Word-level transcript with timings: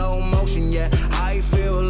slow 0.00 0.20
motion, 0.20 0.72
yeah. 0.72 0.88
I 1.12 1.40
feel 1.52 1.89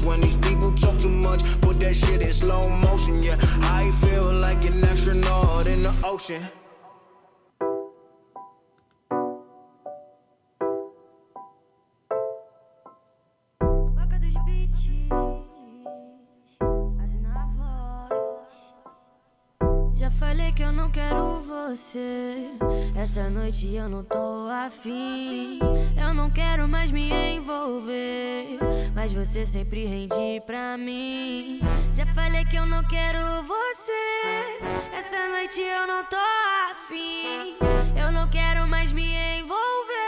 freeze. 0.00 0.06
When 0.06 0.20
these 0.20 0.36
people 0.36 0.72
talk 0.72 0.98
too 0.98 1.08
much, 1.08 1.42
put 1.60 1.80
that 1.80 1.94
shit 1.94 2.22
in 2.22 2.32
slow 2.32 2.68
motion. 2.68 3.22
Yeah, 3.22 3.36
I 3.62 3.90
feel 4.02 4.32
like 4.32 4.64
an 4.64 4.84
astronaut 4.84 5.66
in 5.66 5.82
the 5.82 5.94
ocean. 6.04 6.42
Falei 20.50 20.52
que 20.52 20.62
eu 20.64 20.72
não 20.72 20.90
quero 20.90 21.40
você. 21.42 22.50
Essa 22.96 23.30
noite 23.30 23.72
eu 23.72 23.88
não 23.88 24.02
tô 24.02 24.48
afim. 24.48 25.60
Eu 25.96 26.12
não 26.12 26.28
quero 26.28 26.66
mais 26.66 26.90
me 26.90 27.36
envolver. 27.36 28.58
Mas 28.92 29.12
você 29.12 29.46
sempre 29.46 29.86
rende 29.86 30.42
pra 30.44 30.76
mim. 30.76 31.60
Já 31.94 32.04
falei 32.14 32.44
que 32.46 32.56
eu 32.56 32.66
não 32.66 32.82
quero 32.88 33.42
você. 33.42 34.58
Essa 34.92 35.28
noite 35.28 35.60
eu 35.60 35.86
não 35.86 36.04
tô 36.06 36.16
afim. 36.72 37.54
Eu 37.96 38.10
não 38.10 38.28
quero 38.28 38.66
mais 38.66 38.92
me 38.92 39.14
envolver. 39.38 39.99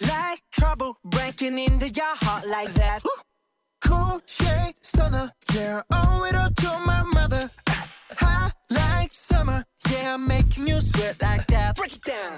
like 0.00 0.40
trouble 0.52 0.96
breaking 1.04 1.58
into 1.58 1.88
your 1.88 2.16
heart 2.22 2.46
like 2.46 2.72
that. 2.74 3.02
Cool 3.84 4.20
shade 4.26 4.74
stunner, 4.82 5.30
yeah, 5.54 5.82
owe 5.92 6.24
it 6.24 6.34
all 6.36 6.50
to 6.50 6.78
my 6.86 7.02
mother. 7.02 7.50
High 8.16 8.50
like 8.70 9.12
summer, 9.12 9.64
yeah, 9.90 10.16
making 10.16 10.66
you 10.66 10.76
sweat 10.76 11.20
like 11.22 11.46
that. 11.48 11.76
Break 11.76 11.94
it 11.96 12.02
down. 12.02 12.32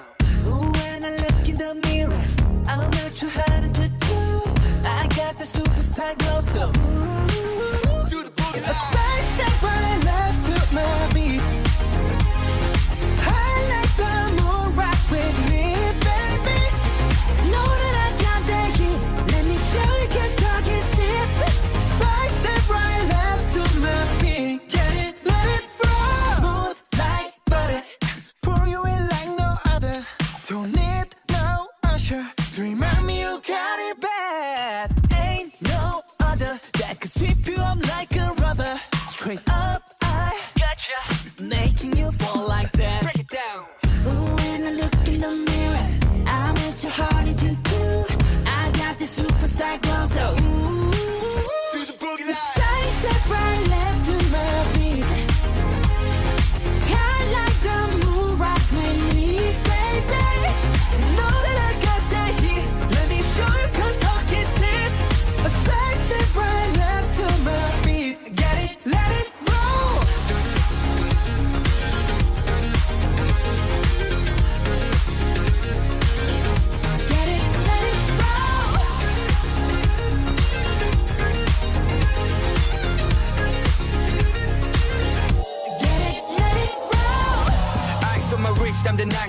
Ooh, 0.46 0.70
when 0.72 1.04
I 1.04 1.16
look 1.16 1.48
in 1.48 1.56
the 1.56 1.74
mirror, 1.86 2.24
I'm 2.66 2.90
not 2.90 3.14
too 3.14 3.28
hard 3.28 3.74
to 3.74 3.88
do. 3.88 4.42
I 4.84 5.06
got 5.16 5.38
the 5.38 5.44
superstar 5.44 6.16
glow, 6.18 6.40
so 6.40 6.68
ooh, 6.68 8.08
to 8.08 8.22
the 8.22 8.30
boogie. 8.30 8.70
A 8.70 8.74
space 8.74 9.30
that 9.38 9.54
I 9.62 10.04
left 10.04 10.68
to 10.68 10.74
my 10.74 11.12
beat. 11.14 11.55
straight 39.26 39.42
up 39.48 39.85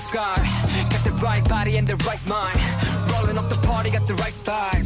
scar 0.07 0.37
Got 0.89 1.03
the 1.03 1.11
right 1.21 1.43
body 1.49 1.75
and 1.75 1.85
the 1.85 1.97
right 2.07 2.23
mind. 2.27 2.59
Rolling 3.11 3.37
up 3.37 3.49
the 3.49 3.59
party, 3.67 3.91
got 3.91 4.07
the 4.07 4.15
right 4.15 4.37
vibe. 4.45 4.76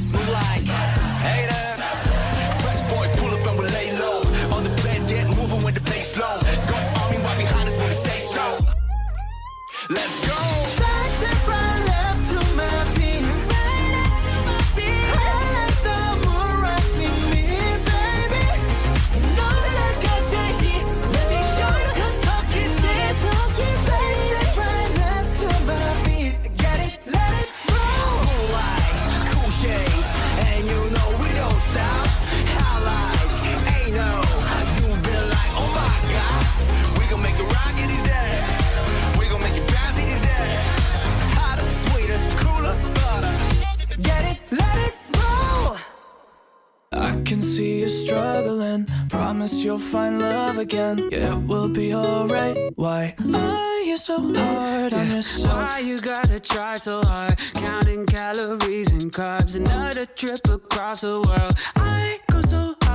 promise 49.41 49.63
you'll 49.63 49.79
find 49.79 50.19
love 50.19 50.59
again. 50.59 51.09
Yeah, 51.11 51.33
it 51.33 51.47
will 51.47 51.67
be 51.67 51.95
alright. 51.95 52.55
Why 52.75 53.15
are 53.33 53.81
you 53.81 53.97
so 53.97 54.19
hard 54.35 54.93
on 54.93 55.09
yourself? 55.09 55.51
Why 55.51 55.79
you 55.79 55.99
gotta 55.99 56.39
try 56.39 56.75
so 56.75 57.01
hard? 57.01 57.39
Counting 57.55 58.05
calories 58.05 58.93
and 58.93 59.11
carbs. 59.11 59.55
Another 59.55 60.05
trip 60.05 60.47
across 60.47 61.01
the 61.01 61.21
world. 61.27 61.55
I 61.75 61.90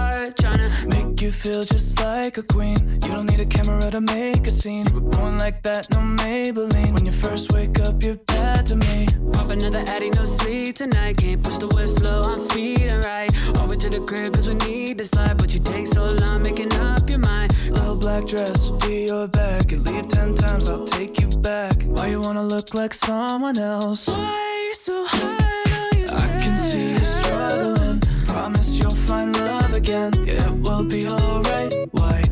heart 0.06 0.36
Tryna 0.36 0.70
make 0.94 1.20
you 1.22 1.30
feel 1.30 1.62
just 1.62 1.98
like 2.00 2.36
a 2.38 2.42
queen. 2.42 2.76
You 3.04 3.10
don't 3.14 3.26
need 3.30 3.40
a 3.40 3.46
camera 3.46 3.90
to 3.90 4.00
make 4.00 4.46
a 4.46 4.50
scene. 4.50 4.86
We're 4.92 5.00
born 5.00 5.38
like 5.38 5.62
that, 5.62 5.90
no 5.90 5.98
Maybelline. 5.98 6.92
When 6.94 7.04
you 7.06 7.12
first 7.12 7.52
wake 7.52 7.80
up, 7.80 8.02
you're 8.02 8.20
bad 8.34 8.66
to 8.66 8.76
me. 8.76 9.08
Pop 9.32 9.50
another 9.50 9.82
addy, 9.94 10.10
no 10.10 10.24
sleep 10.24 10.76
tonight. 10.76 11.16
Can't 11.18 11.42
push 11.42 11.58
the 11.58 11.68
whistle, 11.68 12.24
on 12.30 12.38
speed 12.38 12.82
and 12.82 13.04
alright. 13.04 13.30
Over 13.60 13.76
to 13.76 13.88
the 13.90 14.00
crib, 14.00 14.34
cause 14.34 14.48
we 14.48 14.54
need 14.66 14.98
this 14.98 15.14
life. 15.14 15.36
But 15.36 15.52
you 15.54 15.60
take 15.60 15.86
so 15.86 16.12
long 16.12 16.42
making 16.42 16.72
up 16.74 17.08
your 17.08 17.20
mind. 17.20 17.54
Little 17.70 17.98
black 17.98 18.26
dress, 18.26 18.70
be 18.82 19.06
your 19.06 19.28
back. 19.28 19.72
And 19.72 19.86
leave 19.86 20.08
ten 20.08 20.34
times, 20.34 20.68
I'll 20.68 20.86
take 20.86 21.20
you 21.20 21.28
back. 21.50 21.74
Why 21.84 22.06
you 22.08 22.20
wanna 22.20 22.44
look 22.44 22.74
like 22.74 22.94
someone 22.94 23.58
else? 23.58 24.06
Why 24.08 24.14
are 24.14 24.68
you 24.68 24.74
so 24.74 25.04
high 25.06 25.90
on 25.92 26.00
yourself? 26.00 26.36
I 26.36 26.44
can 26.44 26.56
see 26.56 26.90
you 26.92 26.98
struggling 26.98 27.75
Promise 28.36 28.78
you'll 28.78 28.90
find 28.90 29.34
love 29.34 29.72
again. 29.72 30.12
It 30.28 30.52
will 30.60 30.84
be 30.84 31.08
alright. 31.08 31.72
Why 31.92 32.22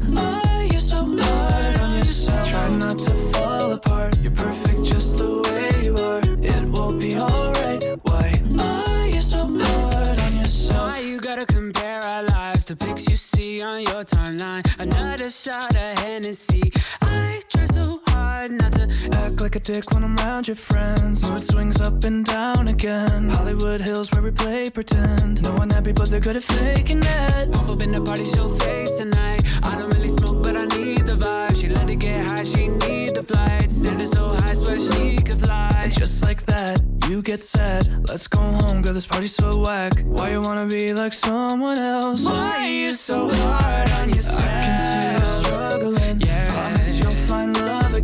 are 0.50 0.64
you 0.64 0.78
so 0.78 0.96
hard 0.96 1.80
on 1.80 1.96
yourself? 1.96 2.50
Try 2.50 2.68
not 2.76 2.98
to 2.98 3.14
fall 3.32 3.72
apart. 3.72 4.18
You're 4.20 4.32
perfect 4.32 4.84
just 4.84 5.16
the 5.16 5.40
way 5.44 5.82
you 5.82 5.96
are. 5.96 6.20
It 6.42 6.64
will 6.68 6.92
be 6.92 7.16
alright. 7.16 7.82
Why 8.02 8.42
are 8.58 9.06
you 9.06 9.22
so 9.22 9.38
hard 9.38 10.20
on 10.20 10.36
yourself? 10.36 10.90
Why 10.90 10.98
you 11.00 11.20
gotta 11.20 11.46
compare 11.46 12.02
our 12.02 12.24
lives 12.24 12.66
to 12.66 12.76
pics 12.76 13.08
you 13.08 13.16
see 13.16 13.62
on 13.62 13.80
your 13.80 14.04
timeline? 14.04 14.62
Another 14.78 15.30
shot 15.30 15.74
of 15.74 15.98
Hennessy. 16.00 16.70
I 17.00 17.40
try 17.48 17.64
so 17.64 18.02
hard 18.06 18.13
not 18.50 18.72
to 18.72 18.88
act 19.12 19.40
like 19.40 19.56
a 19.56 19.60
dick 19.60 19.90
when 19.92 20.04
I'm 20.04 20.16
around 20.18 20.48
your 20.48 20.56
friends. 20.56 21.22
Mood 21.28 21.42
swings 21.42 21.80
up 21.80 22.04
and 22.04 22.24
down 22.24 22.68
again. 22.68 23.30
Hollywood 23.30 23.80
Hills 23.80 24.10
where 24.12 24.22
we 24.22 24.30
play 24.30 24.70
pretend. 24.70 25.42
No 25.42 25.52
one 25.52 25.70
happy, 25.70 25.92
but 25.92 26.10
they're 26.10 26.20
good 26.20 26.36
at 26.36 26.42
faking 26.42 27.02
it. 27.02 27.52
Pop 27.52 27.68
up 27.68 27.80
in 27.80 27.92
the 27.92 28.00
party, 28.00 28.24
show 28.24 28.48
face 28.48 28.94
tonight. 28.96 29.42
I 29.62 29.76
don't 29.78 29.90
really 29.94 30.08
smoke, 30.08 30.42
but 30.42 30.56
I 30.56 30.66
need 30.66 31.06
the 31.06 31.16
vibe. 31.16 31.56
She 31.60 31.68
let 31.68 31.88
it 31.88 31.96
get 31.96 32.26
high, 32.26 32.44
she 32.44 32.68
need 32.68 33.14
the 33.14 33.22
flights. 33.22 33.82
And 33.84 34.00
it's 34.00 34.12
so 34.12 34.34
high, 34.34 34.52
swear 34.54 34.78
she 34.78 35.16
could 35.18 35.40
fly. 35.40 35.72
And 35.76 35.92
just 35.92 36.22
like 36.22 36.44
that, 36.46 36.82
you 37.08 37.22
get 37.22 37.40
sad. 37.40 38.08
Let's 38.08 38.26
go 38.26 38.40
home, 38.40 38.82
girl, 38.82 38.92
this 38.92 39.06
party's 39.06 39.34
so 39.34 39.58
whack. 39.58 39.92
Why 40.04 40.32
you 40.32 40.40
wanna 40.40 40.66
be 40.66 40.92
like 40.92 41.12
someone 41.12 41.78
else? 41.78 42.24
Why 42.24 42.64
are 42.64 42.68
you 42.68 42.92
so 42.94 43.28
hard 43.28 43.90
on 43.90 44.08
yourself? 44.10 44.42
I 44.42 44.64
can 44.64 44.78
see 44.78 45.14
you 45.14 45.42
struggling 45.42 46.13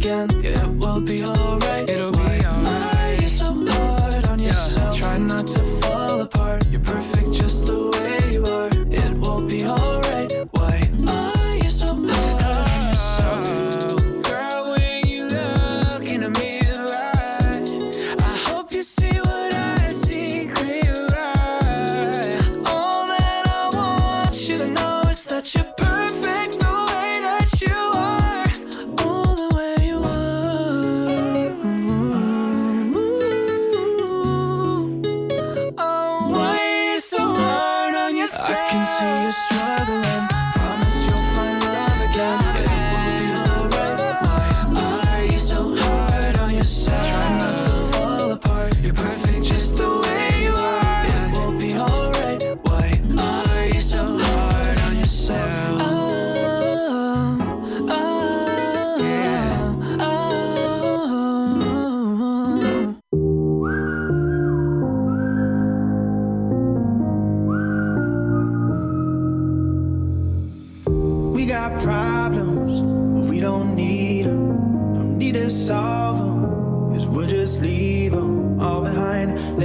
again. 0.00 0.28
Yeah, 0.42 0.64
it 0.64 0.70
will 0.78 1.00
be 1.00 1.22
alright. 1.24 1.88
It'll 1.88 2.19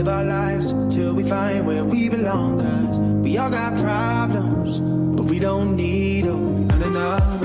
live 0.06 0.14
our 0.14 0.24
lives 0.24 0.72
till 0.94 1.14
we 1.14 1.24
find 1.24 1.66
where 1.66 1.84
we 1.84 2.10
belong. 2.10 2.60
Cause 2.60 3.00
we 3.00 3.38
all 3.38 3.50
got 3.50 3.76
problems, 3.78 4.80
but 4.80 5.26
we 5.32 5.40
don't 5.40 5.76
need 5.76 6.26
them. 6.26 7.45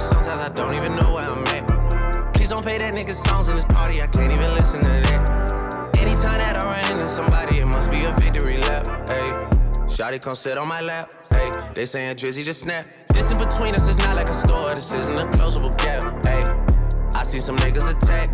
sometimes 0.00 0.38
I 0.38 0.48
don't 0.48 0.74
even 0.74 0.96
know 0.96 1.14
where 1.14 1.24
I'm 1.24 1.44
at. 1.48 2.34
Please 2.34 2.48
don't 2.48 2.64
pay 2.64 2.78
that 2.78 2.94
nigga 2.94 3.14
songs 3.14 3.48
in 3.48 3.56
this 3.56 3.64
party, 3.66 4.02
I 4.02 4.06
can't 4.06 4.32
even 4.32 4.54
listen 4.54 4.80
to 4.80 4.86
that. 4.86 5.96
Anytime 5.98 6.38
that 6.38 6.56
I 6.56 6.64
run 6.64 6.92
into 6.92 7.06
somebody, 7.06 7.58
it 7.58 7.66
must 7.66 7.90
be 7.90 8.04
a 8.04 8.12
victory 8.14 8.58
lap. 8.58 8.86
Hey, 9.08 9.28
Shotty 9.86 10.20
come 10.20 10.34
sit 10.34 10.56
on 10.58 10.68
my 10.68 10.80
lap. 10.80 11.12
Hey, 11.30 11.50
they 11.74 11.86
saying 11.86 12.16
Drizzy 12.16 12.44
just 12.44 12.60
snap. 12.60 12.86
This 13.12 13.30
in 13.30 13.38
between 13.38 13.74
us 13.74 13.88
is 13.88 13.98
not 13.98 14.16
like 14.16 14.28
a 14.28 14.34
store, 14.34 14.74
this 14.74 14.92
isn't 14.92 15.14
a 15.14 15.26
closable 15.36 15.76
gap. 15.78 16.02
Hey, 16.24 16.44
I 17.14 17.22
see 17.24 17.40
some 17.40 17.56
niggas 17.56 17.88
attack 17.90 18.30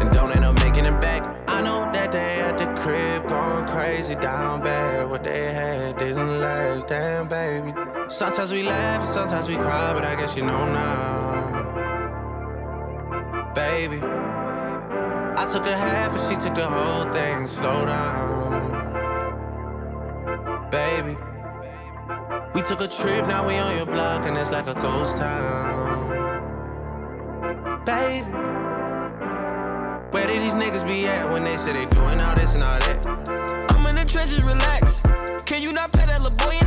and 0.00 0.10
don't 0.10 0.34
end 0.34 0.44
up 0.44 0.54
making 0.60 0.86
it 0.86 1.00
back. 1.00 1.26
I 1.48 1.62
know 1.62 1.90
that 1.92 2.12
they 2.12 2.40
at 2.40 2.56
the 2.56 2.66
crib 2.80 3.28
going 3.28 3.66
crazy 3.66 4.14
down 4.14 4.62
bad. 4.62 5.10
What 5.10 5.24
they 5.24 5.52
had 5.52 5.98
didn't 5.98 6.40
last, 6.40 6.88
damn 6.88 7.28
baby. 7.28 7.72
Sometimes 8.10 8.50
we 8.50 8.64
laugh 8.64 9.02
and 9.02 9.08
sometimes 9.08 9.48
we 9.48 9.54
cry, 9.54 9.92
but 9.94 10.04
I 10.04 10.16
guess 10.16 10.36
you 10.36 10.42
know 10.42 10.64
now. 10.72 11.62
Baby, 13.54 14.00
I 14.02 15.46
took 15.50 15.64
a 15.64 15.76
half 15.76 16.10
and 16.10 16.20
she 16.20 16.34
took 16.34 16.56
the 16.56 16.66
whole 16.66 17.04
thing. 17.12 17.46
Slow 17.46 17.86
down, 17.86 18.72
baby. 20.72 21.16
We 22.52 22.62
took 22.62 22.80
a 22.80 22.88
trip, 22.88 23.28
now 23.28 23.46
we 23.46 23.56
on 23.58 23.76
your 23.76 23.86
block, 23.86 24.26
and 24.26 24.36
it's 24.36 24.50
like 24.50 24.66
a 24.66 24.74
ghost 24.74 25.16
town. 25.16 26.10
Baby, 27.84 28.26
where 30.10 30.26
did 30.26 30.42
these 30.42 30.54
niggas 30.54 30.84
be 30.84 31.06
at 31.06 31.30
when 31.30 31.44
they 31.44 31.56
say 31.56 31.72
they 31.72 31.86
doing 31.86 32.20
all 32.20 32.34
this 32.34 32.54
and 32.54 32.64
all 32.64 32.80
that? 32.80 33.06
I'm 33.70 33.86
in 33.86 33.94
the 33.94 34.04
trenches, 34.04 34.42
relax. 34.42 35.00
Can 35.44 35.62
you 35.62 35.70
not 35.72 35.92
pet 35.92 36.08
that 36.08 36.20
little 36.20 36.36
boy 36.36 36.59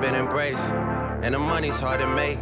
been 0.00 0.14
embraced, 0.14 0.72
and 1.22 1.34
the 1.34 1.38
money's 1.38 1.78
hard 1.78 2.00
to 2.00 2.06
make. 2.06 2.38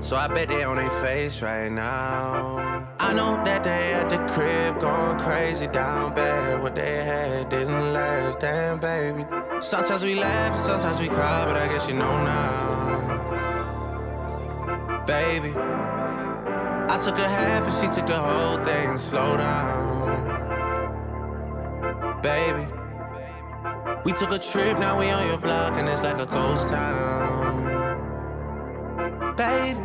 So 0.00 0.16
I 0.16 0.28
bet 0.28 0.48
they 0.48 0.62
on 0.64 0.76
their 0.76 0.90
face 1.02 1.40
right 1.40 1.70
now. 1.70 2.86
I 3.00 3.14
know 3.14 3.42
that 3.44 3.64
they 3.64 3.94
at 3.94 4.10
the 4.10 4.18
crib 4.32 4.78
going 4.80 5.18
crazy 5.18 5.66
down 5.66 6.14
bad. 6.14 6.62
What 6.62 6.74
they 6.74 7.04
had 7.04 7.48
didn't 7.48 7.92
last, 7.92 8.40
damn 8.40 8.78
baby. 8.78 9.24
Sometimes 9.60 10.02
we 10.02 10.14
laugh 10.14 10.52
and 10.52 10.60
sometimes 10.60 11.00
we 11.00 11.08
cry, 11.08 11.44
but 11.46 11.56
I 11.56 11.68
guess 11.68 11.88
you 11.88 11.94
know 11.94 12.24
now. 12.24 13.14
Baby, 15.06 15.54
I 15.56 16.98
took 17.02 17.18
a 17.18 17.28
half 17.28 17.64
and 17.64 17.72
she 17.72 17.88
took 17.88 18.06
the 18.06 18.18
whole 18.18 18.62
thing. 18.64 18.98
Slow 18.98 19.36
down, 19.38 20.20
baby. 22.20 22.66
We 24.04 24.12
took 24.12 24.32
a 24.32 24.38
trip, 24.38 24.78
now 24.78 24.98
we 25.00 25.08
on 25.08 25.26
your 25.26 25.38
block, 25.38 25.78
and 25.78 25.88
it's 25.88 26.02
like 26.02 26.18
a 26.18 26.26
ghost 26.26 26.68
town. 26.68 27.64
Baby, 29.34 29.80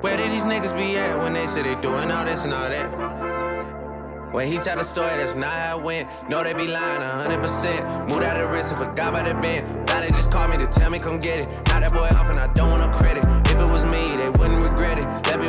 where 0.00 0.16
did 0.16 0.32
these 0.32 0.42
niggas 0.42 0.76
be 0.76 0.98
at 0.98 1.16
when 1.22 1.34
they 1.34 1.46
say 1.46 1.62
they 1.62 1.80
doing 1.80 2.10
all 2.10 2.24
this 2.24 2.44
and 2.44 2.52
all 2.52 2.68
that? 2.68 4.32
When 4.32 4.48
he 4.48 4.58
tell 4.58 4.76
the 4.76 4.82
story, 4.82 5.10
that's 5.18 5.36
not 5.36 5.52
how 5.52 5.78
it 5.78 5.84
went. 5.84 6.08
No, 6.28 6.42
they 6.42 6.52
be 6.52 6.66
lying 6.66 7.00
100%. 7.00 8.08
Moved 8.08 8.24
out 8.24 8.40
of 8.40 8.50
risk 8.50 8.72
and 8.72 8.78
forgot 8.78 9.10
about 9.10 9.26
the 9.26 9.34
band. 9.34 9.86
Now 9.86 10.00
they 10.00 10.08
just 10.08 10.32
called 10.32 10.50
me 10.50 10.56
to 10.56 10.66
tell 10.66 10.90
me 10.90 10.98
come 10.98 11.18
get 11.18 11.38
it. 11.38 11.48
Now 11.66 11.78
that 11.78 11.92
boy 11.92 12.08
off 12.16 12.28
and 12.28 12.40
I 12.40 12.48
don't 12.54 12.70
want 12.70 12.82
no 12.82 12.90
credit. 12.98 13.24
If 13.46 13.60
it 13.60 13.70
was 13.70 13.84
me, 13.84 14.16
they 14.16 14.30
wouldn't 14.30 14.58
regret 14.58 14.98
it. 14.98 15.04
Left 15.04 15.38
me 15.38 15.48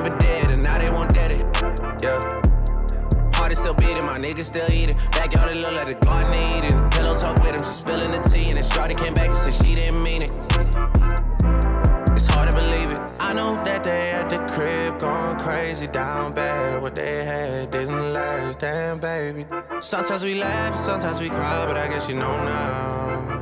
still 3.74 3.88
beating, 3.88 4.06
my 4.06 4.20
niggas 4.20 4.46
still 4.46 4.72
eating. 4.72 4.96
Backyard, 5.12 5.52
it 5.56 5.62
look 5.62 5.74
like 5.74 5.88
the 5.88 5.96
garden 6.06 6.34
eating. 6.34 6.90
Pillow 6.92 7.14
talk 7.16 7.38
with 7.38 7.56
him, 7.56 7.60
she 7.60 7.66
spilling 7.66 8.12
the 8.12 8.20
tea. 8.30 8.50
And 8.50 8.58
then 8.58 8.64
Shorty 8.64 8.96
came 8.96 9.14
back 9.14 9.30
and 9.30 9.38
said 9.38 9.54
she 9.54 9.76
didn't 9.76 10.02
mean 10.04 10.24
it. 10.24 10.32
It's 12.12 12.28
hard 12.28 12.50
to 12.52 12.56
believe 12.56 12.92
it. 12.92 13.00
I 13.20 13.34
know 13.34 13.56
that 13.64 13.84
they 13.84 14.12
at 14.12 14.30
the 14.30 14.38
crib 14.54 15.00
going 15.00 15.40
crazy 15.40 15.88
down 15.88 16.34
bad. 16.34 16.82
What 16.82 16.96
they 16.96 17.26
had 17.26 17.72
didn't 17.72 18.14
last, 18.14 18.60
damn 18.60 19.00
baby. 19.00 19.46
Sometimes 19.80 20.24
we 20.24 20.36
laugh, 20.36 20.78
sometimes 20.78 21.20
we 21.20 21.30
cry, 21.30 21.66
but 21.66 21.78
I 21.78 21.88
guess 21.88 22.08
you 22.10 22.16
know 22.16 22.44
now. 22.44 23.40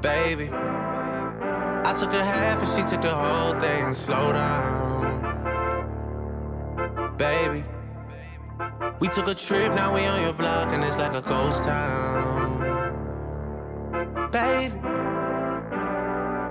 Baby, 0.00 0.48
I 0.52 1.92
took 1.98 2.12
a 2.12 2.24
half 2.24 2.60
and 2.60 2.68
she 2.68 2.82
took 2.88 3.02
the 3.02 3.14
whole 3.14 3.58
thing. 3.60 3.92
Slow 3.94 4.32
down, 4.32 5.20
baby. 7.18 7.64
We 9.00 9.06
took 9.06 9.28
a 9.28 9.34
trip, 9.34 9.74
now 9.74 9.94
we 9.94 10.04
on 10.06 10.22
your 10.22 10.32
block, 10.32 10.72
and 10.72 10.82
it's 10.82 10.98
like 10.98 11.14
a 11.14 11.22
ghost 11.22 11.62
town. 11.62 12.58
Baby, 14.32 14.74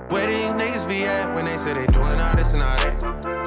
where 0.08 0.26
these 0.26 0.52
niggas 0.52 0.88
be 0.88 1.04
at 1.04 1.34
when 1.34 1.44
they 1.44 1.58
say 1.58 1.74
they 1.74 1.86
doing 1.86 2.18
all 2.18 2.34
this 2.34 2.54
and 2.54 2.62
all 2.62 2.76
that? 2.78 3.37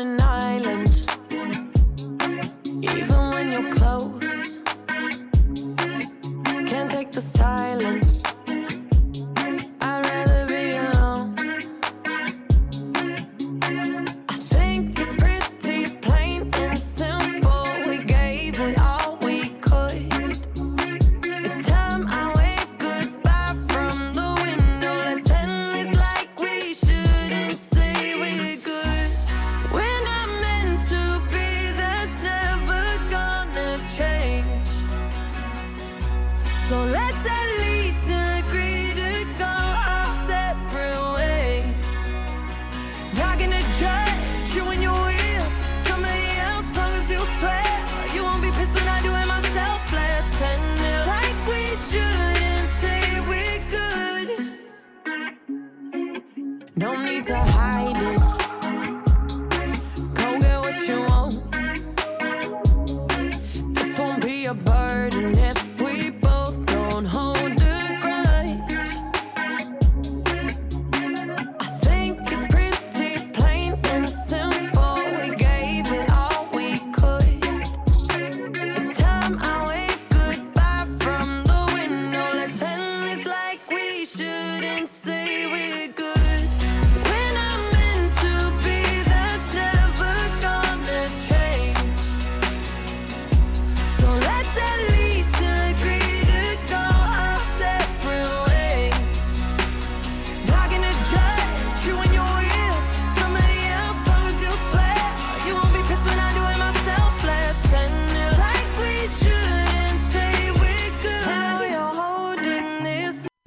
and 0.00 0.20
out. 0.20 0.31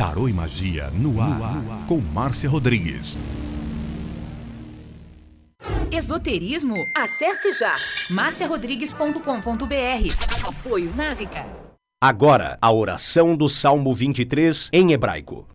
Tarô 0.00 0.30
e 0.30 0.32
Magia 0.32 0.88
no 0.94 1.20
ar, 1.20 1.38
no 1.38 1.44
ar. 1.44 1.86
com 1.86 2.00
Márcia 2.00 2.48
Rodrigues. 2.48 3.18
Esoterismo? 5.92 6.74
Acesse 6.96 7.52
já 7.52 7.74
marciarodrigues.com.br. 8.08 10.48
Apoio 10.48 10.90
Návica. 10.96 11.46
Agora, 12.02 12.56
a 12.62 12.72
oração 12.72 13.36
do 13.36 13.46
Salmo 13.46 13.94
23 13.94 14.70
em 14.72 14.92
hebraico. 14.92 15.46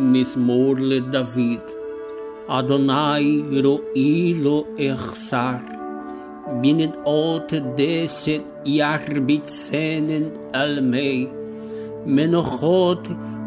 Mismor 0.00 0.80
le 0.80 1.00
David. 1.00 1.62
Adonai 2.48 3.44
ro'i 3.62 4.34
lo 4.34 4.66
echsar. 4.76 5.62
Binnen 6.60 6.92
ot 7.04 7.60
deset 7.76 8.44
yarbitsenen 8.66 10.32
almei. 10.52 11.30
Menochot 12.04 13.08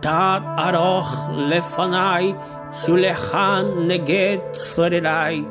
תת 0.00 0.42
ארוך 0.58 1.28
לפניי, 1.36 2.34
שולחן 2.72 3.64
נגד 3.86 4.38
צורריי. 4.52 5.44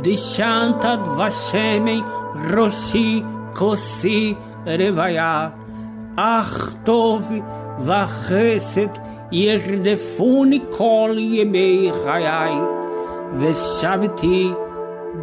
דשנת 0.00 0.84
דבשמי 1.04 2.00
ראשי 2.54 3.22
כוסי 3.54 4.34
רוויה. 4.66 5.48
אך 6.16 6.72
טוב 6.84 7.32
וחסד 7.78 8.88
ירדפוני 9.32 10.60
כל 10.70 11.16
ימי 11.18 11.90
חיי, 12.04 12.54
ושבתי 13.34 14.52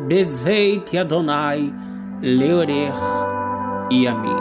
בבית 0.07 0.95
אדוני 0.95 1.71
לאורך 2.21 3.03
ימים. 3.91 4.40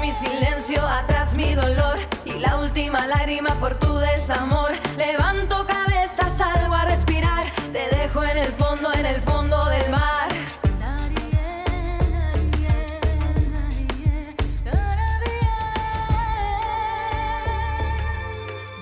Mi 0.00 0.12
silencio, 0.12 0.80
atrás 0.86 1.34
mi 1.34 1.54
dolor. 1.54 1.98
Y 2.24 2.32
la 2.38 2.58
última 2.58 3.06
lágrima 3.06 3.50
por 3.60 3.74
tu 3.78 3.96
desamor. 3.98 4.72
Levanto 4.96 5.66
cabeza, 5.66 6.28
salgo 6.36 6.74
a 6.74 6.84
respirar. 6.84 7.44
Te 7.72 7.88
dejo 7.96 8.22
en 8.24 8.38
el 8.38 8.52
fondo, 8.52 8.92
en 8.94 9.06
el 9.06 9.20
fondo 9.22 9.64
del 9.66 9.90
mar. 9.90 10.28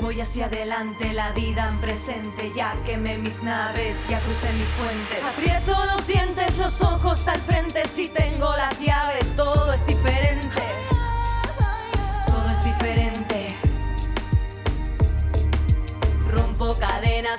Voy 0.00 0.20
hacia 0.20 0.46
adelante, 0.46 1.14
la 1.14 1.32
vida 1.32 1.66
en 1.66 1.78
presente, 1.78 2.52
ya 2.54 2.74
quemé 2.84 3.16
mis 3.16 3.42
naves, 3.42 3.96
ya 4.08 4.20
crucé 4.20 4.52
mis 4.52 4.68
puentes. 4.76 5.24
Aprieto 5.24 5.86
los 5.86 6.06
dientes, 6.06 6.58
los 6.58 6.82
ojos 6.82 7.26
al 7.26 7.40
frente, 7.40 7.82
si 7.88 8.08
tengo 8.08 8.52
las 8.52 8.78
llaves, 8.80 9.34
todo 9.34 9.72
es 9.72 9.84
diferente. 9.86 10.23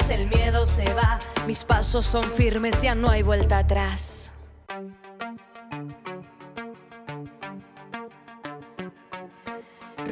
El 0.09 0.25
miedo 0.27 0.65
se 0.65 0.83
va, 0.95 1.19
mis 1.45 1.63
pasos 1.63 2.07
son 2.07 2.23
firmes, 2.23 2.81
ya 2.81 2.95
no 2.95 3.07
hay 3.07 3.21
vuelta 3.21 3.59
atrás. 3.59 4.31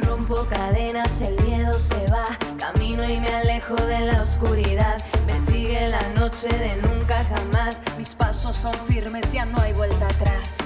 Rompo 0.02 0.46
cadenas, 0.48 1.22
el 1.22 1.44
miedo 1.44 1.74
se 1.74 2.06
va. 2.12 2.26
Camino 2.60 3.04
y 3.04 3.20
me 3.20 3.30
alejo 3.30 3.74
de 3.74 4.02
la 4.02 4.22
oscuridad. 4.22 5.04
Me 5.26 5.40
sigue 5.40 5.90
la 5.90 6.08
noche 6.10 6.50
de 6.50 6.76
nunca 6.76 7.24
jamás. 7.24 7.82
Mis 7.98 8.14
pasos 8.14 8.56
son 8.56 8.76
firmes, 8.88 9.32
ya 9.32 9.46
no 9.46 9.60
hay 9.60 9.74
vuelta 9.74 10.06
atrás. 10.06 10.63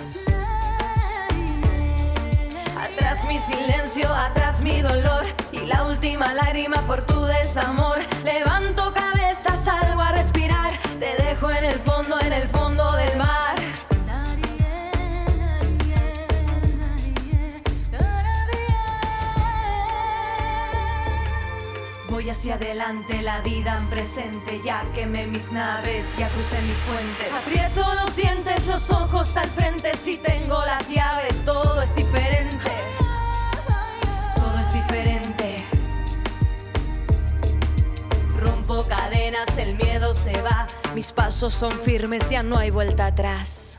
Atrás 3.18 3.34
mi 3.34 3.40
silencio, 3.40 4.14
atrás 4.14 4.62
mi 4.62 4.80
dolor. 4.80 5.26
Y 5.52 5.62
la 5.62 5.86
última 5.86 6.36
lágrima 6.36 6.76
por 6.82 7.02
tu 7.02 7.26
desamor. 7.26 7.98
Levanto 8.24 8.94
cabeza, 8.94 9.58
salgo 9.58 10.02
a 10.02 10.12
respirar. 10.12 10.78
Te 11.00 11.16
dejo 11.24 11.50
en 11.50 11.66
el 11.66 11.80
fondo, 11.80 12.20
en 12.22 12.34
el 12.34 12.48
fondo 12.50 12.92
del 12.92 13.18
mar. 13.18 13.56
Voy 22.10 22.30
hacia 22.30 22.56
adelante, 22.56 23.22
la 23.22 23.42
vida 23.42 23.78
en 23.78 23.88
presente, 23.88 24.62
ya 24.64 24.84
quemé 24.94 25.28
mis 25.28 25.52
naves, 25.52 26.04
ya 26.18 26.28
crucé 26.30 26.62
mis 26.62 26.78
puentes. 26.78 27.34
Aprieto 27.34 27.96
los 28.04 28.16
dientes, 28.16 28.66
los 28.66 28.90
ojos 28.92 29.38
al 29.38 29.50
frente, 29.52 29.92
si 30.04 30.18
tengo 30.18 30.60
las 30.62 30.88
llaves, 30.90 31.46
todo 31.46 31.82
es 31.82 31.96
diferente. 31.96 32.57
El 39.28 39.76
miedo 39.76 40.14
se 40.14 40.32
va, 40.42 40.68
mis 40.96 41.12
pasos 41.12 41.54
son 41.54 41.74
firmes, 41.74 42.30
ya 42.30 42.44
no 42.44 42.58
hay 42.58 42.70
vuelta 42.70 43.08
atrás. 43.08 43.78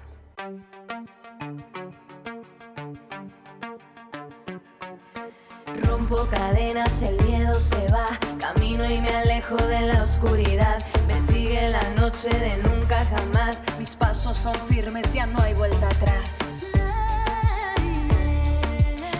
Rompo 5.84 6.16
cadenas, 6.30 7.00
el 7.00 7.16
miedo 7.24 7.54
se 7.54 7.86
va. 7.90 8.06
Camino 8.38 8.84
y 8.84 9.00
me 9.00 9.08
alejo 9.08 9.56
de 9.56 9.80
la 9.86 10.02
oscuridad. 10.02 10.76
Me 11.06 11.18
sigue 11.18 11.70
la 11.70 11.88
noche 11.96 12.28
de 12.28 12.58
nunca 12.58 13.02
jamás. 13.06 13.62
Mis 13.78 13.96
pasos 13.96 14.36
son 14.36 14.54
firmes, 14.68 15.10
ya 15.14 15.24
no 15.24 15.40
hay 15.40 15.54
vuelta 15.54 15.86
atrás. 15.86 16.36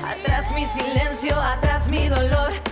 Atrás 0.07 0.53
mi 0.55 0.67
silencio, 0.67 1.35
atrás 1.41 1.89
mi 1.89 2.07
dolor. 2.09 2.68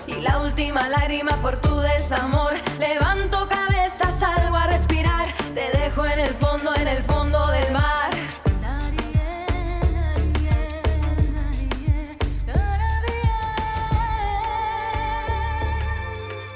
Última 0.57 0.88
lágrima 0.88 1.33
por 1.42 1.57
tu 1.59 1.81
desamor. 1.81 2.55
Levanto 2.79 3.47
cabeza, 3.47 4.11
salgo 4.11 4.57
a 4.57 4.66
respirar. 4.66 5.27
Te 5.55 5.71
dejo 5.77 6.07
en 6.07 6.19
el 6.19 6.31
fondo, 6.31 6.75
en 6.77 6.88
el 6.88 7.03
fondo 7.03 7.47
del 7.49 7.73
mar. 7.75 8.11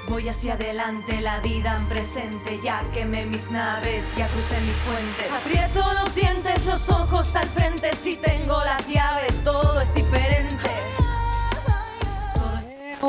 Voy 0.08 0.28
hacia 0.30 0.54
adelante, 0.54 1.20
la 1.20 1.38
vida 1.40 1.76
en 1.76 1.86
presente, 1.86 2.58
ya 2.64 2.82
quemé 2.94 3.26
mis 3.26 3.50
naves, 3.50 4.02
ya 4.16 4.26
crucé 4.28 4.58
mis 4.62 4.76
puentes. 4.76 5.30
Aprieto 5.30 5.84
los 6.02 6.14
dientes, 6.14 6.64
los 6.64 6.88
ojos 6.88 7.36
al 7.36 7.48
frente, 7.50 7.90
si 8.02 8.16
tengo 8.16 8.58
las 8.64 8.88
llaves, 8.88 9.44
todo 9.44 9.78
es 9.78 9.92
diferente. 9.94 10.60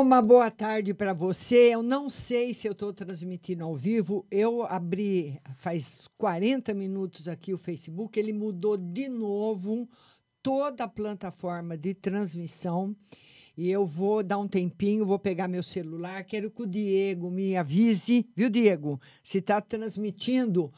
Uma 0.02 0.20
boa 0.20 0.50
tarde 0.50 0.92
para 0.92 1.12
você. 1.12 1.72
Eu 1.72 1.80
não 1.80 2.10
sei 2.10 2.52
se 2.52 2.66
eu 2.66 2.72
estou 2.72 2.92
transmitindo 2.92 3.62
ao 3.62 3.76
vivo. 3.76 4.26
Eu 4.32 4.64
abri 4.64 5.40
faz 5.58 6.08
40 6.18 6.74
minutos 6.74 7.28
aqui 7.28 7.54
o 7.54 7.56
Facebook, 7.56 8.18
ele 8.18 8.32
mudou 8.32 8.76
de 8.76 9.08
novo 9.08 9.88
toda 10.42 10.82
a 10.82 10.88
plataforma 10.88 11.78
de 11.78 11.94
transmissão. 11.94 12.96
E 13.56 13.70
eu 13.70 13.86
vou 13.86 14.24
dar 14.24 14.38
um 14.38 14.48
tempinho, 14.48 15.06
vou 15.06 15.20
pegar 15.20 15.46
meu 15.46 15.62
celular. 15.62 16.24
Quero 16.24 16.50
que 16.50 16.62
o 16.62 16.66
Diego 16.66 17.30
me 17.30 17.56
avise, 17.56 18.26
viu, 18.34 18.50
Diego? 18.50 19.00
Se 19.22 19.38
está 19.38 19.60
transmitindo, 19.60 20.72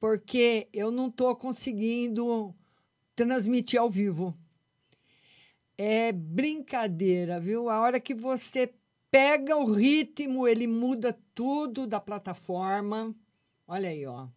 porque 0.00 0.66
eu 0.72 0.90
não 0.90 1.06
estou 1.06 1.36
conseguindo 1.36 2.52
transmitir 3.14 3.78
ao 3.78 3.88
vivo. 3.88 4.36
É 5.76 6.12
brincadeira, 6.12 7.40
viu? 7.40 7.68
A 7.68 7.80
hora 7.80 7.98
que 7.98 8.14
você 8.14 8.72
pega 9.10 9.56
o 9.56 9.72
ritmo, 9.72 10.46
ele 10.46 10.66
muda 10.66 11.18
tudo 11.34 11.86
da 11.86 12.00
plataforma. 12.00 13.14
Olha 13.66 13.88
aí, 13.88 14.06
ó. 14.06 14.28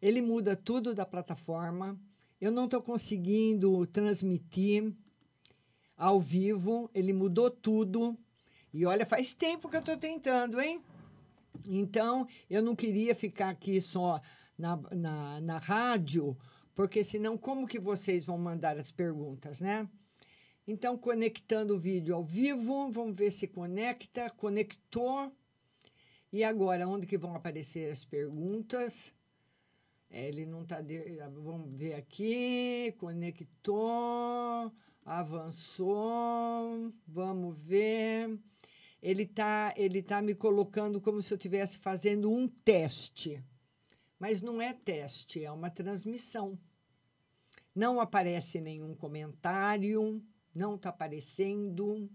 Ele 0.00 0.20
muda 0.22 0.54
tudo 0.54 0.94
da 0.94 1.04
plataforma. 1.04 1.98
Eu 2.40 2.52
não 2.52 2.66
estou 2.66 2.82
conseguindo 2.82 3.86
transmitir 3.86 4.92
ao 5.96 6.20
vivo, 6.20 6.90
ele 6.94 7.12
mudou 7.12 7.50
tudo. 7.50 8.16
E 8.72 8.84
olha, 8.84 9.06
faz 9.06 9.34
tempo 9.34 9.68
que 9.68 9.76
eu 9.76 9.80
estou 9.80 9.96
tentando, 9.96 10.60
hein? 10.60 10.82
Então, 11.64 12.26
eu 12.50 12.62
não 12.62 12.76
queria 12.76 13.14
ficar 13.14 13.48
aqui 13.48 13.80
só 13.80 14.20
na, 14.58 14.76
na, 14.92 15.40
na 15.40 15.58
rádio, 15.58 16.36
porque 16.74 17.02
senão 17.02 17.38
como 17.38 17.66
que 17.66 17.80
vocês 17.80 18.24
vão 18.24 18.36
mandar 18.36 18.78
as 18.78 18.90
perguntas, 18.90 19.60
né? 19.60 19.88
Então, 20.66 20.98
conectando 20.98 21.76
o 21.76 21.78
vídeo 21.78 22.14
ao 22.14 22.24
vivo, 22.24 22.90
vamos 22.90 23.16
ver 23.16 23.30
se 23.30 23.46
conecta. 23.46 24.28
Conectou. 24.30 25.32
E 26.32 26.42
agora, 26.42 26.88
onde 26.88 27.06
que 27.06 27.16
vão 27.16 27.36
aparecer 27.36 27.92
as 27.92 28.04
perguntas? 28.04 29.12
É, 30.10 30.26
ele 30.26 30.44
não 30.44 30.62
está. 30.62 30.80
De... 30.80 31.18
Vamos 31.34 31.72
ver 31.72 31.94
aqui. 31.94 32.92
Conectou. 32.98 34.72
Avançou. 35.04 36.92
Vamos 37.06 37.56
ver. 37.58 38.36
Ele 39.00 39.22
está 39.22 39.72
ele 39.76 40.02
tá 40.02 40.20
me 40.20 40.34
colocando 40.34 41.00
como 41.00 41.22
se 41.22 41.32
eu 41.32 41.36
estivesse 41.36 41.78
fazendo 41.78 42.28
um 42.28 42.48
teste. 42.48 43.40
Mas 44.18 44.42
não 44.42 44.60
é 44.60 44.72
teste, 44.72 45.44
é 45.44 45.52
uma 45.52 45.70
transmissão. 45.70 46.58
Não 47.74 48.00
aparece 48.00 48.60
nenhum 48.60 48.94
comentário 48.94 50.22
não 50.56 50.76
está 50.76 50.88
aparecendo, 50.88 52.08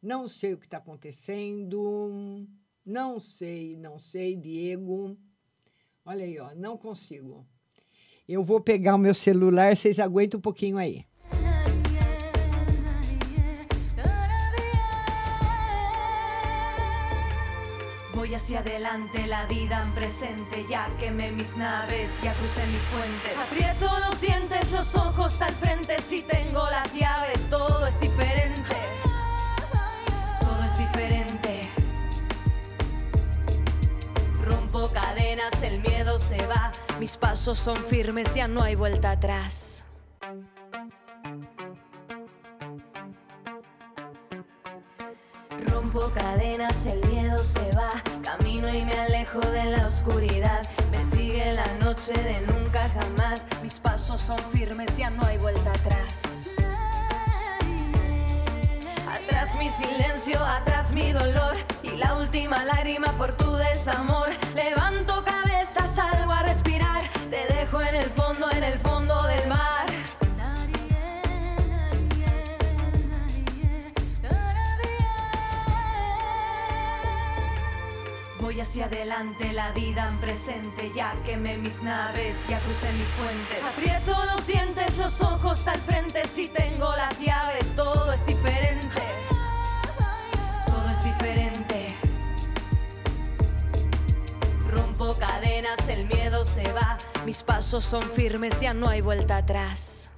não 0.00 0.28
sei 0.28 0.54
o 0.54 0.58
que 0.58 0.66
está 0.66 0.78
acontecendo, 0.78 2.46
não 2.86 3.18
sei, 3.18 3.76
não 3.76 3.98
sei, 3.98 4.36
Diego. 4.36 5.18
Olha 6.06 6.24
aí, 6.24 6.38
ó, 6.38 6.54
não 6.54 6.78
consigo. 6.78 7.44
Eu 8.28 8.44
vou 8.44 8.60
pegar 8.60 8.94
o 8.94 8.98
meu 8.98 9.12
celular, 9.12 9.76
vocês 9.76 9.98
aguentam 9.98 10.38
um 10.38 10.40
pouquinho 10.40 10.78
aí. 10.78 11.04
Hacia 18.34 18.58
adelante, 18.58 19.28
la 19.28 19.46
vida 19.46 19.80
en 19.80 19.92
presente, 19.92 20.66
ya 20.68 20.88
quemé 20.98 21.30
mis 21.30 21.56
naves, 21.56 22.10
ya 22.20 22.32
crucé 22.34 22.66
mis 22.66 22.80
puentes. 22.80 23.38
Aprieto 23.38 23.88
los 24.00 24.20
dientes, 24.20 24.72
los 24.72 24.92
ojos 24.96 25.40
al 25.40 25.54
frente, 25.54 25.96
si 26.02 26.20
tengo 26.20 26.64
las 26.66 26.92
llaves, 26.92 27.48
todo 27.48 27.86
es 27.86 27.98
diferente. 28.00 28.76
Todo 30.40 30.64
es 30.64 30.78
diferente. 30.78 31.70
Rompo 34.44 34.88
cadenas, 34.88 35.52
el 35.62 35.78
miedo 35.78 36.18
se 36.18 36.44
va, 36.48 36.72
mis 36.98 37.16
pasos 37.16 37.56
son 37.60 37.76
firmes, 37.76 38.34
ya 38.34 38.48
no 38.48 38.62
hay 38.62 38.74
vuelta 38.74 39.12
atrás. 39.12 39.84
Rompo 45.94 46.10
cadenas, 46.12 46.86
el 46.86 47.08
miedo 47.08 47.38
se 47.38 47.70
va. 47.76 47.90
Camino 48.24 48.68
y 48.68 48.84
me 48.84 48.92
alejo 48.94 49.38
de 49.38 49.64
la 49.66 49.86
oscuridad. 49.86 50.60
Me 50.90 50.98
sigue 51.04 51.54
la 51.54 51.66
noche 51.74 52.12
de 52.12 52.40
nunca 52.40 52.82
jamás. 52.88 53.44
Mis 53.62 53.78
pasos 53.78 54.20
son 54.20 54.38
firmes, 54.52 54.96
ya 54.96 55.10
no 55.10 55.24
hay 55.24 55.38
vuelta 55.38 55.70
atrás. 55.70 56.20
Atrás 59.08 59.56
mi 59.56 59.68
silencio, 59.70 60.44
atrás 60.44 60.90
mi 60.92 61.12
dolor. 61.12 61.56
Y 61.84 61.90
la 61.90 62.16
última 62.16 62.64
lágrima 62.64 63.06
por 63.16 63.36
tu 63.36 63.54
desamor. 63.54 64.30
Levanto 64.56 65.24
cabeza, 65.24 65.86
salgo 65.94 66.32
a 66.32 66.42
respirar. 66.42 67.08
Te 67.30 67.54
dejo 67.54 67.80
en 67.82 67.94
el 67.94 68.10
fondo, 68.10 68.50
en 68.50 68.64
el 68.64 68.78
fondo 68.80 69.03
hacia 78.74 78.86
adelante, 78.86 79.52
la 79.52 79.70
vida 79.70 80.08
en 80.08 80.16
presente, 80.18 80.90
ya 80.96 81.14
quemé 81.24 81.56
mis 81.56 81.80
naves, 81.84 82.34
ya 82.48 82.58
crucé 82.58 82.92
mis 82.94 83.06
puentes. 83.10 83.62
Aprieto 83.62 84.34
los 84.34 84.44
dientes, 84.48 84.96
los 84.96 85.20
ojos 85.20 85.68
al 85.68 85.78
frente, 85.82 86.22
si 86.26 86.48
tengo 86.48 86.90
las 86.90 87.20
llaves, 87.20 87.64
todo 87.76 88.12
es 88.12 88.26
diferente. 88.26 89.02
Todo 90.66 90.90
es 90.90 91.04
diferente. 91.04 91.86
Rompo 94.72 95.14
cadenas, 95.20 95.78
el 95.88 96.06
miedo 96.06 96.44
se 96.44 96.64
va, 96.72 96.98
mis 97.24 97.44
pasos 97.44 97.84
son 97.84 98.02
firmes, 98.02 98.60
ya 98.60 98.74
no 98.74 98.88
hay 98.88 99.02
vuelta 99.02 99.36
atrás. 99.36 100.10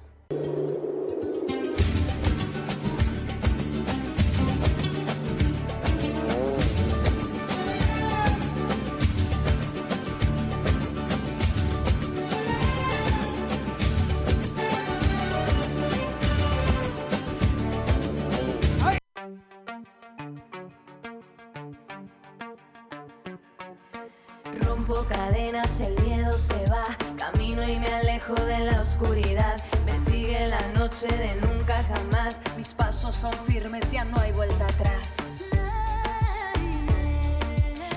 Son 33.19 33.33
firmes, 33.47 33.91
ya 33.91 34.05
no 34.05 34.19
hay 34.19 34.31
vuelta 34.31 34.65
atrás. 34.65 35.15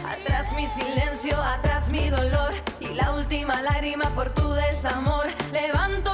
Atrás 0.05 0.55
mi 0.57 0.67
silencio, 0.67 1.37
atrás 1.37 1.91
mi 1.93 2.09
dolor. 2.09 2.55
Y 2.81 2.95
la 2.95 3.15
última 3.15 3.61
lágrima 3.61 4.05
por 4.15 4.35
tu 4.35 4.51
desamor. 4.53 5.27
Levanto 5.53 6.11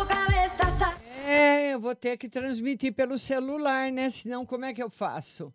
É, 1.24 1.72
eu 1.74 1.80
vou 1.80 1.94
ter 1.94 2.16
que 2.16 2.28
transmitir 2.28 2.92
pelo 2.94 3.18
celular, 3.18 3.90
né? 3.90 4.10
Senão, 4.10 4.46
como 4.46 4.64
é 4.64 4.72
que 4.72 4.82
eu 4.82 4.88
faço? 4.88 5.52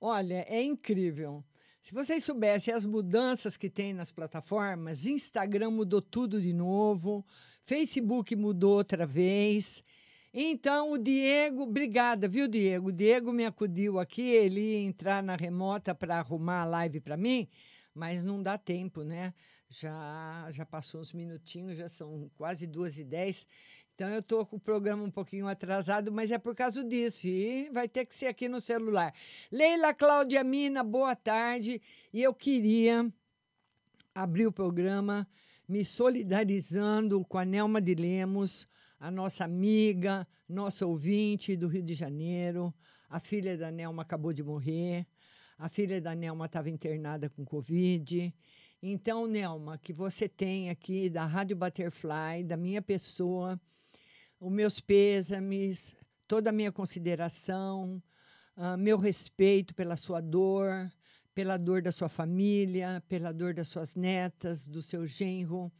Olha, 0.00 0.46
é 0.48 0.62
incrível. 0.62 1.44
Se 1.82 1.92
vocês 1.92 2.24
soubessem 2.24 2.72
as 2.72 2.86
mudanças 2.86 3.56
que 3.56 3.68
tem 3.68 3.92
nas 3.92 4.10
plataformas, 4.10 5.06
Instagram 5.06 5.70
mudou 5.70 6.00
tudo 6.00 6.40
de 6.40 6.54
novo, 6.54 7.24
Facebook 7.64 8.34
mudou 8.34 8.76
outra 8.76 9.06
vez. 9.06 9.84
Então, 10.32 10.92
o 10.92 10.98
Diego, 10.98 11.62
obrigada, 11.62 12.28
viu, 12.28 12.46
Diego? 12.46 12.88
O 12.88 12.92
Diego 12.92 13.32
me 13.32 13.44
acudiu 13.44 13.98
aqui, 13.98 14.22
ele 14.22 14.60
ia 14.60 14.78
entrar 14.78 15.22
na 15.22 15.34
remota 15.34 15.92
para 15.92 16.18
arrumar 16.18 16.62
a 16.62 16.64
live 16.64 17.00
para 17.00 17.16
mim, 17.16 17.48
mas 17.92 18.22
não 18.22 18.40
dá 18.40 18.56
tempo, 18.56 19.02
né? 19.02 19.34
Já, 19.68 20.46
já 20.50 20.64
passou 20.64 21.00
uns 21.00 21.12
minutinhos, 21.12 21.76
já 21.76 21.88
são 21.88 22.30
quase 22.36 22.64
duas 22.64 22.96
e 22.96 23.04
dez. 23.04 23.44
Então, 23.92 24.08
eu 24.08 24.20
estou 24.20 24.46
com 24.46 24.56
o 24.56 24.60
programa 24.60 25.02
um 25.02 25.10
pouquinho 25.10 25.48
atrasado, 25.48 26.12
mas 26.12 26.30
é 26.30 26.38
por 26.38 26.54
causa 26.54 26.82
disso. 26.84 27.26
E 27.26 27.68
vai 27.70 27.88
ter 27.88 28.06
que 28.06 28.14
ser 28.14 28.26
aqui 28.28 28.48
no 28.48 28.60
celular. 28.60 29.12
Leila 29.50 29.92
Cláudia 29.92 30.44
Mina, 30.44 30.84
boa 30.84 31.14
tarde. 31.16 31.82
E 32.12 32.22
eu 32.22 32.32
queria 32.32 33.12
abrir 34.14 34.46
o 34.46 34.52
programa 34.52 35.28
me 35.68 35.84
solidarizando 35.84 37.24
com 37.24 37.36
a 37.36 37.44
Nelma 37.44 37.80
de 37.80 37.94
Lemos, 37.94 38.66
a 39.00 39.10
nossa 39.10 39.44
amiga, 39.44 40.28
nossa 40.46 40.86
ouvinte 40.86 41.56
do 41.56 41.66
Rio 41.66 41.82
de 41.82 41.94
Janeiro. 41.94 42.72
A 43.08 43.18
filha 43.18 43.56
da 43.56 43.70
Nelma 43.70 44.02
acabou 44.02 44.30
de 44.30 44.42
morrer. 44.42 45.06
A 45.58 45.70
filha 45.70 46.00
da 46.02 46.14
Nelma 46.14 46.44
estava 46.44 46.68
internada 46.68 47.30
com 47.30 47.42
Covid. 47.42 48.32
Então, 48.82 49.26
Nelma, 49.26 49.78
que 49.78 49.92
você 49.92 50.28
tem 50.28 50.68
aqui 50.68 51.08
da 51.08 51.24
Rádio 51.24 51.56
Butterfly, 51.56 52.44
da 52.44 52.58
minha 52.58 52.82
pessoa, 52.82 53.58
os 54.38 54.52
meus 54.52 54.80
pêsames, 54.80 55.96
toda 56.28 56.50
a 56.50 56.52
minha 56.52 56.70
consideração, 56.70 58.02
ah, 58.54 58.76
meu 58.76 58.98
respeito 58.98 59.74
pela 59.74 59.96
sua 59.96 60.20
dor, 60.20 60.90
pela 61.34 61.56
dor 61.56 61.80
da 61.80 61.90
sua 61.90 62.08
família, 62.08 63.02
pela 63.08 63.32
dor 63.32 63.54
das 63.54 63.68
suas 63.68 63.94
netas, 63.94 64.66
do 64.66 64.82
seu 64.82 65.06
genro. 65.06 65.72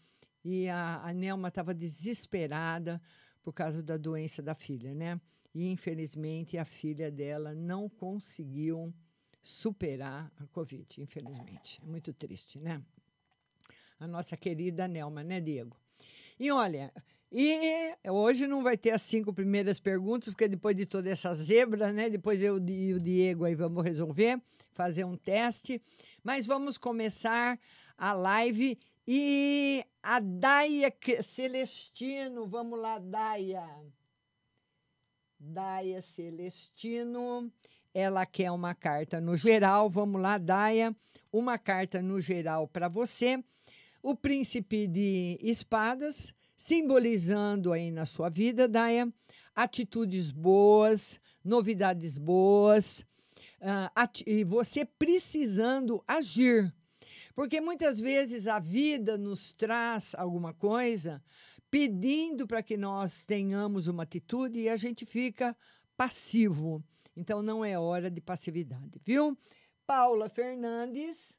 E 0.44 0.68
a, 0.68 1.02
a 1.02 1.12
Nelma 1.12 1.48
estava 1.48 1.74
desesperada 1.74 3.00
por 3.42 3.52
causa 3.52 3.82
da 3.82 3.96
doença 3.96 4.42
da 4.42 4.54
filha, 4.54 4.94
né? 4.94 5.20
E 5.54 5.70
infelizmente 5.70 6.56
a 6.56 6.64
filha 6.64 7.10
dela 7.10 7.54
não 7.54 7.88
conseguiu 7.88 8.94
superar 9.42 10.30
a 10.38 10.46
Covid, 10.46 11.00
infelizmente. 11.00 11.80
É 11.82 11.86
muito 11.86 12.12
triste, 12.12 12.58
né? 12.58 12.82
A 13.98 14.06
nossa 14.06 14.36
querida 14.36 14.86
Nelma, 14.86 15.22
né, 15.22 15.40
Diego? 15.40 15.76
E 16.38 16.50
olha, 16.50 16.92
e 17.32 17.94
hoje 18.08 18.46
não 18.46 18.62
vai 18.62 18.76
ter 18.76 18.90
as 18.90 19.02
cinco 19.02 19.32
primeiras 19.32 19.78
perguntas, 19.78 20.32
porque 20.32 20.48
depois 20.48 20.76
de 20.76 20.84
toda 20.86 21.08
essa 21.08 21.32
zebra, 21.32 21.92
né? 21.92 22.10
Depois 22.10 22.42
eu 22.42 22.56
e 22.66 22.94
o 22.94 22.98
Diego 22.98 23.44
aí 23.44 23.54
vamos 23.54 23.84
resolver, 23.84 24.40
fazer 24.72 25.04
um 25.04 25.16
teste. 25.16 25.80
Mas 26.24 26.46
vamos 26.46 26.76
começar 26.76 27.58
a 27.96 28.12
live. 28.12 28.78
E 29.06 29.84
a 30.02 30.18
Daia 30.20 30.92
Celestino, 31.22 32.46
vamos 32.46 32.78
lá, 32.78 32.98
Daia. 32.98 33.64
Daia 35.38 36.02
Celestino, 36.02 37.50
ela 37.94 38.26
quer 38.26 38.50
uma 38.50 38.74
carta 38.74 39.20
no 39.20 39.36
geral. 39.36 39.88
Vamos 39.88 40.20
lá, 40.20 40.38
Daia, 40.38 40.94
uma 41.32 41.58
carta 41.58 42.02
no 42.02 42.20
geral 42.20 42.68
para 42.68 42.88
você. 42.88 43.42
O 44.02 44.14
príncipe 44.14 44.86
de 44.86 45.38
espadas, 45.42 46.34
simbolizando 46.56 47.72
aí 47.72 47.90
na 47.90 48.06
sua 48.06 48.28
vida, 48.28 48.66
Daia, 48.68 49.12
atitudes 49.54 50.30
boas, 50.30 51.20
novidades 51.44 52.16
boas, 52.16 53.04
ati- 53.94 54.24
e 54.26 54.44
você 54.44 54.84
precisando 54.84 56.02
agir. 56.06 56.72
Porque 57.34 57.60
muitas 57.60 57.98
vezes 57.98 58.46
a 58.46 58.58
vida 58.58 59.16
nos 59.16 59.52
traz 59.52 60.14
alguma 60.14 60.52
coisa 60.52 61.22
pedindo 61.70 62.46
para 62.46 62.62
que 62.62 62.76
nós 62.76 63.24
tenhamos 63.24 63.86
uma 63.86 64.02
atitude 64.02 64.58
e 64.58 64.68
a 64.68 64.76
gente 64.76 65.06
fica 65.06 65.56
passivo. 65.96 66.82
Então 67.16 67.42
não 67.42 67.64
é 67.64 67.78
hora 67.78 68.10
de 68.10 68.20
passividade, 68.20 69.00
viu? 69.04 69.38
Paula 69.86 70.28
Fernandes. 70.28 71.38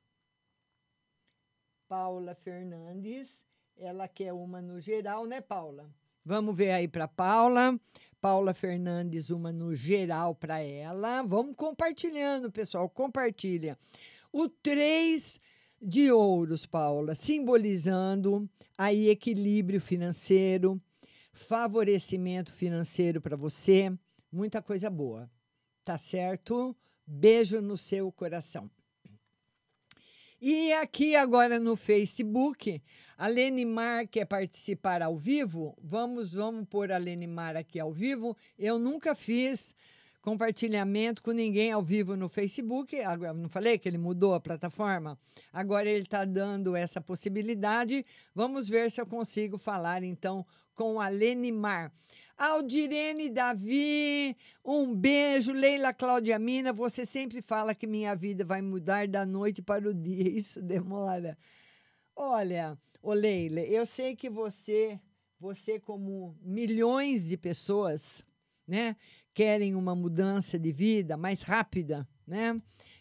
Paula 1.87 2.33
Fernandes, 2.33 3.45
ela 3.77 4.07
quer 4.07 4.31
uma 4.31 4.61
no 4.61 4.79
geral, 4.79 5.25
né, 5.25 5.41
Paula? 5.41 5.89
Vamos 6.23 6.55
ver 6.55 6.71
aí 6.71 6.87
para 6.87 7.07
Paula. 7.07 7.77
Paula 8.21 8.53
Fernandes, 8.53 9.29
uma 9.31 9.51
no 9.51 9.75
geral 9.75 10.35
para 10.35 10.61
ela. 10.61 11.23
Vamos 11.23 11.55
compartilhando, 11.55 12.51
pessoal, 12.51 12.87
compartilha. 12.87 13.77
O 14.31 14.47
3 14.47 15.41
de 15.81 16.11
ouros, 16.11 16.65
Paula, 16.65 17.15
simbolizando 17.15 18.47
aí 18.77 19.09
equilíbrio 19.09 19.81
financeiro, 19.81 20.79
favorecimento 21.33 22.53
financeiro 22.53 23.19
para 23.19 23.35
você, 23.35 23.91
muita 24.31 24.61
coisa 24.61 24.89
boa. 24.89 25.29
Tá 25.83 25.97
certo? 25.97 26.75
Beijo 27.05 27.59
no 27.59 27.75
seu 27.77 28.11
coração. 28.11 28.69
E 30.39 30.71
aqui 30.73 31.15
agora 31.15 31.59
no 31.59 31.75
Facebook, 31.75 32.81
a 33.17 33.27
Lenimar 33.27 34.07
quer 34.07 34.25
participar 34.25 35.01
ao 35.01 35.17
vivo. 35.17 35.77
Vamos, 35.81 36.33
vamos 36.33 36.67
pôr 36.67 36.91
a 36.91 36.97
Lenimar 36.97 37.55
aqui 37.55 37.79
ao 37.79 37.91
vivo. 37.91 38.35
Eu 38.57 38.79
nunca 38.79 39.13
fiz 39.13 39.75
compartilhamento 40.21 41.23
com 41.23 41.31
ninguém 41.31 41.71
ao 41.71 41.81
vivo 41.81 42.15
no 42.15 42.29
Facebook. 42.29 42.99
Agora, 43.01 43.33
não 43.33 43.49
falei 43.49 43.77
que 43.77 43.89
ele 43.89 43.97
mudou 43.97 44.33
a 44.33 44.39
plataforma? 44.39 45.17
Agora 45.51 45.89
ele 45.89 46.03
está 46.03 46.23
dando 46.25 46.75
essa 46.75 47.01
possibilidade. 47.01 48.05
Vamos 48.33 48.69
ver 48.69 48.91
se 48.91 49.01
eu 49.01 49.05
consigo 49.05 49.57
falar 49.57 50.03
então 50.03 50.45
com 50.75 51.01
a 51.01 51.09
Lenimar. 51.09 51.91
Aldirene 52.37 53.29
Davi, 53.29 54.35
um 54.65 54.95
beijo. 54.95 55.51
Leila 55.51 55.93
Cláudia 55.93 56.39
Mina, 56.39 56.73
você 56.73 57.05
sempre 57.05 57.41
fala 57.41 57.75
que 57.75 57.85
minha 57.85 58.15
vida 58.15 58.43
vai 58.43 58.61
mudar 58.61 59.07
da 59.07 59.25
noite 59.25 59.61
para 59.61 59.87
o 59.87 59.93
dia. 59.93 60.29
Isso 60.29 60.61
demora. 60.61 61.37
Olha, 62.15 62.77
ô 63.01 63.13
Leila, 63.13 63.61
eu 63.61 63.85
sei 63.85 64.15
que 64.15 64.29
você, 64.29 64.99
você 65.39 65.79
como 65.79 66.35
milhões 66.41 67.27
de 67.27 67.37
pessoas, 67.37 68.23
né, 68.67 68.95
querem 69.33 69.75
uma 69.75 69.95
mudança 69.95 70.57
de 70.59 70.71
vida 70.71 71.17
mais 71.17 71.41
rápida, 71.41 72.07
né? 72.25 72.55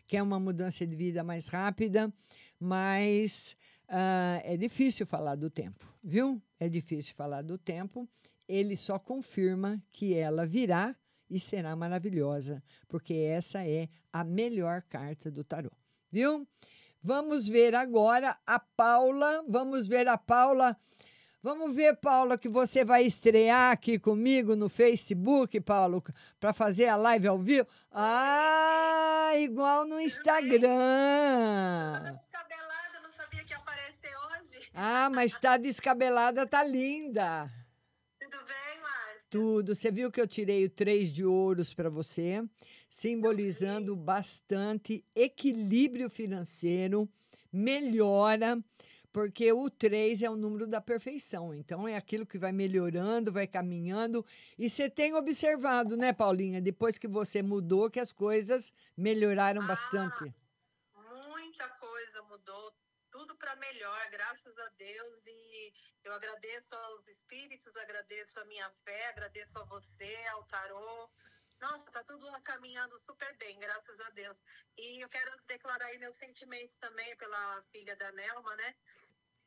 Quer 0.07 0.23
uma 0.23 0.41
mudança 0.41 0.87
de 0.87 0.97
vida 0.97 1.23
mais 1.23 1.49
rápida, 1.49 2.13
mas 2.59 3.57
ah, 3.89 4.41
é 4.45 4.57
difícil 4.57 5.07
falar 5.07 5.37
do 5.37 5.49
tempo, 5.51 5.87
viu? 6.03 6.43
É 6.59 6.69
difícil 6.69 7.15
falar 7.15 7.43
do 7.43 7.57
tempo. 7.57 8.09
Ele 8.49 8.77
só 8.77 8.99
confirma 8.99 9.81
que 9.93 10.15
ela 10.15 10.45
virá 10.45 10.97
e 11.29 11.39
será 11.39 11.77
maravilhosa, 11.77 12.63
porque 12.89 13.15
essa 13.15 13.65
é 13.65 13.89
a 14.13 14.25
melhor 14.25 14.83
carta 14.83 15.31
do 15.31 15.45
tarô, 15.45 15.71
viu? 16.11 16.47
Vamos 17.03 17.49
ver 17.49 17.75
agora 17.75 18.37
a 18.47 18.59
Paula. 18.59 19.43
Vamos 19.49 19.89
ver 19.89 20.07
a 20.07 20.19
Paula. 20.19 20.77
Vamos 21.43 21.75
ver, 21.75 21.97
Paula, 21.97 22.37
que 22.37 22.51
você 22.51 22.85
vai 22.85 23.03
estrear 23.05 23.73
aqui 23.73 23.99
comigo 23.99 24.55
no 24.55 24.69
Facebook, 24.69 25.59
Paulo, 25.63 26.05
para 26.39 26.53
fazer 26.53 26.87
a 26.87 26.97
live 26.97 27.29
ao 27.29 27.39
vivo. 27.39 27.67
Ah, 27.91 29.33
igual 29.37 29.87
no 29.87 29.99
Instagram. 29.99 30.59
Descabelada, 32.03 33.01
não 33.03 33.11
sabia 33.11 33.43
que 33.43 33.55
ia 33.55 33.57
aparecer 33.57 34.13
hoje. 34.15 34.69
Ah, 34.75 35.09
mas 35.09 35.35
tá 35.39 35.57
descabelada, 35.57 36.47
tá 36.47 36.63
linda. 36.63 37.51
Tudo 38.21 38.37
bem, 38.45 38.83
Márcia? 38.83 39.25
Tudo. 39.31 39.75
Você 39.75 39.91
viu 39.91 40.13
que 40.13 40.21
eu 40.21 40.27
tirei 40.29 40.67
o 40.67 40.71
três 40.71 41.11
de 41.11 41.25
ouros 41.25 41.73
para 41.73 41.89
você, 41.89 42.45
simbolizando 42.87 43.97
bastante 43.97 45.03
equilíbrio 45.15 46.11
financeiro, 46.11 47.09
melhora, 47.51 48.63
porque 49.13 49.53
o 49.53 49.69
3 49.69 50.23
é 50.23 50.31
o 50.31 50.37
número 50.37 50.67
da 50.67 50.81
perfeição. 50.81 51.55
Então 51.55 51.87
é 51.87 51.97
aquilo 51.97 52.27
que 52.27 52.39
vai 52.39 52.53
melhorando, 52.53 53.33
vai 53.33 53.47
caminhando. 53.47 54.25
E 54.59 54.69
você 54.69 54.89
tem 54.89 55.15
observado, 55.15 55.97
né, 55.97 56.13
Paulinha, 56.13 56.61
depois 56.61 56.99
que 56.99 57.09
você 57.09 57.43
mudou, 57.43 57.91
que 57.91 58.01
as 58.01 58.13
coisas 58.13 58.73
melhoraram 58.97 59.67
bastante. 59.67 60.35
Muita 60.95 61.69
coisa 61.69 62.23
mudou, 62.23 62.73
tudo 63.11 63.37
para 63.37 63.57
melhor, 63.57 64.11
graças 64.11 64.59
a 64.59 64.69
Deus. 64.79 65.21
E 65.27 65.73
eu 66.05 66.13
agradeço 66.13 66.75
aos 66.75 67.07
espíritos, 67.09 67.77
agradeço 67.77 68.39
a 68.41 68.45
minha 68.45 68.71
fé, 68.85 69.09
agradeço 69.09 69.59
a 69.59 69.65
você, 69.65 70.17
ao 70.33 70.45
tarô. 70.45 71.11
Nossa, 71.61 71.91
tá 71.91 72.03
tudo 72.05 72.27
caminhando 72.43 72.99
super 73.01 73.37
bem, 73.37 73.59
graças 73.59 74.01
a 74.01 74.11
Deus. 74.11 74.37
E 74.79 75.05
eu 75.05 75.09
quero 75.11 75.31
declarar 75.47 75.85
aí 75.87 75.99
meus 75.99 76.17
sentimentos 76.17 76.75
também 76.79 77.15
pela 77.17 77.63
filha 77.71 77.95
da 77.97 78.11
Nelma, 78.13 78.57
né? 78.57 78.75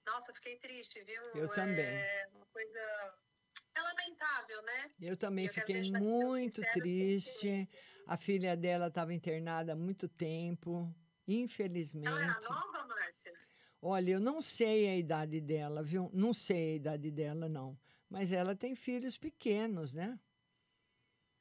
Nossa, 0.05 0.33
fiquei 0.33 0.57
triste, 0.57 1.01
viu? 1.03 1.21
Eu 1.35 1.49
também. 1.49 1.85
É 1.85 2.27
uma 2.33 2.45
coisa 2.47 3.13
é 3.75 3.81
lamentável, 3.81 4.61
né? 4.63 4.91
Eu 5.01 5.17
também 5.17 5.47
Eu 5.47 5.53
fiquei 5.53 5.91
muito 5.91 6.61
triste. 6.71 7.69
A 8.05 8.17
filha 8.17 8.55
dela 8.55 8.87
estava 8.87 9.13
internada 9.13 9.73
há 9.73 9.75
muito 9.75 10.07
tempo, 10.07 10.71
Ela 10.71 10.85
era 10.85 11.41
infelizmente. 11.41 12.43
nova, 12.43 12.85
Márcia? 12.85 13.33
Olha, 13.81 14.11
eu 14.11 14.19
não 14.19 14.41
sei 14.41 14.87
a 14.89 14.95
idade 14.95 15.41
dela, 15.41 15.81
viu? 15.83 16.09
Não 16.13 16.33
sei 16.33 16.73
a 16.73 16.75
idade 16.75 17.11
dela, 17.11 17.49
não. 17.49 17.77
Mas 18.09 18.31
ela 18.31 18.55
tem 18.55 18.75
filhos 18.75 19.17
pequenos, 19.17 19.93
né? 19.93 20.19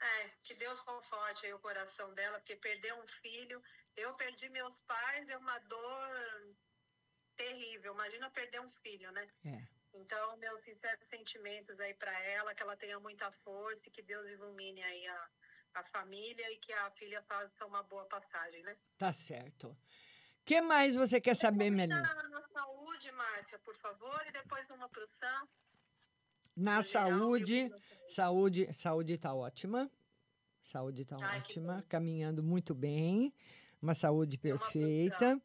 É, 0.00 0.28
que 0.42 0.54
Deus 0.54 0.80
conforte 0.80 1.52
o 1.52 1.58
coração 1.60 2.12
dela, 2.14 2.38
porque 2.38 2.56
perder 2.56 2.94
um 2.94 3.06
filho, 3.20 3.62
eu 3.96 4.14
perdi 4.14 4.48
meus 4.48 4.80
pais, 4.80 5.28
é 5.28 5.36
uma 5.36 5.58
dor 5.60 6.56
terrível. 7.42 7.94
Imagina 7.94 8.30
perder 8.30 8.60
um 8.60 8.70
filho, 8.82 9.10
né? 9.12 9.26
É. 9.44 9.62
Então, 9.94 10.36
meus 10.38 10.62
sinceros 10.62 11.06
sentimentos 11.08 11.78
aí 11.80 11.94
para 11.94 12.16
ela, 12.24 12.54
que 12.54 12.62
ela 12.62 12.76
tenha 12.76 12.98
muita 13.00 13.30
força 13.44 13.82
e 13.86 13.90
que 13.90 14.02
Deus 14.02 14.26
ilumine 14.28 14.82
aí 14.82 15.06
a, 15.08 15.28
a 15.74 15.84
família 15.84 16.50
e 16.52 16.56
que 16.58 16.72
a 16.72 16.90
filha 16.92 17.22
faça 17.22 17.66
uma 17.66 17.82
boa 17.82 18.04
passagem, 18.06 18.62
né? 18.62 18.76
Tá 18.96 19.12
certo. 19.12 19.68
O 19.68 20.44
que 20.44 20.60
mais 20.60 20.94
você 20.94 21.20
quer 21.20 21.36
saber, 21.36 21.70
Melinda? 21.70 22.00
Na, 22.00 22.42
saúde, 22.48 23.12
Márcia, 23.12 23.58
por 23.60 23.76
favor, 23.76 24.24
e 24.26 24.32
depois 24.32 24.68
uma 24.70 24.88
pro 24.88 25.06
Sam. 25.20 25.48
Na 26.56 26.82
saúde, 26.82 27.70
saúde, 28.06 28.72
saúde 28.72 29.12
está 29.14 29.34
ótima. 29.34 29.90
Saúde 30.60 31.02
está 31.02 31.16
ótima, 31.16 31.84
caminhando 31.88 32.42
muito 32.42 32.74
bem. 32.74 33.34
Uma 33.80 33.94
saúde 33.94 34.38
perfeita. 34.38 35.40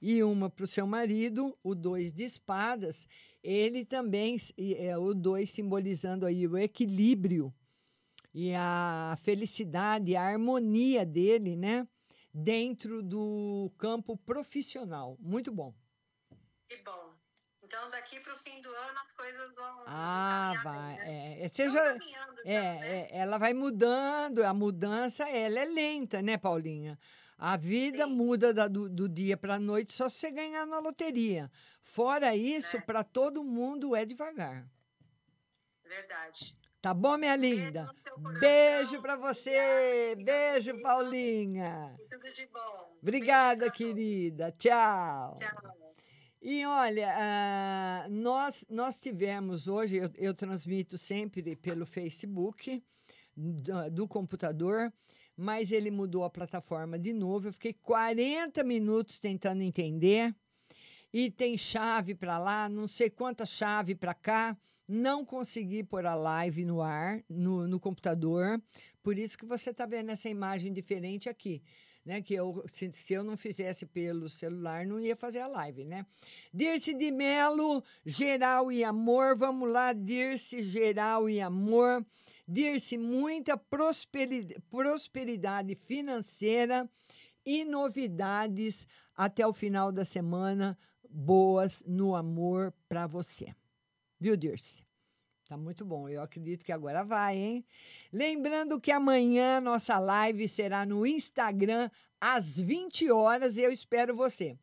E 0.00 0.22
uma 0.22 0.48
para 0.48 0.64
o 0.64 0.68
seu 0.68 0.86
marido, 0.86 1.56
o 1.62 1.74
dois 1.74 2.12
de 2.12 2.24
espadas. 2.24 3.06
Ele 3.42 3.84
também, 3.84 4.36
é 4.78 4.96
o 4.96 5.14
dois 5.14 5.50
simbolizando 5.50 6.26
aí 6.26 6.46
o 6.46 6.56
equilíbrio 6.56 7.52
e 8.32 8.54
a 8.54 9.16
felicidade, 9.22 10.16
a 10.16 10.22
harmonia 10.22 11.04
dele, 11.04 11.56
né? 11.56 11.86
Dentro 12.32 13.02
do 13.02 13.72
campo 13.76 14.16
profissional. 14.16 15.16
Muito 15.20 15.50
bom. 15.50 15.74
Que 16.68 16.76
bom. 16.84 17.10
Então, 17.62 17.88
daqui 17.90 18.18
para 18.20 18.34
o 18.34 18.38
fim 18.38 18.60
do 18.62 18.68
ano, 18.68 18.98
as 18.98 19.12
coisas 19.12 19.54
vão. 19.54 19.84
Ah, 19.86 20.54
vai. 20.64 20.96
né? 20.96 21.38
É, 21.38 21.44
é, 21.44 21.48
seja, 21.48 21.78
é, 21.78 21.92
já, 21.92 22.44
né? 22.44 23.00
é, 23.02 23.18
ela 23.18 23.38
vai 23.38 23.54
mudando, 23.54 24.42
a 24.42 24.52
mudança 24.52 25.28
ela 25.28 25.60
é 25.60 25.64
lenta, 25.64 26.20
né, 26.20 26.36
Paulinha? 26.36 26.98
A 27.42 27.56
vida 27.56 28.06
muda 28.06 28.52
da- 28.52 28.68
do, 28.68 28.86
do 28.86 29.08
dia 29.08 29.34
para 29.34 29.54
a 29.54 29.58
noite 29.58 29.94
só 29.94 30.10
se 30.10 30.16
você 30.18 30.30
ganhar 30.30 30.66
na 30.66 30.78
loteria. 30.78 31.50
Fora 31.82 32.36
isso, 32.36 32.78
para 32.82 33.02
todo 33.02 33.42
mundo 33.42 33.96
é 33.96 34.04
devagar. 34.04 34.68
Verdade. 35.82 36.54
Tá 36.82 36.92
bom, 36.92 37.16
minha 37.16 37.34
linda? 37.36 37.88
Beijo 38.38 39.00
para 39.00 39.16
você. 39.16 40.14
Beijo, 40.16 40.78
Paulinha. 40.82 41.98
Tudo 42.10 42.30
de 42.34 42.46
bom. 42.48 42.96
Obrigada, 43.02 43.70
querida. 43.70 44.52
Tchau. 44.52 45.32
Tchau. 45.34 45.94
E 46.42 46.64
olha, 46.66 47.08
ah, 47.16 48.06
nós, 48.10 48.66
nós 48.68 49.00
tivemos 49.00 49.66
hoje, 49.66 49.96
eu, 49.96 50.10
eu 50.16 50.34
transmito 50.34 50.98
sempre 50.98 51.56
pelo 51.56 51.86
Facebook 51.86 52.82
do, 53.34 53.90
do 53.90 54.08
computador, 54.08 54.92
mas 55.40 55.72
ele 55.72 55.90
mudou 55.90 56.22
a 56.22 56.28
plataforma 56.28 56.98
de 56.98 57.14
novo. 57.14 57.48
Eu 57.48 57.52
fiquei 57.52 57.72
40 57.72 58.62
minutos 58.62 59.18
tentando 59.18 59.62
entender. 59.62 60.34
E 61.10 61.30
tem 61.30 61.56
chave 61.56 62.14
para 62.14 62.38
lá, 62.38 62.68
não 62.68 62.86
sei 62.86 63.08
quanta 63.08 63.46
chave 63.46 63.94
para 63.94 64.12
cá. 64.12 64.54
Não 64.86 65.24
consegui 65.24 65.82
pôr 65.82 66.04
a 66.04 66.14
live 66.14 66.64
no 66.66 66.82
ar, 66.82 67.24
no, 67.26 67.66
no 67.66 67.80
computador. 67.80 68.60
Por 69.02 69.18
isso 69.18 69.38
que 69.38 69.46
você 69.46 69.70
está 69.70 69.86
vendo 69.86 70.10
essa 70.10 70.28
imagem 70.28 70.74
diferente 70.74 71.28
aqui. 71.28 71.62
Né, 72.04 72.22
que 72.22 72.34
eu, 72.34 72.64
se, 72.72 72.90
se 72.92 73.12
eu 73.12 73.22
não 73.22 73.36
fizesse 73.36 73.84
pelo 73.84 74.28
celular, 74.28 74.86
não 74.86 74.98
ia 74.98 75.14
fazer 75.14 75.40
a 75.40 75.46
live, 75.46 75.84
né? 75.84 76.06
Dirce 76.52 76.94
de 76.94 77.10
Melo, 77.10 77.84
geral 78.06 78.72
e 78.72 78.82
amor. 78.82 79.36
Vamos 79.36 79.70
lá, 79.70 79.92
Dirce, 79.92 80.62
geral 80.62 81.28
e 81.28 81.42
amor. 81.42 82.04
Dirce, 82.50 82.98
muita 82.98 83.56
prosperi- 83.56 84.60
prosperidade 84.68 85.76
financeira 85.76 86.90
e 87.46 87.64
novidades 87.64 88.88
até 89.14 89.46
o 89.46 89.52
final 89.52 89.92
da 89.92 90.04
semana 90.04 90.76
boas 91.08 91.84
no 91.86 92.16
amor 92.16 92.74
para 92.88 93.06
você. 93.06 93.54
Viu, 94.18 94.36
Dirce? 94.36 94.84
Tá 95.48 95.56
muito 95.56 95.84
bom. 95.84 96.08
Eu 96.08 96.22
acredito 96.22 96.64
que 96.64 96.72
agora 96.72 97.04
vai, 97.04 97.36
hein? 97.36 97.64
Lembrando 98.12 98.80
que 98.80 98.90
amanhã 98.90 99.60
nossa 99.60 100.00
live 100.00 100.48
será 100.48 100.84
no 100.84 101.06
Instagram 101.06 101.88
às 102.20 102.58
20 102.58 103.12
horas 103.12 103.58
e 103.58 103.62
eu 103.62 103.70
espero 103.70 104.12
você. 104.12 104.58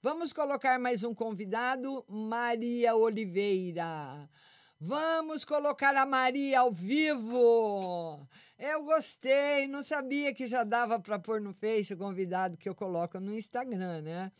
Vamos 0.00 0.32
colocar 0.32 0.78
mais 0.78 1.02
um 1.02 1.12
convidado, 1.12 2.04
Maria 2.08 2.94
Oliveira. 2.94 4.28
Vamos 4.84 5.44
colocar 5.44 5.94
a 5.94 6.04
Maria 6.04 6.58
ao 6.58 6.72
vivo. 6.72 8.26
Eu 8.58 8.82
gostei, 8.82 9.68
não 9.68 9.80
sabia 9.80 10.34
que 10.34 10.44
já 10.44 10.64
dava 10.64 10.98
para 10.98 11.20
pôr 11.20 11.40
no 11.40 11.54
Face 11.54 11.94
o 11.94 11.96
convidado 11.96 12.56
que 12.56 12.68
eu 12.68 12.74
coloco 12.74 13.20
no 13.20 13.32
Instagram, 13.32 14.02
né? 14.02 14.32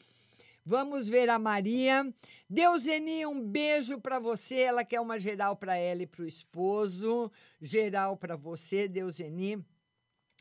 Vamos 0.67 1.09
ver 1.09 1.31
a 1.31 1.39
Maria. 1.39 2.13
Deuseni, 2.51 3.25
um 3.25 3.41
beijo 3.41 4.01
para 4.01 4.19
você. 4.19 4.57
Ela 4.57 4.85
quer 4.85 5.01
uma 5.01 5.17
geral 5.17 5.55
para 5.55 5.77
ela 5.77 6.03
e 6.03 6.09
para 6.09 6.23
o 6.23 6.27
esposo. 6.27 7.31
Geral 7.61 8.17
para 8.17 8.35
você, 8.35 8.89
Deuseni. 8.89 9.65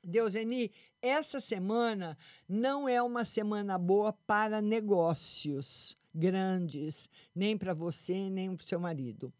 Deuseni, 0.04 0.72
essa 1.00 1.40
semana 1.40 2.18
não 2.50 2.90
é 2.90 3.00
uma 3.04 3.24
semana 3.24 3.78
boa 3.78 4.12
para 4.26 4.64
negócios 4.64 5.96
grandes, 6.14 7.08
nem 7.36 7.56
para 7.56 7.74
você, 7.76 8.32
nem 8.32 8.56
para 8.56 8.64
o 8.64 8.68
seu 8.68 8.80
marido. 8.80 9.32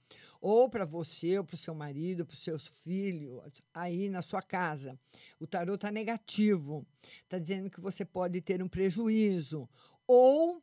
Ou 0.42 0.68
para 0.68 0.86
você, 0.86 1.38
ou 1.38 1.46
para 1.46 1.54
o 1.54 1.58
seu 1.58 1.76
marido, 1.76 2.26
para 2.26 2.34
os 2.34 2.44
seus 2.44 2.68
filhos, 2.68 3.40
aí 3.72 4.10
na 4.10 4.24
sua 4.24 4.42
casa. 4.42 5.00
O 5.40 5.46
tarot 5.46 5.76
está 5.76 5.92
negativo. 5.92 6.86
Está 7.24 7.38
dizendo 7.38 7.70
que 7.70 7.80
você 7.80 8.04
pode 8.04 8.42
ter 8.42 8.62
um 8.64 8.68
prejuízo. 8.68 9.70
Ou 10.08 10.62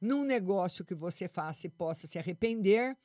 num 0.00 0.24
negócio 0.24 0.84
que 0.84 0.94
você 0.94 1.28
faça 1.28 1.66
e 1.66 1.70
possa 1.70 2.06
se 2.06 2.18
arrepender, 2.18 2.96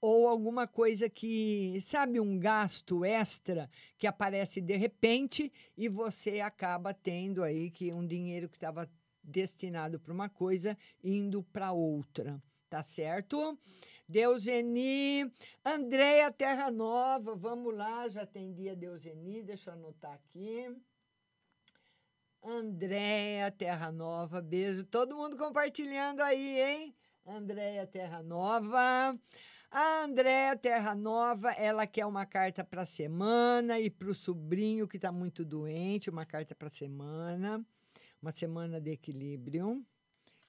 ou 0.00 0.28
alguma 0.28 0.66
coisa 0.66 1.08
que, 1.08 1.80
sabe, 1.80 2.20
um 2.20 2.38
gasto 2.38 3.04
extra 3.06 3.70
que 3.96 4.06
aparece 4.06 4.60
de 4.60 4.76
repente 4.76 5.50
e 5.76 5.88
você 5.88 6.40
acaba 6.40 6.92
tendo 6.92 7.42
aí 7.42 7.70
que 7.70 7.90
um 7.90 8.06
dinheiro 8.06 8.48
que 8.48 8.56
estava 8.58 8.86
destinado 9.22 9.98
para 9.98 10.12
uma 10.12 10.28
coisa 10.28 10.76
indo 11.02 11.42
para 11.44 11.72
outra, 11.72 12.38
tá 12.68 12.82
certo? 12.82 13.58
Deuseni, 14.06 15.32
Andréia 15.64 16.30
Terra 16.30 16.70
Nova, 16.70 17.34
vamos 17.34 17.74
lá, 17.74 18.08
já 18.08 18.22
atendi 18.22 18.68
a 18.68 18.74
Deuseni, 18.74 19.42
deixa 19.42 19.70
eu 19.70 19.74
anotar 19.74 20.12
aqui. 20.12 20.68
Andréia 22.42 23.50
Terra 23.50 23.90
Nova, 23.90 24.42
beijo. 24.42 24.84
Todo 24.84 25.16
mundo 25.16 25.38
compartilhando 25.38 26.20
aí, 26.20 26.60
hein? 26.60 26.94
Andréia 27.26 27.86
Terra 27.86 28.22
Nova. 28.22 29.18
A 29.70 30.04
Andréia 30.04 30.54
Terra 30.54 30.94
Nova, 30.94 31.52
ela 31.52 31.86
quer 31.86 32.04
uma 32.04 32.26
carta 32.26 32.62
para 32.62 32.84
semana 32.84 33.80
e 33.80 33.88
para 33.88 34.10
o 34.10 34.14
sobrinho 34.14 34.86
que 34.86 34.96
está 34.96 35.10
muito 35.10 35.42
doente, 35.42 36.10
uma 36.10 36.26
carta 36.26 36.54
para 36.54 36.68
semana. 36.68 37.64
Uma 38.20 38.30
semana 38.30 38.78
de 38.78 38.90
equilíbrio, 38.90 39.84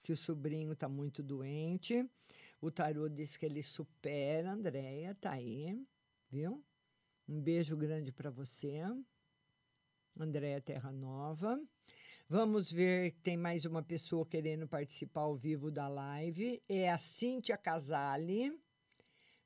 que 0.04 0.12
o 0.12 0.18
sobrinho 0.18 0.74
está 0.74 0.90
muito 0.90 1.24
doente. 1.24 2.06
O 2.66 2.72
tarô 2.72 3.08
diz 3.08 3.38
que 3.38 3.46
ele 3.46 3.62
supera, 3.62 4.54
Andréia, 4.54 5.14
tá 5.22 5.34
aí, 5.34 5.80
viu? 6.32 6.66
Um 7.30 7.40
beijo 7.40 7.78
grande 7.78 8.12
para 8.12 8.32
você. 8.32 8.82
Andréia 10.20 10.60
Terra 10.60 10.92
Nova. 10.92 11.62
Vamos 12.28 12.72
ver, 12.72 13.12
tem 13.22 13.38
mais 13.38 13.66
uma 13.66 13.84
pessoa 13.84 14.26
querendo 14.26 14.68
participar 14.68 15.22
ao 15.22 15.36
vivo 15.36 15.70
da 15.70 15.88
live. 15.88 16.60
É 16.68 16.90
a 16.90 16.98
Cíntia 16.98 17.56
Casale. 17.56 18.60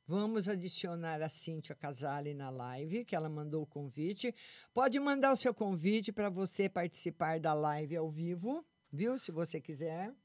Vamos 0.07 0.47
adicionar 0.47 1.21
a 1.21 1.27
Cíntia 1.27 1.75
Casale 1.75 2.33
na 2.33 2.49
live, 2.49 3.03
que 3.03 3.17
ela 3.17 3.27
mandou 3.27 3.63
o 3.63 3.67
convite. 3.67 4.33
Pode 4.73 4.97
mandar 4.97 5.33
o 5.33 5.35
seu 5.35 5.53
convite 5.53 6.13
para 6.13 6.29
você 6.29 6.69
participar 6.69 7.37
da 7.37 7.53
live 7.53 7.97
ao 7.97 8.09
vivo, 8.09 8.65
viu? 8.89 9.17
Se 9.17 9.29
você 9.29 9.59
quiser. 9.59 10.15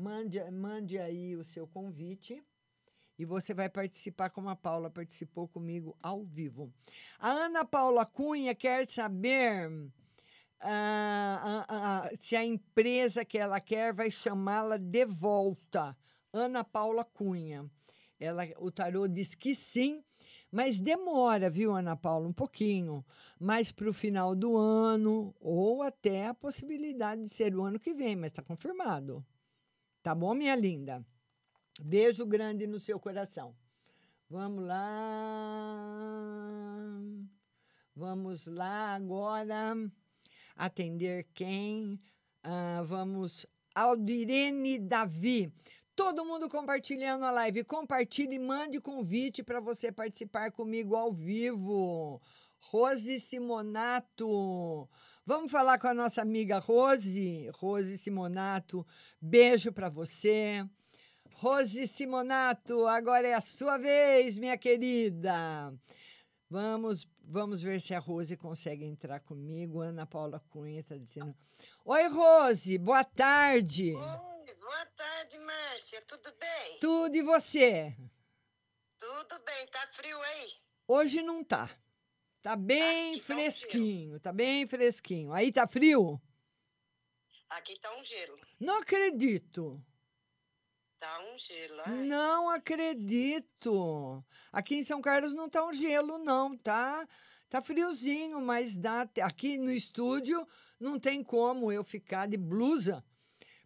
Mande, 0.00 0.40
mande 0.52 0.96
aí 0.96 1.34
o 1.34 1.42
seu 1.42 1.66
convite 1.66 2.40
e 3.18 3.24
você 3.24 3.52
vai 3.52 3.68
participar 3.68 4.30
como 4.30 4.48
a 4.48 4.54
Paula 4.54 4.88
participou 4.88 5.48
comigo 5.48 5.98
ao 6.00 6.22
vivo. 6.22 6.72
A 7.18 7.30
Ana 7.30 7.64
Paula 7.64 8.06
Cunha 8.06 8.54
quer 8.54 8.86
saber 8.86 9.68
ah, 10.60 11.40
ah, 11.42 11.66
ah, 11.68 12.10
se 12.20 12.36
a 12.36 12.44
empresa 12.44 13.24
que 13.24 13.36
ela 13.36 13.58
quer 13.58 13.92
vai 13.92 14.08
chamá-la 14.08 14.76
de 14.76 15.04
volta. 15.04 15.96
Ana 16.32 16.62
Paula 16.62 17.04
Cunha. 17.04 17.68
Ela, 18.20 18.44
o 18.58 18.70
tarô 18.70 19.08
diz 19.08 19.34
que 19.34 19.52
sim, 19.52 20.04
mas 20.48 20.80
demora, 20.80 21.50
viu, 21.50 21.74
Ana 21.74 21.96
Paula, 21.96 22.28
um 22.28 22.32
pouquinho. 22.32 23.04
Mais 23.36 23.72
para 23.72 23.90
o 23.90 23.92
final 23.92 24.36
do 24.36 24.56
ano, 24.56 25.34
ou 25.40 25.82
até 25.82 26.28
a 26.28 26.34
possibilidade 26.34 27.22
de 27.22 27.28
ser 27.28 27.52
o 27.56 27.64
ano 27.64 27.80
que 27.80 27.92
vem, 27.92 28.14
mas 28.14 28.30
está 28.30 28.44
confirmado. 28.44 29.26
Tá 30.08 30.14
bom, 30.14 30.32
minha 30.32 30.56
linda? 30.56 31.04
Beijo 31.78 32.24
grande 32.24 32.66
no 32.66 32.80
seu 32.80 32.98
coração. 32.98 33.54
Vamos 34.30 34.64
lá. 34.64 34.80
Vamos 37.94 38.46
lá 38.46 38.94
agora 38.94 39.74
atender 40.56 41.28
quem? 41.34 42.00
Ah, 42.42 42.82
vamos. 42.86 43.44
Aldirene 43.74 44.78
Davi. 44.78 45.52
Todo 45.94 46.24
mundo 46.24 46.48
compartilhando 46.48 47.26
a 47.26 47.30
live. 47.30 47.62
Compartilhe 47.64 48.36
e 48.36 48.38
mande 48.38 48.80
convite 48.80 49.42
para 49.42 49.60
você 49.60 49.92
participar 49.92 50.50
comigo 50.52 50.96
ao 50.96 51.12
vivo. 51.12 52.18
Rose 52.58 53.20
Simonato. 53.20 54.88
Vamos 55.28 55.52
falar 55.52 55.78
com 55.78 55.86
a 55.86 55.92
nossa 55.92 56.22
amiga 56.22 56.58
Rose. 56.58 57.50
Rose 57.50 57.98
Simonato. 57.98 58.86
Beijo 59.20 59.70
para 59.70 59.90
você. 59.90 60.66
Rose 61.34 61.86
Simonato, 61.86 62.86
agora 62.86 63.28
é 63.28 63.34
a 63.34 63.40
sua 63.42 63.76
vez, 63.76 64.38
minha 64.38 64.56
querida. 64.56 65.70
Vamos, 66.48 67.06
vamos 67.22 67.60
ver 67.60 67.78
se 67.78 67.94
a 67.94 67.98
Rose 67.98 68.38
consegue 68.38 68.86
entrar 68.86 69.20
comigo. 69.20 69.82
Ana 69.82 70.06
Paula 70.06 70.42
Cunha 70.48 70.80
está 70.80 70.96
dizendo. 70.96 71.36
Oi, 71.84 72.08
Rose, 72.08 72.78
boa 72.78 73.04
tarde. 73.04 73.94
Oi, 73.96 74.54
boa 74.54 74.86
tarde, 74.96 75.38
Márcia. 75.40 76.00
Tudo 76.06 76.32
bem? 76.40 76.78
Tudo 76.80 77.14
e 77.14 77.20
você? 77.20 77.94
Tudo 78.98 79.44
bem. 79.44 79.66
Tá 79.66 79.86
frio 79.92 80.18
aí? 80.22 80.52
Hoje 80.88 81.20
não 81.20 81.44
tá. 81.44 81.68
Tá 82.42 82.54
bem 82.54 83.14
Aqui 83.14 83.22
fresquinho, 83.22 84.10
tá, 84.12 84.16
um 84.16 84.20
tá 84.20 84.32
bem 84.32 84.66
fresquinho. 84.66 85.32
Aí 85.32 85.50
tá 85.50 85.66
frio? 85.66 86.20
Aqui 87.50 87.78
tá 87.80 87.94
um 87.96 88.04
gelo. 88.04 88.38
Não 88.60 88.78
acredito. 88.78 89.82
Tá 90.98 91.20
um 91.32 91.38
gelo, 91.38 91.80
ai. 91.86 92.04
Não 92.04 92.48
acredito. 92.50 94.24
Aqui 94.52 94.76
em 94.76 94.82
São 94.82 95.00
Carlos 95.00 95.32
não 95.32 95.48
tá 95.48 95.64
um 95.64 95.72
gelo, 95.72 96.18
não, 96.18 96.56
tá? 96.56 97.08
Tá 97.48 97.62
friozinho, 97.62 98.40
mas 98.40 98.76
dá. 98.76 99.08
Aqui 99.22 99.56
no 99.56 99.72
estúdio 99.72 100.46
não 100.78 100.98
tem 100.98 101.22
como 101.22 101.72
eu 101.72 101.82
ficar 101.82 102.26
de 102.28 102.36
blusa. 102.36 103.04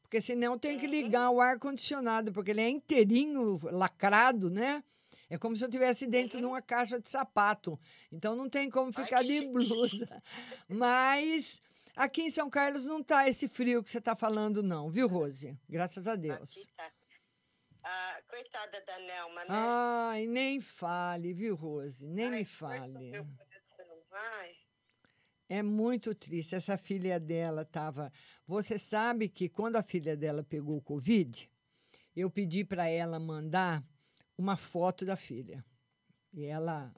Porque 0.02 0.20
senão 0.20 0.58
tem 0.58 0.78
que 0.78 0.86
ligar 0.86 1.30
o 1.30 1.40
ar-condicionado, 1.40 2.32
porque 2.32 2.50
ele 2.50 2.60
é 2.60 2.68
inteirinho, 2.68 3.58
lacrado, 3.70 4.50
né? 4.50 4.84
É 5.32 5.38
como 5.38 5.56
se 5.56 5.64
eu 5.64 5.68
estivesse 5.68 6.06
dentro 6.06 6.38
de 6.38 6.44
uma 6.44 6.60
caixa 6.60 7.00
de 7.00 7.08
sapato. 7.08 7.80
Então 8.12 8.36
não 8.36 8.50
tem 8.50 8.68
como 8.68 8.92
ficar 8.92 9.20
Ai, 9.20 9.24
de 9.24 9.46
blusa. 9.46 10.22
Mas 10.68 11.62
aqui 11.96 12.24
em 12.24 12.30
São 12.30 12.50
Carlos 12.50 12.84
não 12.84 13.02
tá 13.02 13.26
esse 13.26 13.48
frio 13.48 13.82
que 13.82 13.88
você 13.88 13.98
tá 13.98 14.14
falando, 14.14 14.62
não, 14.62 14.90
viu, 14.90 15.08
Rose? 15.08 15.58
Graças 15.66 16.06
a 16.06 16.16
Deus. 16.16 16.58
Aqui 16.58 16.72
tá. 16.76 16.92
Ah, 17.82 18.20
coitada 18.28 18.78
da 18.86 18.98
Nelma, 18.98 19.40
né? 19.40 19.46
Ai, 19.48 20.26
nem 20.26 20.60
fale, 20.60 21.32
viu, 21.32 21.54
Rose? 21.54 22.06
Nem 22.06 22.26
Ai, 22.26 22.38
me 22.40 22.44
fale. 22.44 23.10
meu 23.10 23.24
coração. 23.24 23.86
Ai, 24.12 24.50
É 25.48 25.62
muito 25.62 26.14
triste. 26.14 26.54
Essa 26.54 26.76
filha 26.76 27.18
dela 27.18 27.62
estava. 27.62 28.12
Você 28.46 28.76
sabe 28.76 29.30
que 29.30 29.48
quando 29.48 29.76
a 29.76 29.82
filha 29.82 30.14
dela 30.14 30.44
pegou 30.44 30.76
o 30.76 30.82
Covid, 30.82 31.50
eu 32.14 32.30
pedi 32.30 32.66
para 32.66 32.86
ela 32.86 33.18
mandar 33.18 33.82
uma 34.42 34.56
foto 34.56 35.04
da 35.04 35.14
filha. 35.14 35.64
E 36.34 36.44
ela 36.44 36.92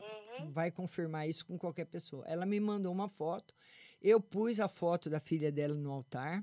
vai 0.50 0.70
confirmar 0.70 1.28
isso 1.28 1.44
com 1.44 1.58
qualquer 1.58 1.84
pessoa. 1.84 2.24
Ela 2.26 2.46
me 2.46 2.58
mandou 2.58 2.90
uma 2.90 3.08
foto, 3.08 3.54
eu 4.00 4.18
pus 4.20 4.58
a 4.60 4.68
foto 4.68 5.10
da 5.10 5.20
filha 5.20 5.52
dela 5.52 5.74
no 5.74 5.92
altar. 5.92 6.42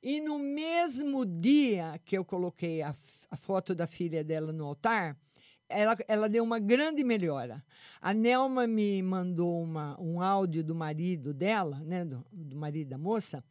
E 0.00 0.20
no 0.20 0.38
mesmo 0.38 1.26
dia 1.26 2.00
que 2.04 2.16
eu 2.16 2.24
coloquei 2.24 2.82
a, 2.82 2.94
a 3.30 3.36
foto 3.36 3.74
da 3.74 3.86
filha 3.86 4.22
dela 4.22 4.52
no 4.52 4.64
altar, 4.64 5.18
ela, 5.68 5.96
ela 6.06 6.28
deu 6.28 6.44
uma 6.44 6.60
grande 6.60 7.02
melhora. 7.02 7.64
A 8.00 8.14
Nelma 8.14 8.66
me 8.66 9.02
mandou 9.02 9.60
uma, 9.60 10.00
um 10.00 10.22
áudio 10.22 10.62
do 10.62 10.74
marido 10.74 11.34
dela, 11.34 11.80
né, 11.80 12.04
do, 12.04 12.24
do 12.30 12.56
marido 12.56 12.90
da 12.90 12.98
moça, 12.98 13.44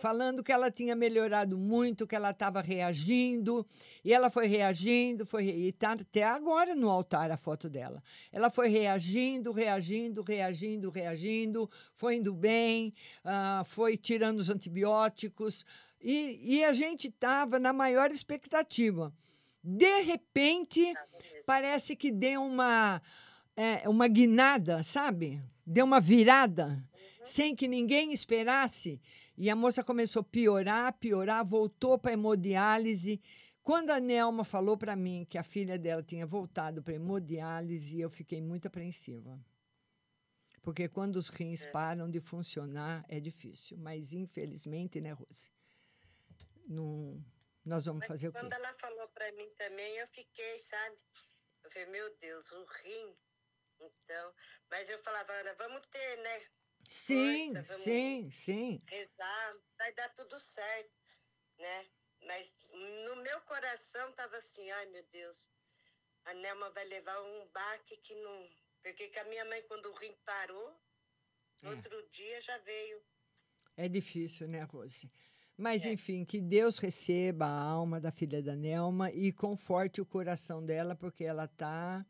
falando 0.00 0.42
que 0.42 0.52
ela 0.52 0.70
tinha 0.70 0.96
melhorado 0.96 1.58
muito, 1.58 2.06
que 2.06 2.16
ela 2.16 2.30
estava 2.30 2.60
reagindo, 2.60 3.66
e 4.04 4.12
ela 4.12 4.30
foi 4.30 4.46
reagindo, 4.46 5.26
foi 5.26 5.44
e 5.44 5.68
está 5.68 5.92
até 5.92 6.22
agora 6.22 6.74
no 6.74 6.88
altar 6.88 7.30
a 7.30 7.36
foto 7.36 7.68
dela. 7.68 8.02
Ela 8.30 8.50
foi 8.50 8.68
reagindo, 8.68 9.52
reagindo, 9.52 10.22
reagindo, 10.22 10.90
reagindo, 10.90 11.70
foi 11.94 12.16
indo 12.16 12.32
bem, 12.32 12.94
ah, 13.24 13.62
foi 13.66 13.96
tirando 13.96 14.38
os 14.38 14.48
antibióticos, 14.48 15.64
e, 16.00 16.56
e 16.56 16.64
a 16.64 16.72
gente 16.72 17.08
estava 17.08 17.58
na 17.58 17.72
maior 17.72 18.10
expectativa. 18.10 19.12
De 19.62 20.00
repente, 20.00 20.92
parece 21.46 21.94
que 21.94 22.10
deu 22.10 22.42
uma, 22.42 23.00
é, 23.56 23.88
uma 23.88 24.08
guinada, 24.08 24.82
sabe? 24.82 25.40
Deu 25.64 25.84
uma 25.84 26.00
virada, 26.00 26.82
sem 27.24 27.54
que 27.54 27.68
ninguém 27.68 28.12
esperasse. 28.12 29.00
E 29.36 29.48
a 29.48 29.56
moça 29.56 29.82
começou 29.82 30.20
a 30.20 30.24
piorar, 30.24 30.92
piorar, 30.94 31.44
voltou 31.44 31.98
para 31.98 32.12
hemodiálise. 32.12 33.20
Quando 33.62 33.90
a 33.90 34.00
Nelma 34.00 34.44
falou 34.44 34.76
para 34.76 34.96
mim 34.96 35.26
que 35.28 35.38
a 35.38 35.42
filha 35.42 35.78
dela 35.78 36.02
tinha 36.02 36.26
voltado 36.26 36.82
para 36.82 36.94
hemodiálise, 36.94 38.00
eu 38.00 38.10
fiquei 38.10 38.40
muito 38.40 38.66
apreensiva. 38.66 39.38
Porque 40.62 40.88
quando 40.88 41.16
os 41.16 41.28
rins 41.28 41.64
param 41.66 42.08
de 42.08 42.20
funcionar, 42.20 43.04
é 43.08 43.18
difícil. 43.18 43.76
Mas, 43.78 44.12
infelizmente, 44.12 45.00
né, 45.00 45.12
Rose? 45.12 45.50
Não, 46.68 47.24
nós 47.64 47.86
vamos 47.86 48.06
fazer 48.06 48.28
o 48.28 48.32
quê? 48.32 48.38
quando 48.38 48.52
ela 48.52 48.72
falou 48.74 49.08
pra 49.08 49.30
mim 49.32 49.48
também, 49.56 49.96
eu 49.96 50.06
fiquei, 50.06 50.58
sabe? 50.58 50.96
Eu 51.64 51.70
falei, 51.70 51.88
meu 51.88 52.16
Deus, 52.18 52.50
o 52.52 52.64
rim. 52.64 53.16
Então, 53.80 54.34
mas 54.70 54.88
eu 54.88 55.02
falava, 55.02 55.32
Ana, 55.32 55.54
vamos 55.54 55.84
ter, 55.86 56.16
né? 56.18 56.40
Sim, 56.88 57.54
Força, 57.54 57.78
sim, 57.78 58.30
sim. 58.30 58.82
Rezar, 58.86 59.56
vai 59.78 59.92
dar 59.94 60.08
tudo 60.10 60.38
certo, 60.38 60.92
né? 61.58 61.86
Mas 62.26 62.56
no 63.06 63.16
meu 63.16 63.40
coração 63.42 64.12
tava 64.12 64.36
assim, 64.36 64.70
ai 64.70 64.86
meu 64.86 65.04
Deus, 65.10 65.50
a 66.24 66.34
Nelma 66.34 66.70
vai 66.70 66.84
levar 66.84 67.20
um 67.20 67.48
baque 67.52 67.96
que 67.98 68.14
não. 68.16 68.48
Porque 68.82 69.08
que 69.08 69.18
a 69.18 69.24
minha 69.24 69.44
mãe, 69.44 69.62
quando 69.68 69.86
o 69.86 69.94
rim 69.94 70.14
parou, 70.24 70.80
É. 71.64 71.68
outro 71.68 72.08
dia 72.10 72.40
já 72.40 72.58
veio. 72.58 73.02
É 73.76 73.88
difícil, 73.88 74.48
né, 74.48 74.62
Rose? 74.64 75.10
Mas, 75.56 75.86
enfim, 75.86 76.24
que 76.24 76.40
Deus 76.40 76.78
receba 76.78 77.46
a 77.46 77.62
alma 77.62 78.00
da 78.00 78.10
filha 78.10 78.42
da 78.42 78.56
Nelma 78.56 79.10
e 79.12 79.32
conforte 79.32 80.00
o 80.00 80.06
coração 80.06 80.64
dela, 80.64 80.94
porque 80.94 81.24
ela 81.24 81.46
tá. 81.46 82.04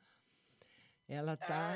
Ela 1.12 1.36
tá. 1.36 1.74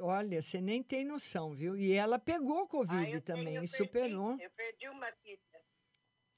Olha, 0.00 0.40
você 0.40 0.60
nem 0.60 0.82
tem 0.82 1.04
noção, 1.04 1.54
viu? 1.54 1.76
E 1.76 1.92
ela 1.92 2.18
pegou 2.18 2.68
Covid 2.68 3.12
eu 3.12 3.20
também 3.22 3.44
tenho- 3.46 3.64
e 3.64 3.68
superou. 3.68 4.38
Eu 4.40 4.50
perdi 4.50 4.88
uma 4.88 5.10
filha. 5.12 5.40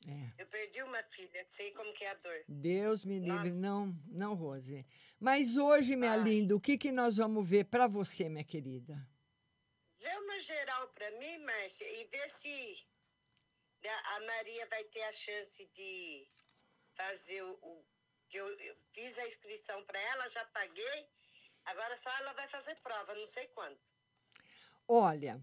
É. 0.09 0.43
Eu 0.43 0.47
perdi 0.47 0.83
uma 0.83 1.03
filha, 1.11 1.43
sei 1.47 1.73
como 1.73 1.93
que 1.93 2.05
é 2.05 2.11
a 2.11 2.15
dor. 2.15 2.45
Deus 2.49 3.05
me 3.05 3.19
livre. 3.19 3.35
Nossa. 3.51 3.61
Não, 3.61 3.87
não, 4.07 4.35
Rose. 4.35 4.87
Mas 5.19 5.57
hoje, 5.57 5.97
minha 5.97 6.17
linda, 6.17 6.55
o 6.55 6.61
que, 6.61 6.79
que 6.79 6.93
nós 6.93 7.17
vamos 7.17 7.47
ver 7.49 7.65
para 7.65 7.87
você, 7.87 8.29
minha 8.29 8.45
querida? 8.45 8.95
Vê 9.99 10.17
uma 10.19 10.39
geral 10.41 10.89
pra 10.89 11.11
mim, 11.13 11.39
Márcia, 11.39 11.87
e 12.01 12.05
vê 12.07 12.29
se 12.29 12.87
a 14.17 14.21
Maria 14.21 14.67
vai 14.69 14.85
ter 14.85 15.03
a 15.03 15.13
chance 15.13 15.67
de 15.73 16.29
fazer 16.95 17.43
o. 17.43 17.85
que 18.29 18.37
eu, 18.39 18.47
eu 18.59 18.77
fiz 18.93 19.19
a 19.19 19.27
inscrição 19.27 19.85
pra 19.85 20.01
ela, 20.01 20.29
já 20.31 20.45
paguei. 20.47 21.09
Agora 21.67 21.97
só 21.97 22.11
ela 22.21 22.33
vai 22.33 22.47
fazer 22.49 22.77
prova, 22.77 23.15
não 23.15 23.27
sei 23.27 23.47
quando. 23.49 23.77
Olha, 24.89 25.41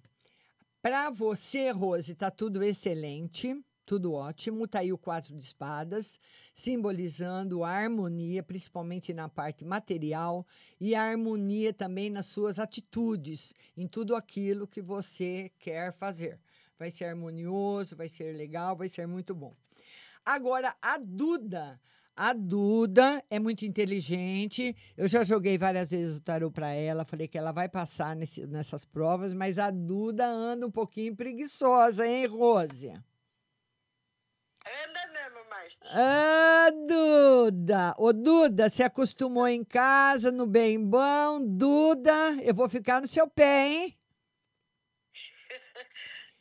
para 0.82 1.10
você, 1.10 1.70
Rose, 1.70 2.16
tá 2.16 2.32
tudo 2.32 2.64
excelente, 2.64 3.62
tudo 3.86 4.14
ótimo. 4.14 4.68
Tá 4.68 4.80
aí 4.80 4.94
o 4.94 4.98
quatro 4.98 5.36
de 5.36 5.44
espadas, 5.44 6.20
simbolizando 6.54 7.64
a 7.64 7.70
harmonia, 7.70 8.42
principalmente 8.42 9.14
na 9.14 9.28
parte 9.28 9.66
material, 9.66 10.48
e 10.80 10.96
a 10.96 11.04
harmonia 11.04 11.74
também 11.74 12.10
nas 12.10 12.28
suas 12.28 12.58
atitudes, 12.58 13.54
em 13.76 13.88
tudo 13.88 14.16
aquilo 14.16 14.68
que 14.68 14.82
você 14.82 15.52
quer 15.60 15.92
fazer. 15.92 16.40
Vai 16.80 16.90
ser 16.90 17.06
harmonioso, 17.06 17.96
vai 17.96 18.08
ser 18.08 18.36
legal, 18.36 18.76
vai 18.76 18.88
ser 18.88 19.06
muito 19.08 19.36
bom. 19.36 19.54
Agora, 20.26 20.76
a 20.82 20.98
Duda. 20.98 21.80
A 22.16 22.32
Duda 22.34 23.24
é 23.30 23.40
muito 23.40 23.66
inteligente. 23.66 24.76
Eu 24.96 25.08
já 25.08 25.24
joguei 25.24 25.58
várias 25.58 25.90
vezes 25.92 26.18
o 26.18 26.22
tarô 26.22 26.52
para 26.52 26.72
ela. 26.72 27.06
Falei 27.06 27.28
que 27.28 27.38
ela 27.38 27.52
vai 27.52 27.68
passar 27.68 28.16
nesse- 28.16 28.46
nessas 28.46 28.86
provas, 28.86 29.34
mas 29.34 29.58
a 29.58 29.72
Duda 29.72 30.28
anda 30.28 30.68
um 30.68 30.72
pouquinho 30.72 31.16
preguiçosa, 31.16 32.06
hein, 32.08 32.28
Rose? 32.28 32.90
Anda 34.66 35.08
mesmo, 35.12 35.50
Márcia. 35.50 35.90
Ah, 35.92 36.70
Duda! 36.88 37.96
Ô, 37.98 38.14
Duda, 38.14 38.70
se 38.70 38.84
acostumou 38.84 39.48
em 39.48 39.64
casa, 39.64 40.32
no 40.32 40.46
bem 40.46 40.80
bom. 40.80 41.42
Duda, 41.44 42.36
eu 42.44 42.54
vou 42.54 42.70
ficar 42.70 43.02
no 43.02 43.08
seu 43.08 43.28
pé, 43.28 43.68
hein? 43.68 43.98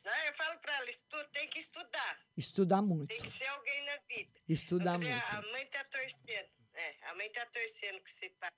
Não, 0.04 0.12
eu 0.26 0.34
falo 0.34 0.58
pra 0.60 0.76
ela, 0.78 0.90
estu, 0.90 1.16
tem 1.32 1.48
que 1.48 1.58
estudar. 1.60 2.18
Estudar 2.36 2.82
muito. 2.82 3.08
Tem 3.08 3.20
que 3.20 3.30
ser 3.30 3.46
alguém 3.46 3.86
na 3.86 3.92
vida. 4.08 4.30
Estudar 4.52 4.94
Eu 4.94 5.00
falei, 5.00 5.12
muito. 5.14 5.26
A 5.36 5.42
mãe 5.52 5.66
tá 5.66 5.84
torcendo. 5.84 6.48
É, 6.74 6.96
a 7.02 7.14
mãe 7.14 7.30
tá 7.32 7.46
torcendo 7.46 8.00
que 8.02 8.10
você 8.10 8.30
pa- 8.30 8.48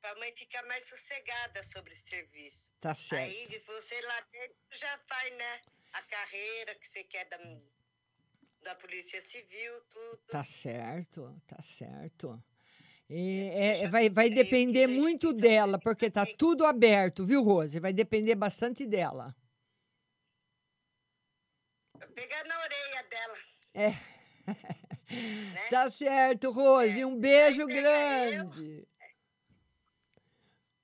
Pra 0.00 0.14
mãe 0.16 0.32
ficar 0.36 0.64
mais 0.66 0.84
sossegada 0.88 1.62
sobre 1.62 1.92
esse 1.92 2.06
serviço. 2.08 2.72
Tá 2.80 2.92
certo. 2.94 3.30
Aí 3.30 3.58
você 3.66 4.00
lá 4.02 4.20
dentro 4.32 4.56
já 4.72 4.98
faz, 5.08 5.36
né? 5.36 5.60
A 5.92 6.02
carreira 6.02 6.74
que 6.74 6.88
você 6.90 7.04
quer 7.04 7.24
da, 7.28 7.38
da 8.62 8.74
Polícia 8.74 9.22
Civil, 9.22 9.80
tudo. 9.82 10.18
Tá 10.28 10.42
certo, 10.42 11.40
tá 11.46 11.60
certo. 11.62 12.42
É- 13.08 13.82
é- 13.82 13.88
vai, 13.88 14.08
vai 14.10 14.28
depender 14.30 14.86
muito 14.88 15.32
dela, 15.32 15.78
porque 15.78 16.10
tá 16.10 16.24
tudo 16.36 16.64
aberto, 16.66 17.24
viu, 17.24 17.42
Rose? 17.42 17.78
Vai 17.78 17.92
depender 17.92 18.34
bastante 18.34 18.86
dela. 18.86 19.34
Pegar 22.14 22.44
É. 23.74 23.94
Tá 25.70 25.90
certo, 25.90 26.50
Rose. 26.50 27.04
Um 27.04 27.18
beijo 27.18 27.66
grande. 27.66 28.86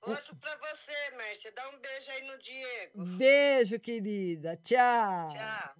Outro 0.01 0.35
pra 0.37 0.57
você, 0.57 1.11
Márcia. 1.17 1.51
Dá 1.51 1.69
um 1.69 1.79
beijo 1.79 2.11
aí 2.11 2.27
no 2.27 2.37
Diego. 2.37 3.17
Beijo, 3.17 3.79
querida. 3.79 4.57
Tchau. 4.63 5.29
Tchau. 5.29 5.75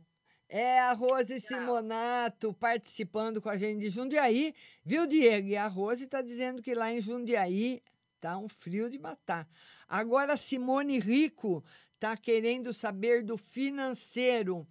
É 0.51 0.79
a 0.79 0.93
Rose 0.93 1.39
Simonato 1.39 2.51
participando 2.53 3.39
com 3.39 3.49
a 3.49 3.57
gente 3.57 3.81
de 3.81 3.91
Jundiaí, 3.91 4.55
viu, 4.83 5.05
Diego? 5.05 5.47
E 5.47 5.55
a 5.55 5.67
Rose 5.67 6.05
está 6.05 6.23
dizendo 6.23 6.61
que 6.63 6.73
lá 6.73 6.91
em 6.91 6.99
Jundiaí 6.99 7.83
tá 8.19 8.35
um 8.35 8.49
frio 8.49 8.89
de 8.89 8.97
matar. 8.97 9.47
Agora, 9.87 10.33
a 10.33 10.37
Simone 10.37 10.99
Rico 10.99 11.63
está 11.93 12.17
querendo 12.17 12.73
saber 12.73 13.23
do 13.23 13.37
financeiro. 13.37 14.67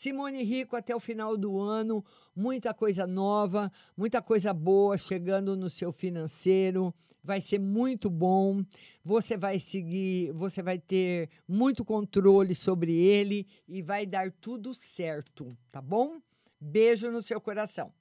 Simone 0.00 0.42
Rico, 0.42 0.76
até 0.76 0.96
o 0.96 0.98
final 0.98 1.36
do 1.36 1.60
ano, 1.60 2.02
muita 2.34 2.72
coisa 2.72 3.06
nova, 3.06 3.70
muita 3.94 4.22
coisa 4.22 4.50
boa 4.54 4.96
chegando 4.96 5.54
no 5.54 5.68
seu 5.68 5.92
financeiro. 5.92 6.94
Vai 7.22 7.42
ser 7.42 7.58
muito 7.58 8.08
bom. 8.08 8.64
Você 9.04 9.36
vai 9.36 9.60
seguir, 9.60 10.32
você 10.32 10.62
vai 10.62 10.78
ter 10.78 11.28
muito 11.46 11.84
controle 11.84 12.54
sobre 12.54 12.94
ele 12.96 13.46
e 13.68 13.82
vai 13.82 14.06
dar 14.06 14.32
tudo 14.32 14.72
certo, 14.72 15.54
tá 15.70 15.82
bom? 15.82 16.18
Beijo 16.58 17.10
no 17.10 17.20
seu 17.20 17.38
coração. 17.38 17.92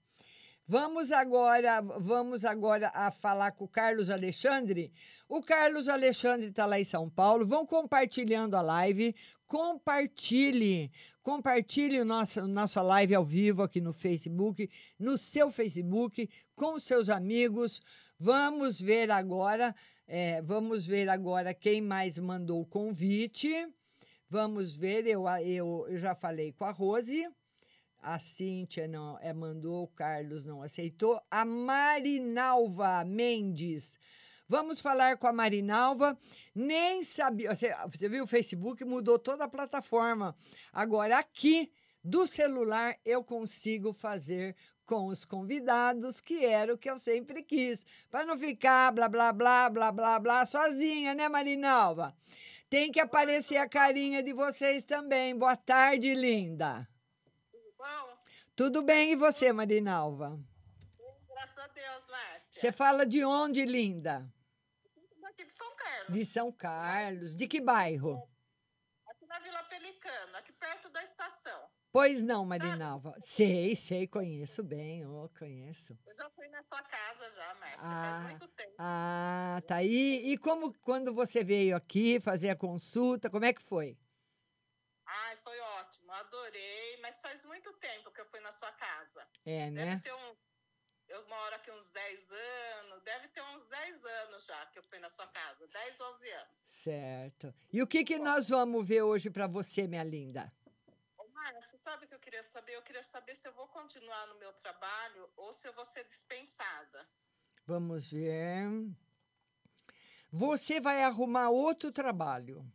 Vamos 0.66 1.12
agora, 1.12 1.82
vamos 1.82 2.46
agora 2.46 2.92
a 2.94 3.12
falar 3.12 3.52
com 3.52 3.66
o 3.66 3.68
Carlos 3.68 4.10
Alexandre. 4.10 4.94
O 5.28 5.42
Carlos 5.42 5.90
Alexandre 5.90 6.48
está 6.48 6.66
lá 6.66 6.80
em 6.80 6.86
São 6.86 7.10
Paulo. 7.10 7.46
Vão 7.46 7.66
compartilhando 7.66 8.56
a 8.56 8.62
live. 8.62 9.14
Compartilhe, 9.48 10.92
compartilhe 11.30 12.02
o 12.02 12.06
nosso, 12.06 12.48
nossa 12.48 12.82
live 12.82 13.14
ao 13.14 13.24
vivo 13.24 13.62
aqui 13.62 13.80
no 13.80 13.94
Facebook, 13.94 14.68
no 14.98 15.16
seu 15.16 15.52
Facebook, 15.52 16.28
com 16.56 16.80
seus 16.80 17.08
amigos. 17.08 17.80
Vamos 18.20 18.82
ver 18.82 19.12
agora, 19.12 19.76
é, 20.08 20.42
vamos 20.42 20.88
ver 20.88 21.08
agora 21.08 21.54
quem 21.54 21.82
mais 21.82 22.18
mandou 22.18 22.62
o 22.62 22.66
convite. 22.66 23.48
Vamos 24.28 24.76
ver, 24.76 25.06
eu, 25.06 25.28
eu, 25.28 25.86
eu 25.88 26.00
já 26.00 26.16
falei 26.16 26.52
com 26.52 26.66
a 26.66 26.72
Rose. 26.72 27.30
A 28.00 28.18
Cíntia 28.18 28.88
não 28.88 29.20
é, 29.22 29.32
mandou, 29.32 29.84
o 29.84 29.88
Carlos 29.88 30.44
não 30.44 30.64
aceitou. 30.64 31.22
A 31.30 31.46
Marinalva 31.46 33.06
Mendes. 33.06 34.00
Vamos 34.50 34.82
falar 34.82 35.18
com 35.18 35.28
a 35.28 35.32
Marinalva. 35.32 36.18
Nem 36.56 37.04
sabia. 37.04 37.56
Você, 37.56 37.72
você 37.92 38.10
viu 38.10 38.24
o 38.24 38.28
Facebook? 38.28 38.84
Mudou 38.84 39.20
toda 39.20 39.44
a 39.44 39.48
plataforma. 39.48 40.36
Agora, 40.74 41.20
aqui 41.20 41.72
do 42.04 42.26
celular, 42.26 42.98
eu 43.06 43.24
consigo 43.24 43.94
fazer 43.94 44.56
com 44.88 45.06
os 45.06 45.24
convidados, 45.24 46.20
que 46.20 46.44
era 46.44 46.74
o 46.74 46.78
que 46.78 46.90
eu 46.90 46.98
sempre 46.98 47.44
quis. 47.44 47.86
Para 48.10 48.26
não 48.26 48.40
ficar 48.40 48.92
blá, 48.92 49.08
blá, 49.08 49.32
blá, 49.32 49.70
blá, 49.70 49.92
blá, 49.92 50.20
blá, 50.20 50.46
sozinha, 50.48 51.14
né, 51.14 51.30
Marinalva? 51.30 52.16
Tem 52.68 52.92
que 52.92 53.00
aparecer 53.00 53.58
a 53.58 53.70
carinha 53.70 54.24
de 54.24 54.34
vocês 54.34 54.84
também. 54.84 55.38
Boa 55.38 55.56
tarde, 55.56 56.16
linda. 56.16 56.88
Tudo 58.56 58.82
bem, 58.82 59.12
e 59.12 59.16
você, 59.16 59.54
Marinalva? 59.54 60.40
Graças 61.30 61.58
a 61.58 61.68
Deus, 61.68 62.10
Márcia. 62.10 62.40
Você 62.52 62.72
fala 62.72 63.06
de 63.06 63.24
onde, 63.24 63.64
linda? 63.64 64.28
Daqui 65.40 65.46
de 65.46 65.54
São 65.54 65.76
Carlos. 65.76 66.18
De 66.18 66.26
São 66.26 66.52
Carlos. 66.52 67.36
De 67.36 67.48
que 67.48 67.62
bairro? 67.62 68.30
Aqui 69.08 69.26
na 69.26 69.40
Vila 69.40 69.64
Pelicano, 69.64 70.36
aqui 70.36 70.52
perto 70.52 70.90
da 70.90 71.02
estação. 71.02 71.70
Pois 71.92 72.22
não, 72.22 72.46
Marinalva. 72.46 73.16
Sei, 73.22 73.74
sei, 73.76 74.06
conheço 74.06 74.62
bem, 74.62 75.06
oh, 75.06 75.30
conheço. 75.40 75.98
Eu 76.06 76.16
já 76.16 76.30
fui 76.32 76.48
na 76.50 76.62
sua 76.64 76.82
casa 76.84 77.36
já, 77.36 77.56
Márcia, 77.56 77.88
Ah, 77.88 78.12
faz 78.12 78.30
muito 78.30 78.48
tempo. 78.50 78.76
Ah, 78.78 79.62
tá 79.66 79.76
aí. 79.78 80.32
E 80.32 80.38
como 80.38 80.74
quando 80.80 81.14
você 81.14 81.42
veio 81.42 81.76
aqui 81.76 82.20
fazer 82.20 82.50
a 82.50 82.56
consulta, 82.56 83.30
como 83.30 83.46
é 83.46 83.54
que 83.54 83.64
foi? 83.64 83.98
Ai, 85.06 85.38
foi 85.38 85.60
ótimo, 85.60 86.12
adorei, 86.12 87.00
mas 87.02 87.22
faz 87.22 87.46
muito 87.46 87.72
tempo 87.78 88.12
que 88.12 88.22
eu 88.22 88.26
fui 88.26 88.42
na 88.42 88.52
sua 88.52 88.72
casa. 88.74 89.26
É, 89.46 89.72
Deve 89.72 89.72
né? 89.72 90.02
ter 90.04 90.14
um. 90.14 90.36
Eu 91.08 91.28
moro 91.28 91.56
aqui 91.56 91.72
uns 91.72 91.90
10 91.90 92.30
anos, 92.30 93.02
deve 93.02 93.28
ter 93.30 93.39
uns 93.39 93.39
10 93.39 93.39
anos 94.40 94.46
já 94.46 94.66
que 94.68 94.80
eu 94.80 94.84
fui 94.84 95.00
na 95.00 95.10
sua 95.10 95.28
casa, 95.28 95.68
10, 95.68 96.02
11 96.02 96.32
anos. 96.32 96.64
Certo. 96.66 97.54
E 97.72 97.82
o 97.82 97.88
que 97.88 98.04
que 98.04 98.18
nós 98.18 98.50
vamos 98.50 98.88
ver 98.88 99.02
hoje 99.02 99.30
para 99.30 99.48
você, 99.48 99.88
minha 99.88 100.04
linda? 100.04 100.52
Márcia, 101.34 101.62
você 101.62 101.78
sabe 101.78 102.06
o 102.06 102.08
que 102.08 102.16
eu 102.16 102.20
queria 102.20 102.44
saber? 102.44 102.76
Eu 102.76 102.82
queria 102.82 103.04
saber 103.04 103.36
se 103.36 103.48
eu 103.48 103.54
vou 103.54 103.68
continuar 103.68 104.28
no 104.28 104.40
meu 104.40 104.52
trabalho 104.54 105.30
ou 105.38 105.54
se 105.54 105.68
eu 105.68 105.74
vou 105.74 105.86
ser 105.86 106.06
dispensada. 106.06 107.08
Vamos 107.66 108.12
ver. 108.12 108.68
Você 110.32 110.82
vai 110.82 111.02
arrumar 111.04 111.50
outro 111.50 111.92
trabalho. 111.92 112.66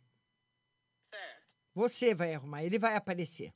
Certo. 1.01 1.57
Você 1.75 2.15
vai 2.15 2.35
arrumar, 2.35 2.65
ele 2.65 2.79
vai 2.79 2.97
aparecer. 2.97 3.53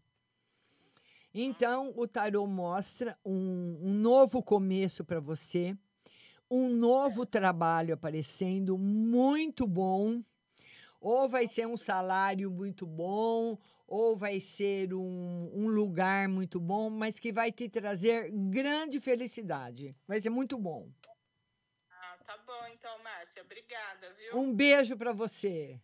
Então, 1.32 1.92
o 1.96 2.06
tarô 2.06 2.46
mostra 2.46 3.18
um, 3.24 3.78
um 3.80 3.94
novo 3.94 4.42
começo 4.42 5.04
para 5.04 5.20
você, 5.20 5.76
um 6.51 6.68
novo 6.68 7.26
trabalho 7.26 7.94
aparecendo, 7.94 8.78
muito 8.78 9.66
bom. 9.66 10.22
Ou 11.01 11.28
vai 11.28 11.46
ser 11.46 11.66
um 11.66 11.76
salário 11.76 12.51
muito 12.51 12.84
bom, 12.84 13.57
ou 13.86 14.16
vai 14.16 14.40
ser 14.40 14.92
um, 14.92 15.51
um 15.55 15.68
lugar 15.68 16.28
muito 16.28 16.59
bom, 16.59 16.90
mas 16.90 17.18
que 17.18 17.32
vai 17.32 17.53
te 17.53 17.68
trazer 17.68 18.30
grande 18.32 18.99
felicidade. 18.99 19.94
Vai 20.07 20.20
ser 20.20 20.30
muito 20.30 20.59
bom. 20.59 20.90
Ah, 21.90 22.18
tá 22.26 22.36
bom 22.46 22.66
então, 22.72 22.99
Márcia. 23.03 23.42
Obrigada, 23.42 24.12
viu? 24.14 24.40
Um 24.40 24.53
beijo 24.53 24.96
para 24.96 25.12
você. 25.12 25.80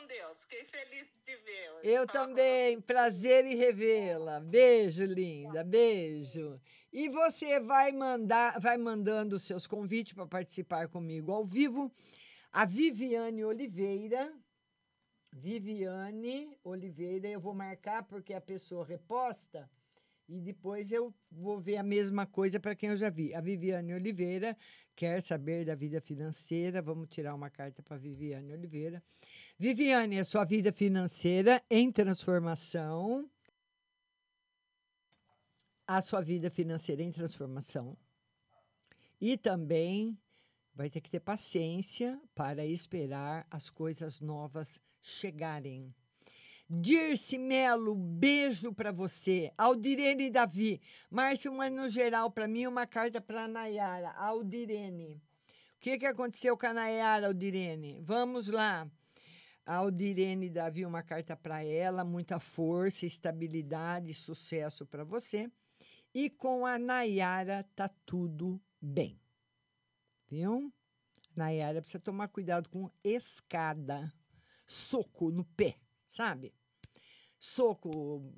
Com 0.00 0.06
Deus. 0.06 0.44
Fiquei 0.44 0.64
feliz 0.64 1.06
de 1.24 1.36
ver. 1.36 1.70
Eu 1.82 2.06
também, 2.06 2.80
prazer 2.80 3.44
em 3.44 3.54
revê-la. 3.54 4.40
Beijo, 4.40 5.04
linda, 5.04 5.62
beijo. 5.62 6.60
E 6.92 7.08
você 7.08 7.60
vai 7.60 7.92
mandar, 7.92 8.58
vai 8.58 8.78
mandando 8.78 9.36
os 9.36 9.42
seus 9.42 9.66
convites 9.66 10.14
para 10.14 10.26
participar 10.26 10.88
comigo 10.88 11.32
ao 11.32 11.44
vivo. 11.44 11.92
A 12.50 12.64
Viviane 12.64 13.44
Oliveira, 13.44 14.32
Viviane 15.32 16.56
Oliveira, 16.64 17.28
eu 17.28 17.40
vou 17.40 17.54
marcar 17.54 18.02
porque 18.04 18.32
a 18.32 18.40
pessoa 18.40 18.84
reposta 18.84 19.70
e 20.30 20.40
depois 20.40 20.92
eu 20.92 21.12
vou 21.30 21.60
ver 21.60 21.76
a 21.76 21.82
mesma 21.82 22.24
coisa 22.24 22.60
para 22.60 22.74
quem 22.74 22.90
eu 22.90 22.96
já 22.96 23.10
vi. 23.10 23.34
A 23.34 23.40
Viviane 23.40 23.92
Oliveira 23.92 24.56
quer 24.94 25.20
saber 25.22 25.64
da 25.64 25.74
vida 25.74 26.00
financeira. 26.00 26.80
Vamos 26.80 27.08
tirar 27.08 27.34
uma 27.34 27.50
carta 27.50 27.82
para 27.82 27.96
Viviane 27.96 28.52
Oliveira. 28.52 29.02
Viviane, 29.62 30.18
a 30.18 30.24
sua 30.24 30.42
vida 30.42 30.72
financeira 30.72 31.62
em 31.68 31.92
transformação. 31.92 33.28
A 35.86 36.00
sua 36.00 36.22
vida 36.22 36.50
financeira 36.50 37.02
em 37.02 37.12
transformação. 37.12 37.94
E 39.20 39.36
também 39.36 40.18
vai 40.74 40.88
ter 40.88 41.02
que 41.02 41.10
ter 41.10 41.20
paciência 41.20 42.18
para 42.34 42.64
esperar 42.64 43.46
as 43.50 43.68
coisas 43.68 44.18
novas 44.18 44.80
chegarem. 45.02 45.94
Dirce 46.66 47.36
Melo, 47.36 47.94
beijo 47.94 48.72
para 48.72 48.90
você. 48.90 49.52
Aldirene 49.58 50.30
Davi, 50.30 50.80
Márcio, 51.10 51.52
uma 51.52 51.68
no 51.68 51.90
geral 51.90 52.30
para 52.30 52.48
mim, 52.48 52.66
uma 52.66 52.86
carta 52.86 53.20
para 53.20 53.46
Nayara. 53.46 54.12
Aldirene. 54.12 55.22
O 55.76 55.80
que, 55.80 55.98
que 55.98 56.06
aconteceu 56.06 56.56
com 56.56 56.64
a 56.64 56.72
Nayara, 56.72 57.26
Aldirene? 57.26 58.00
Vamos 58.00 58.46
lá. 58.46 58.90
A 59.66 59.76
Aldirene 59.76 60.48
Davi, 60.50 60.84
uma 60.84 61.02
carta 61.02 61.36
para 61.36 61.62
ela, 61.62 62.04
muita 62.04 62.40
força, 62.40 63.06
estabilidade, 63.06 64.14
sucesso 64.14 64.84
para 64.86 65.04
você. 65.04 65.50
E 66.12 66.28
com 66.28 66.66
a 66.66 66.78
Nayara 66.78 67.64
tá 67.76 67.88
tudo 68.04 68.60
bem. 68.80 69.20
Viu? 70.28 70.72
Nayara 71.36 71.80
precisa 71.80 72.02
tomar 72.02 72.28
cuidado 72.28 72.68
com 72.68 72.90
escada, 73.04 74.12
soco 74.66 75.30
no 75.30 75.44
pé, 75.44 75.76
sabe? 76.06 76.52
Soco, 77.38 78.32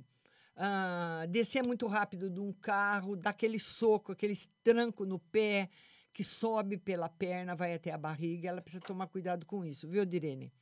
ah, 0.54 1.26
descer 1.28 1.66
muito 1.66 1.86
rápido 1.86 2.28
de 2.28 2.40
um 2.40 2.52
carro, 2.52 3.16
dar 3.16 3.30
aquele 3.30 3.58
soco, 3.58 4.12
aquele 4.12 4.36
tranco 4.62 5.04
no 5.04 5.18
pé 5.18 5.70
que 6.12 6.22
sobe 6.22 6.76
pela 6.76 7.08
perna, 7.08 7.54
vai 7.54 7.74
até 7.74 7.90
a 7.90 7.98
barriga. 7.98 8.48
Ela 8.48 8.60
precisa 8.60 8.84
tomar 8.84 9.08
cuidado 9.08 9.46
com 9.46 9.64
isso, 9.64 9.88
viu, 9.88 10.04
Direne? 10.04 10.52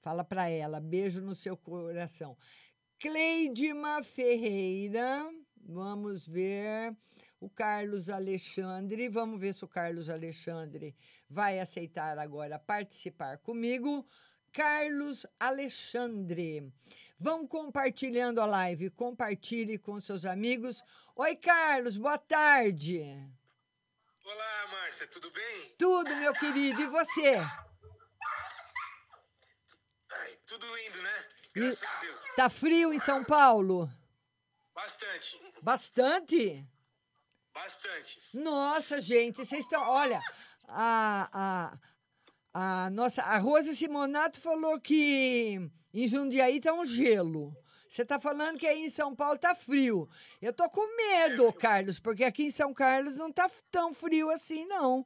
Fala 0.00 0.24
para 0.24 0.48
ela, 0.48 0.80
beijo 0.80 1.20
no 1.20 1.34
seu 1.34 1.56
coração. 1.56 2.36
Cleidima 2.98 4.02
Ferreira, 4.02 5.30
vamos 5.56 6.26
ver 6.26 6.96
o 7.40 7.48
Carlos 7.48 8.10
Alexandre. 8.10 9.08
Vamos 9.08 9.40
ver 9.40 9.54
se 9.54 9.64
o 9.64 9.68
Carlos 9.68 10.10
Alexandre 10.10 10.94
vai 11.28 11.58
aceitar 11.58 12.18
agora 12.18 12.58
participar 12.58 13.38
comigo. 13.38 14.06
Carlos 14.52 15.26
Alexandre. 15.38 16.72
Vão 17.18 17.46
compartilhando 17.46 18.40
a 18.40 18.46
live, 18.46 18.90
compartilhe 18.90 19.78
com 19.78 20.00
seus 20.00 20.24
amigos. 20.24 20.82
Oi, 21.14 21.36
Carlos, 21.36 21.96
boa 21.96 22.18
tarde. 22.18 23.02
Olá, 24.24 24.68
Márcia, 24.72 25.06
tudo 25.06 25.30
bem? 25.30 25.74
Tudo, 25.78 26.16
meu 26.16 26.32
querido, 26.32 26.80
e 26.80 26.86
você? 26.86 27.36
Tudo 30.50 30.66
indo, 30.78 31.00
né? 31.00 31.24
Graças 31.54 31.82
E- 31.82 31.86
a 31.86 32.00
Deus. 32.00 32.20
Tá 32.36 32.50
frio 32.50 32.92
em 32.92 32.98
São 32.98 33.24
Paulo? 33.24 33.88
Bastante, 34.74 35.40
Bastante? 35.62 36.66
bastante. 37.54 38.18
Nossa, 38.34 39.00
gente, 39.00 39.36
vocês 39.44 39.64
estão. 39.64 39.80
Olha, 39.82 40.20
a, 40.66 41.78
a, 42.54 42.84
a 42.86 42.90
nossa. 42.90 43.22
A 43.22 43.38
Rosa 43.38 43.72
Simonato 43.74 44.40
falou 44.40 44.80
que 44.80 45.70
em 45.94 46.08
Jundiaí 46.08 46.60
tá 46.60 46.72
um 46.72 46.84
gelo. 46.84 47.54
Você 47.88 48.04
tá 48.04 48.18
falando 48.20 48.58
que 48.58 48.66
aí 48.66 48.80
em 48.82 48.90
São 48.90 49.14
Paulo 49.14 49.38
tá 49.38 49.54
frio. 49.54 50.08
Eu 50.42 50.52
tô 50.52 50.68
com 50.70 50.96
medo, 50.96 51.52
Carlos, 51.52 51.98
porque 52.00 52.24
aqui 52.24 52.44
em 52.44 52.50
São 52.50 52.72
Carlos 52.74 53.16
não 53.16 53.30
tá 53.32 53.48
tão 53.70 53.92
frio 53.94 54.30
assim, 54.30 54.64
não. 54.66 55.04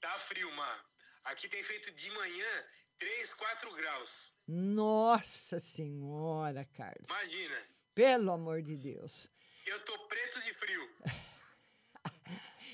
Tá 0.00 0.16
frio, 0.18 0.50
Mar. 0.54 0.84
Aqui 1.24 1.48
tem 1.48 1.62
feito 1.62 1.90
de 1.92 2.10
manhã 2.10 2.64
3, 3.00 3.34
4 3.34 3.74
graus. 3.74 4.32
Nossa 4.46 5.58
Senhora, 5.58 6.64
Carlos. 6.76 7.08
Imagina, 7.08 7.56
Pelo 7.94 8.30
amor 8.32 8.62
de 8.62 8.76
Deus. 8.76 9.28
eu 9.66 9.84
tô 9.84 9.98
preto 10.06 10.40
de 10.42 10.54
frio. 10.54 10.90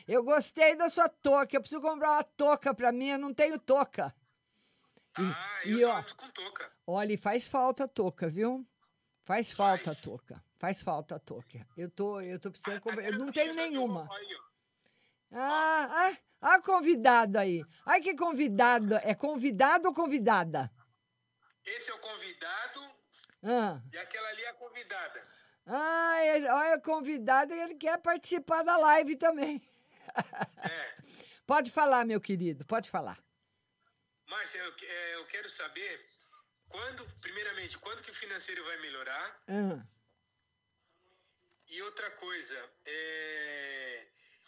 Eu 0.06 0.22
gostei 0.22 0.76
da 0.76 0.88
sua 0.88 1.08
touca. 1.08 1.56
Eu 1.56 1.60
preciso 1.60 1.80
comprar 1.80 2.10
uma 2.12 2.22
touca 2.22 2.72
pra 2.72 2.92
mim. 2.92 3.08
Eu 3.08 3.18
não 3.18 3.34
tenho 3.34 3.58
touca. 3.58 4.14
E, 5.18 5.22
Ah, 5.22 5.60
e, 5.64 5.84
ó, 5.84 6.04
Olha, 6.86 7.12
e 7.12 7.16
faz 7.16 7.48
falta 7.48 7.84
a 7.84 7.88
touca, 7.88 8.28
viu? 8.28 8.64
Faz 9.22 9.50
falta 9.50 9.90
a 9.90 9.94
touca. 9.96 10.44
Faz 10.54 10.80
falta 10.80 11.16
a 11.16 11.18
touca. 11.18 11.66
Eu 11.76 11.90
tô, 11.90 12.20
eu 12.20 12.38
tô 12.38 12.52
precisando 12.52 12.80
comprar. 12.80 13.04
Eu 13.04 13.18
não 13.18 13.32
tenho 13.32 13.54
nenhuma. 13.54 14.08
Ah, 15.32 15.88
ah, 16.12 16.16
ah, 16.40 16.60
convidado 16.60 17.38
aí. 17.38 17.64
Ai, 17.84 18.00
que 18.00 18.14
convidado. 18.14 18.96
É 18.96 19.14
convidado 19.14 19.88
ou 19.88 19.94
convidada? 19.94 20.70
Esse 21.64 21.90
é 21.90 21.94
o 21.94 21.98
convidado 21.98 22.80
Ah, 23.42 23.80
e 23.92 23.98
aquela 23.98 24.28
ali 24.28 24.42
é 24.42 24.48
a 24.48 24.54
convidada. 24.54 25.28
ah 25.66 26.16
é- 26.20 26.52
olha, 26.52 26.80
convidado 26.80 27.52
e 27.54 27.58
ele 27.60 27.74
quer 27.74 27.98
participar 27.98 28.62
da 28.62 28.76
live 28.76 29.16
também. 29.16 29.60
Pode 31.46 31.70
falar, 31.70 32.04
meu 32.04 32.20
querido, 32.20 32.64
pode 32.64 32.90
falar. 32.90 33.18
Márcia, 34.26 34.58
eu, 34.58 34.74
é, 34.82 35.14
eu 35.14 35.26
quero 35.26 35.48
saber 35.48 36.04
quando, 36.68 37.06
primeiramente, 37.20 37.78
quando 37.78 38.02
que 38.02 38.10
o 38.10 38.14
financeiro 38.14 38.64
vai 38.64 38.76
melhorar? 38.78 39.40
Ah, 39.46 39.86
E 41.68 41.80
outra 41.82 42.10
coisa, 42.12 42.70
é, 42.84 44.06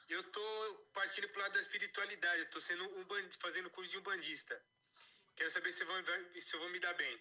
eu 0.08 0.22
tô 0.30 0.74
partindo 0.92 1.28
pro 1.28 1.40
lado 1.40 1.52
da 1.52 1.60
espiritualidade, 1.60 2.40
eu 2.40 2.50
tô 2.50 2.60
sendo 2.60 2.84
um 2.98 3.04
band- 3.04 3.30
fazendo 3.38 3.70
curso 3.70 3.90
de 3.90 3.98
um 3.98 4.02
bandista. 4.02 4.60
Quero 5.36 5.50
saber 5.50 5.72
se 5.72 5.82
eu, 5.82 5.86
vou, 5.86 5.96
se 6.40 6.54
eu 6.56 6.60
vou 6.60 6.70
me 6.72 6.80
dar 6.80 6.94
bem. 6.94 7.18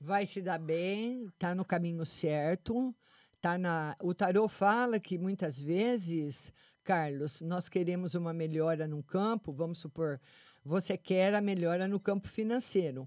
vai 0.00 0.26
se 0.26 0.42
dar 0.42 0.58
bem, 0.58 1.28
tá 1.38 1.54
no 1.54 1.64
caminho 1.64 2.04
certo. 2.04 2.94
Tá 3.40 3.58
na, 3.58 3.96
o 4.02 4.14
tarô 4.14 4.48
fala 4.48 4.98
que 4.98 5.18
muitas 5.18 5.58
vezes, 5.58 6.52
Carlos, 6.82 7.40
nós 7.42 7.68
queremos 7.68 8.14
uma 8.14 8.32
melhora 8.32 8.86
num 8.88 9.02
campo, 9.02 9.52
vamos 9.52 9.78
supor, 9.80 10.18
você 10.64 10.96
quer 10.96 11.34
a 11.34 11.42
melhora 11.42 11.86
no 11.86 12.00
campo 12.00 12.26
financeiro, 12.26 13.06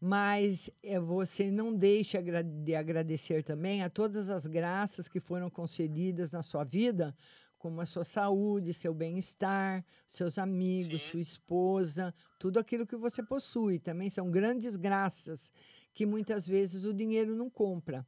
mas 0.00 0.70
eh, 0.82 0.98
você 0.98 1.50
não 1.50 1.74
deixa 1.74 2.22
de 2.22 2.74
agradecer 2.74 3.42
também 3.44 3.82
a 3.82 3.90
todas 3.90 4.30
as 4.30 4.46
graças 4.46 5.06
que 5.06 5.20
foram 5.20 5.50
concedidas 5.50 6.32
na 6.32 6.42
sua 6.42 6.64
vida, 6.64 7.14
como 7.64 7.80
a 7.80 7.86
sua 7.86 8.04
saúde, 8.04 8.74
seu 8.74 8.92
bem-estar, 8.92 9.82
seus 10.06 10.36
amigos, 10.36 11.00
sua 11.00 11.18
esposa, 11.20 12.14
tudo 12.38 12.58
aquilo 12.58 12.86
que 12.86 12.94
você 12.94 13.22
possui. 13.22 13.78
Também 13.78 14.10
são 14.10 14.30
grandes 14.30 14.76
graças 14.76 15.50
que 15.94 16.04
muitas 16.04 16.46
vezes 16.46 16.84
o 16.84 16.92
dinheiro 16.92 17.34
não 17.34 17.48
compra. 17.48 18.06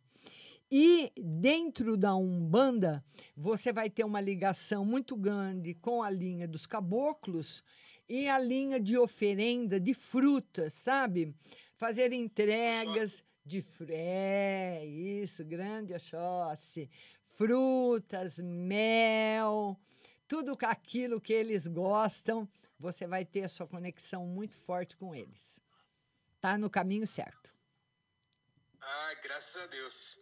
E 0.71 1.11
dentro 1.17 1.97
da 1.97 2.15
Umbanda, 2.15 3.03
você 3.35 3.73
vai 3.73 3.89
ter 3.89 4.05
uma 4.05 4.21
ligação 4.21 4.85
muito 4.85 5.17
grande 5.17 5.73
com 5.73 6.03
a 6.03 6.11
linha 6.11 6.47
dos 6.47 6.67
caboclos 6.67 7.65
e 8.07 8.29
a 8.29 8.39
linha 8.39 8.79
de 8.79 8.99
oferenda 8.99 9.81
de 9.81 9.95
frutas, 9.95 10.75
sabe? 10.75 11.35
Fazer 11.77 12.13
entregas 12.13 13.25
de 13.43 13.63
fru- 13.63 13.87
é 13.89 14.85
isso, 14.85 15.45
grande 15.45 15.95
Oxóssi. 15.95 16.91
Frutas, 17.37 18.39
mel, 18.39 19.79
tudo 20.27 20.57
aquilo 20.63 21.21
que 21.21 21.35
eles 21.35 21.67
gostam, 21.67 22.49
você 22.79 23.07
vai 23.07 23.27
ter 23.27 23.45
a 23.45 23.49
sua 23.49 23.67
conexão 23.67 24.25
muito 24.25 24.59
forte 24.59 24.97
com 24.97 25.15
eles. 25.15 25.61
Tá 26.41 26.57
no 26.57 26.71
caminho 26.71 27.07
certo. 27.07 27.55
Ah, 28.81 29.15
graças 29.23 29.63
a 29.63 29.67
Deus. 29.67 30.19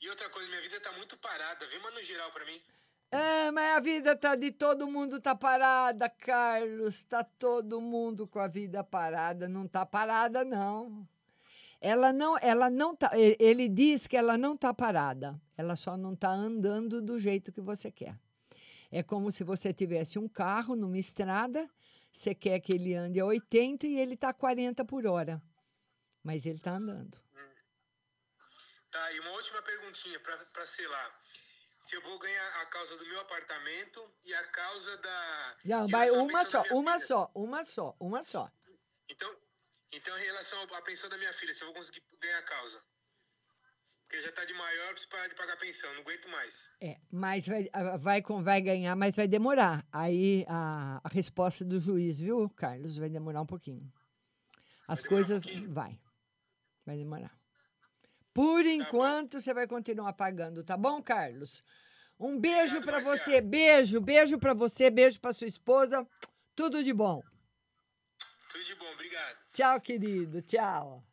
E 0.00 0.08
outra 0.08 0.30
coisa, 0.30 0.48
minha 0.48 0.62
vida 0.62 0.78
tá 0.80 0.92
muito 0.92 1.16
parada. 1.16 1.66
Vê 1.66 1.78
uma 1.78 1.90
no 1.90 2.02
geral 2.04 2.30
pra 2.30 2.44
mim. 2.46 2.62
É, 3.10 3.50
mas 3.50 3.76
a 3.76 3.80
vida 3.80 4.14
tá 4.14 4.36
de 4.36 4.52
todo 4.52 4.86
mundo 4.86 5.20
tá 5.20 5.34
parada, 5.34 6.08
Carlos. 6.08 7.02
Tá 7.02 7.24
todo 7.24 7.80
mundo 7.80 8.26
com 8.28 8.38
a 8.38 8.46
vida 8.46 8.84
parada, 8.84 9.48
não 9.48 9.66
tá 9.66 9.84
parada 9.84 10.44
não. 10.44 11.08
Ela 11.80 12.12
não, 12.12 12.38
ela 12.38 12.70
não 12.70 12.96
tá, 12.96 13.10
ele 13.14 13.68
diz 13.68 14.06
que 14.06 14.16
ela 14.16 14.36
não 14.38 14.56
tá 14.56 14.72
parada. 14.72 15.40
Ela 15.56 15.76
só 15.76 15.96
não 15.96 16.16
tá 16.16 16.30
andando 16.30 17.02
do 17.02 17.20
jeito 17.20 17.52
que 17.52 17.60
você 17.60 17.90
quer. 17.90 18.18
É 18.90 19.02
como 19.02 19.30
se 19.30 19.44
você 19.44 19.72
tivesse 19.72 20.18
um 20.18 20.28
carro 20.28 20.74
numa 20.74 20.98
estrada, 20.98 21.68
você 22.12 22.34
quer 22.34 22.60
que 22.60 22.72
ele 22.72 22.94
ande 22.94 23.20
a 23.20 23.26
80 23.26 23.86
e 23.86 23.98
ele 23.98 24.16
tá 24.16 24.30
a 24.30 24.34
40 24.34 24.84
por 24.84 25.06
hora. 25.06 25.42
Mas 26.22 26.46
ele 26.46 26.58
tá 26.58 26.72
andando. 26.72 27.20
Tá, 28.90 29.12
e 29.12 29.20
uma 29.20 29.30
última 29.32 29.60
perguntinha 29.62 30.18
pra 30.20 30.66
selar. 30.66 31.20
Se 31.78 31.94
eu 31.94 32.02
vou 32.02 32.18
ganhar 32.18 32.62
a 32.62 32.66
causa 32.66 32.96
do 32.96 33.06
meu 33.06 33.20
apartamento 33.20 34.02
e 34.24 34.34
a 34.34 34.42
causa 34.48 34.96
da. 34.96 35.56
Não, 35.64 35.86
vai 35.88 36.10
uma 36.10 36.44
só, 36.44 36.62
uma 36.70 36.98
só, 36.98 37.30
uma 37.34 37.62
só, 37.62 37.96
uma 38.00 38.22
só. 38.22 38.50
Então, 39.08 39.36
então, 39.92 40.16
em 40.18 40.22
relação 40.22 40.60
à 40.62 40.82
pensão 40.82 41.08
da 41.08 41.18
minha 41.18 41.32
filha, 41.32 41.54
se 41.54 41.62
eu 41.62 41.66
vou 41.66 41.76
conseguir 41.76 42.02
ganhar 42.20 42.38
a 42.38 42.42
causa. 42.42 42.80
Porque 44.06 44.22
já 44.22 44.30
tá 44.30 44.44
de 44.44 44.54
maior, 44.54 44.90
preciso 44.90 45.08
parar 45.08 45.26
de 45.26 45.34
pagar 45.34 45.54
a 45.54 45.56
pensão, 45.56 45.92
não 45.94 46.02
aguento 46.02 46.28
mais. 46.28 46.72
É, 46.80 46.96
mas 47.10 47.48
vai, 47.48 47.68
vai, 47.98 48.22
vai 48.22 48.60
ganhar, 48.60 48.94
mas 48.94 49.16
vai 49.16 49.26
demorar. 49.26 49.84
Aí 49.90 50.44
a, 50.48 51.00
a 51.02 51.08
resposta 51.08 51.64
do 51.64 51.80
juiz, 51.80 52.20
viu, 52.20 52.48
Carlos? 52.50 52.96
Vai 52.96 53.08
demorar 53.08 53.42
um 53.42 53.46
pouquinho. 53.46 53.92
As 54.86 55.02
coisas. 55.02 55.42
vai. 55.68 55.98
Vai 56.84 56.96
demorar. 56.96 57.36
Por 58.32 58.64
enquanto, 58.64 59.40
você 59.40 59.52
vai 59.52 59.66
continuar 59.66 60.12
pagando, 60.12 60.62
tá 60.62 60.76
bom, 60.76 61.02
Carlos? 61.02 61.64
Um 62.18 62.38
beijo 62.38 62.80
pra 62.82 63.00
você. 63.00 63.40
Beijo, 63.40 64.00
beijo 64.00 64.38
pra 64.38 64.54
você, 64.54 64.88
beijo 64.88 65.20
pra 65.20 65.32
sua 65.32 65.46
esposa. 65.46 66.06
Tudo 66.54 66.84
de 66.84 66.92
bom. 66.92 67.22
Tudo 68.56 68.64
de 68.64 68.74
bom, 68.76 68.90
obrigado. 68.94 69.36
Tchau, 69.52 69.80
querido. 69.82 70.40
Tchau. 70.40 71.04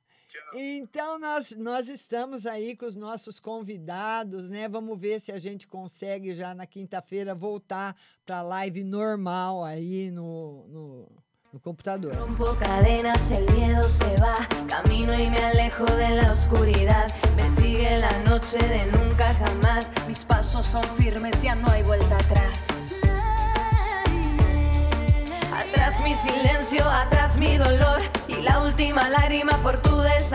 Então, 0.53 1.19
nós, 1.19 1.51
nós 1.51 1.89
estamos 1.89 2.45
aí 2.45 2.73
com 2.73 2.85
os 2.85 2.95
nossos 2.95 3.37
convidados, 3.37 4.49
né? 4.49 4.69
Vamos 4.69 4.97
ver 4.97 5.19
se 5.19 5.29
a 5.29 5.37
gente 5.37 5.67
consegue 5.67 6.35
já 6.35 6.55
na 6.55 6.65
quinta-feira 6.65 7.35
voltar 7.35 7.97
para 8.25 8.37
a 8.37 8.41
live 8.41 8.85
normal 8.85 9.63
aí 9.63 10.09
no, 10.09 10.65
no, 10.69 11.11
no 11.51 11.59
computador. 11.59 12.15
Rompo 12.15 12.45
cadenas, 12.55 13.29
el 13.29 13.45
miedo 13.53 13.83
se 13.89 14.15
va. 14.21 14.47
Camino 14.69 15.13
y 15.13 15.29
me 15.29 15.37
alejo 15.37 15.83
de 15.83 16.11
la 16.11 16.31
oscuridad. 16.31 17.07
Me 17.35 17.43
sigue 17.61 17.99
la 17.99 18.19
noche 18.19 18.57
de 18.57 18.85
nunca 18.85 19.33
jamás. 19.33 19.91
Mis 20.07 20.23
pasos 20.23 20.65
son 20.65 20.83
firmes, 20.95 21.41
ya 21.41 21.55
no 21.55 21.69
hay 21.69 21.83
vuelta 21.83 22.15
atrás. 22.15 22.72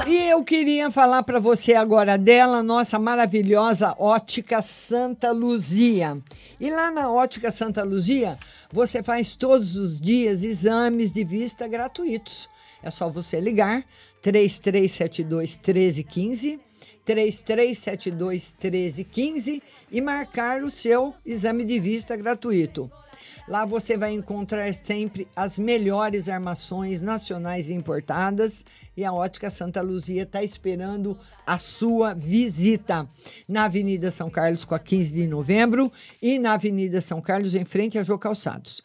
E 0.07 0.29
eu 0.29 0.43
queria 0.43 0.91
falar 0.91 1.23
para 1.23 1.39
você 1.39 1.75
agora 1.75 2.17
dela, 2.17 2.63
nossa 2.63 2.99
maravilhosa 2.99 3.95
Ótica 3.99 4.63
Santa 4.63 5.31
Luzia. 5.31 6.17
E 6.59 6.71
lá 6.71 6.91
na 6.91 7.11
Ótica 7.11 7.51
Santa 7.51 7.85
Luzia, 7.85 8.39
você 8.73 9.03
faz 9.03 9.37
todos 9.37 9.77
os 9.77 10.01
dias 10.01 10.43
exames 10.43 11.13
de 11.13 11.23
vista 11.25 11.69
gratuitos. 11.69 12.49
É 12.83 12.91
só 12.91 13.11
você 13.11 13.39
ligar 13.39 13.85
3372 14.23 15.59
1315 15.59 16.61
3372 17.05 18.55
1315 18.63 19.63
e 19.91 20.01
marcar 20.01 20.63
o 20.63 20.71
seu 20.71 21.15
exame 21.27 21.65
de 21.65 21.79
vista 21.81 22.17
gratuito. 22.17 22.91
Lá 23.49 23.65
você 23.65 23.97
vai 23.97 24.13
encontrar 24.13 24.75
sempre 24.75 25.27
as 25.35 25.59
melhores 25.59 26.29
armações 26.29 27.01
nacionais 27.01 27.71
importadas 27.71 28.63
e 28.95 29.07
a 29.07 29.13
Ótica 29.13 29.49
Santa 29.49 29.81
Luzia 29.81 30.25
está 30.25 30.43
esperando 30.43 31.17
a 31.47 31.57
sua 31.59 32.13
visita 32.13 33.09
na 33.49 33.65
Avenida 33.65 34.11
São 34.11 34.29
Carlos 34.29 34.67
com 34.67 34.75
a 34.75 34.79
15 34.79 35.15
de 35.15 35.27
novembro 35.27 35.91
e 36.21 36.39
na 36.39 36.53
Avenida 36.53 37.01
São 37.01 37.23
Carlos 37.23 37.55
em 37.55 37.65
frente 37.65 37.99
a 37.99 38.03
Jô 38.03 38.19
Calçados. 38.19 38.83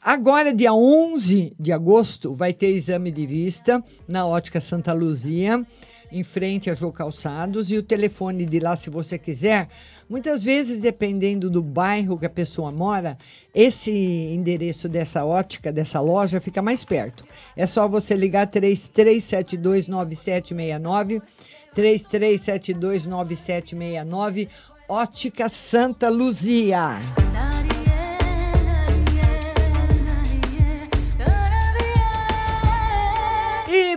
Agora, 0.00 0.54
dia 0.54 0.72
11 0.72 1.54
de 1.60 1.70
agosto, 1.70 2.32
vai 2.32 2.54
ter 2.54 2.68
exame 2.68 3.10
de 3.10 3.26
vista 3.26 3.84
na 4.06 4.26
Ótica 4.26 4.58
Santa 4.58 4.94
Luzia, 4.94 5.66
em 6.10 6.22
frente 6.22 6.70
a 6.70 6.74
Jô 6.74 6.90
Calçados, 6.90 7.70
e 7.70 7.76
o 7.76 7.82
telefone 7.82 8.46
de 8.46 8.58
lá, 8.58 8.74
se 8.74 8.88
você 8.88 9.18
quiser. 9.18 9.68
Muitas 10.08 10.42
vezes, 10.42 10.80
dependendo 10.80 11.50
do 11.50 11.62
bairro 11.62 12.18
que 12.18 12.24
a 12.24 12.30
pessoa 12.30 12.70
mora, 12.70 13.18
esse 13.54 13.90
endereço 13.90 14.88
dessa 14.88 15.22
ótica, 15.24 15.70
dessa 15.70 16.00
loja, 16.00 16.40
fica 16.40 16.62
mais 16.62 16.82
perto. 16.82 17.26
É 17.54 17.66
só 17.66 17.86
você 17.86 18.14
ligar 18.14 18.46
33729769, 18.46 21.20
33729769, 21.76 24.48
Ótica 24.88 25.50
Santa 25.50 26.08
Luzia. 26.08 26.98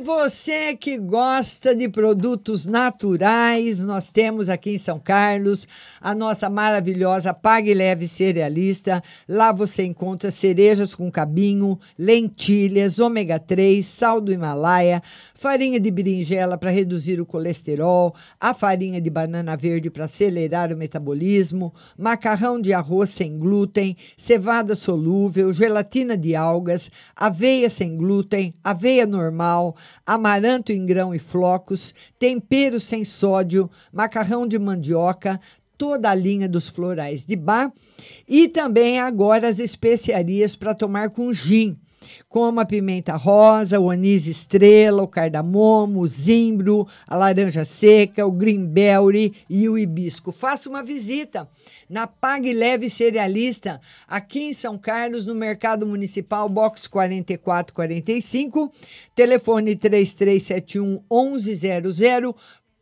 Você 0.01 0.75
que 0.75 0.97
gosta 0.97 1.75
de 1.75 1.87
produtos 1.87 2.65
naturais, 2.65 3.79
nós 3.79 4.11
temos 4.11 4.49
aqui 4.49 4.71
em 4.71 4.77
São 4.77 4.99
Carlos 4.99 5.67
a 6.01 6.15
nossa 6.15 6.49
maravilhosa 6.49 7.33
Pague 7.33 7.73
Leve 7.73 8.07
Cerealista. 8.07 9.03
Lá 9.29 9.51
você 9.51 9.83
encontra 9.83 10.31
cerejas 10.31 10.95
com 10.95 11.11
cabinho, 11.11 11.79
lentilhas, 11.97 12.97
ômega 12.99 13.39
3, 13.39 13.85
sal 13.85 14.19
do 14.19 14.33
Himalaia, 14.33 15.03
farinha 15.35 15.79
de 15.79 15.91
berinjela 15.91 16.57
para 16.57 16.71
reduzir 16.71 17.21
o 17.21 17.25
colesterol, 17.25 18.15
a 18.39 18.53
farinha 18.53 18.99
de 18.99 19.09
banana 19.09 19.55
verde 19.55 19.89
para 19.89 20.05
acelerar 20.05 20.73
o 20.73 20.77
metabolismo, 20.77 21.73
macarrão 21.97 22.59
de 22.59 22.73
arroz 22.73 23.09
sem 23.09 23.37
glúten, 23.37 23.95
cevada 24.17 24.73
solúvel, 24.75 25.53
gelatina 25.53 26.17
de 26.17 26.35
algas, 26.35 26.89
aveia 27.15 27.69
sem 27.69 27.95
glúten, 27.95 28.53
aveia 28.63 29.05
normal, 29.05 29.75
amaranto 30.05 30.71
em 30.71 30.85
grão 30.85 31.13
e 31.13 31.19
flocos, 31.19 31.93
tempero 32.17 32.79
sem 32.79 33.05
sódio, 33.05 33.69
macarrão 33.91 34.47
de 34.47 34.57
mandioca, 34.57 35.39
toda 35.77 36.09
a 36.11 36.15
linha 36.15 36.47
dos 36.47 36.69
florais 36.69 37.25
de 37.25 37.35
bar 37.35 37.73
e 38.27 38.47
também 38.47 38.99
agora 38.99 39.47
as 39.47 39.57
especiarias 39.57 40.55
para 40.55 40.75
tomar 40.75 41.09
com 41.09 41.33
gin, 41.33 41.75
como 42.27 42.59
a 42.59 42.65
pimenta 42.65 43.15
rosa, 43.15 43.79
o 43.79 43.89
anis 43.89 44.27
estrela, 44.27 45.03
o 45.03 45.07
cardamomo, 45.07 46.01
o 46.01 46.07
zimbro, 46.07 46.87
a 47.07 47.15
laranja 47.15 47.65
seca, 47.65 48.25
o 48.25 48.31
greenberry 48.31 49.33
e 49.49 49.67
o 49.67 49.77
hibisco. 49.77 50.31
Faça 50.31 50.69
uma 50.69 50.83
visita 50.83 51.47
na 51.89 52.07
Pague 52.07 52.53
Leve 52.53 52.89
Cerealista, 52.89 53.81
aqui 54.07 54.43
em 54.43 54.53
São 54.53 54.77
Carlos, 54.77 55.25
no 55.25 55.35
Mercado 55.35 55.85
Municipal, 55.85 56.47
box 56.47 56.87
4445, 56.87 58.71
telefone 59.13 59.75
3371 59.75 61.03
1100. 61.11 62.33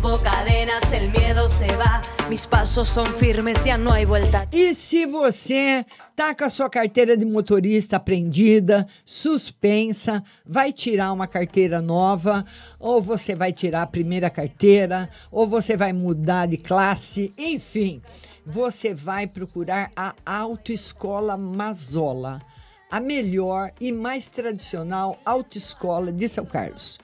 Rompo 0.00 0.18
cadenas, 0.22 0.90
el 0.94 1.10
miedo 1.10 1.46
se 1.50 1.66
va. 1.76 2.00
Mis 2.30 2.46
pasos 2.46 2.88
son 2.88 3.06
firmes, 3.06 3.62
ya 3.66 3.76
no 3.76 3.92
hay 3.92 4.06
vuelta. 4.06 4.48
E 4.50 4.74
se 4.74 5.04
você 5.04 5.84
tá 6.16 6.34
com 6.34 6.44
a 6.44 6.48
sua 6.48 6.70
carteira 6.70 7.18
de 7.18 7.26
motorista 7.26 7.96
apreendida, 7.96 8.86
suspensa, 9.04 10.24
vai 10.46 10.72
tirar 10.72 11.12
uma 11.12 11.26
carteira 11.26 11.82
nova, 11.82 12.46
ou 12.78 13.02
você 13.02 13.34
vai 13.34 13.52
tirar 13.52 13.82
a 13.82 13.86
primeira 13.86 14.30
carteira, 14.30 15.10
ou 15.30 15.46
você 15.46 15.76
vai 15.76 15.92
mudar 15.92 16.46
de 16.46 16.56
classe, 16.56 17.34
enfim, 17.36 18.00
você 18.46 18.94
vai 18.94 19.26
procurar 19.26 19.90
a 19.94 20.14
Autoescola 20.24 21.36
Mazola, 21.36 22.38
a 22.90 23.00
melhor 23.00 23.70
e 23.78 23.92
mais 23.92 24.30
tradicional 24.30 25.20
autoescola 25.26 26.10
de 26.10 26.26
São 26.26 26.46
Carlos. 26.46 26.98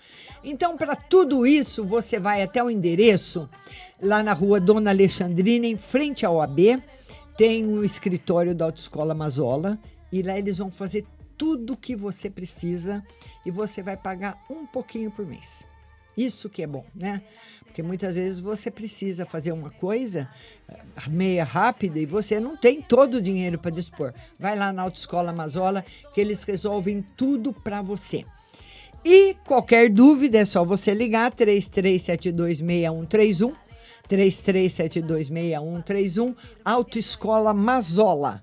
Então, 0.48 0.76
para 0.76 0.94
tudo 0.94 1.44
isso, 1.44 1.84
você 1.84 2.20
vai 2.20 2.40
até 2.40 2.62
o 2.62 2.70
endereço 2.70 3.50
lá 4.00 4.22
na 4.22 4.32
rua 4.32 4.60
Dona 4.60 4.90
Alexandrina, 4.90 5.66
em 5.66 5.76
frente 5.76 6.24
ao 6.24 6.40
AB. 6.40 6.80
Tem 7.36 7.66
um 7.66 7.82
escritório 7.82 8.54
da 8.54 8.66
Autoescola 8.66 9.12
Mazola 9.12 9.76
e 10.12 10.22
lá 10.22 10.38
eles 10.38 10.58
vão 10.58 10.70
fazer 10.70 11.04
tudo 11.36 11.72
o 11.72 11.76
que 11.76 11.96
você 11.96 12.30
precisa 12.30 13.04
e 13.44 13.50
você 13.50 13.82
vai 13.82 13.96
pagar 13.96 14.40
um 14.48 14.64
pouquinho 14.64 15.10
por 15.10 15.26
mês. 15.26 15.66
Isso 16.16 16.48
que 16.48 16.62
é 16.62 16.66
bom, 16.66 16.86
né? 16.94 17.22
Porque 17.64 17.82
muitas 17.82 18.14
vezes 18.14 18.38
você 18.38 18.70
precisa 18.70 19.26
fazer 19.26 19.50
uma 19.50 19.70
coisa 19.70 20.30
eh, 20.68 21.08
meia 21.08 21.42
rápida 21.42 21.98
e 21.98 22.06
você 22.06 22.38
não 22.38 22.56
tem 22.56 22.80
todo 22.80 23.16
o 23.16 23.20
dinheiro 23.20 23.58
para 23.58 23.72
dispor. 23.72 24.14
Vai 24.38 24.56
lá 24.56 24.72
na 24.72 24.82
Autoescola 24.82 25.32
Mazola 25.32 25.84
que 26.14 26.20
eles 26.20 26.44
resolvem 26.44 27.02
tudo 27.16 27.52
para 27.52 27.82
você. 27.82 28.24
E 29.04 29.36
qualquer 29.46 29.90
dúvida 29.90 30.38
é 30.38 30.44
só 30.44 30.64
você 30.64 30.94
ligar 30.94 31.32
33726131, 31.32 33.52
33726131, 34.08 36.34
Autoescola 36.64 37.52
Mazola. 37.52 38.42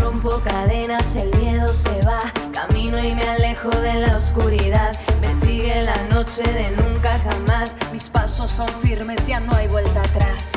Rompo 0.00 0.30
cadenas, 0.42 1.14
el 1.16 1.30
miedo 1.38 1.68
se 1.68 2.00
va. 2.06 2.32
Camino 2.52 2.98
y 2.98 3.14
me 3.14 3.22
alejo 3.22 3.70
de 3.70 3.94
la 3.94 4.16
oscuridad. 4.16 4.92
Me 5.20 5.34
sigue 5.34 5.82
la 5.82 5.96
noche 6.08 6.42
de 6.42 6.70
nunca 6.70 7.12
jamás. 7.18 7.76
Mis 7.92 8.08
pasos 8.08 8.50
son 8.50 8.68
firmes, 8.80 9.26
ya 9.26 9.40
no 9.40 9.54
hay 9.54 9.68
vuelta 9.68 10.00
atrás. 10.00 10.53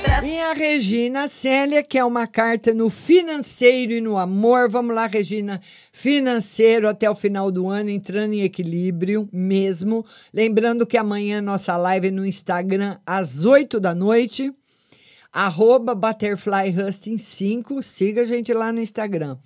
Atrás. 0.00 0.24
E 0.24 0.38
a 0.38 0.52
Regina 0.52 1.28
Célia, 1.28 1.82
que 1.82 1.98
é 1.98 2.04
uma 2.04 2.26
carta 2.26 2.72
no 2.72 2.88
financeiro 2.88 3.92
e 3.92 4.00
no 4.00 4.16
amor. 4.16 4.68
Vamos 4.68 4.94
lá, 4.94 5.06
Regina. 5.06 5.60
Financeiro 5.92 6.88
até 6.88 7.10
o 7.10 7.14
final 7.14 7.50
do 7.50 7.68
ano, 7.68 7.90
entrando 7.90 8.32
em 8.32 8.42
equilíbrio 8.42 9.28
mesmo. 9.32 10.04
Lembrando 10.32 10.86
que 10.86 10.96
amanhã 10.96 11.40
nossa 11.40 11.76
live 11.76 12.08
é 12.08 12.10
no 12.10 12.24
Instagram 12.24 12.98
às 13.06 13.44
8 13.44 13.78
da 13.78 13.94
noite. 13.94 14.52
Arroba 15.32 15.94
Butterfly 15.94 16.74
Husting 16.76 17.18
5. 17.18 17.82
Siga 17.82 18.22
a 18.22 18.24
gente 18.24 18.52
lá 18.52 18.72
no 18.72 18.80
Instagram. 18.80 19.36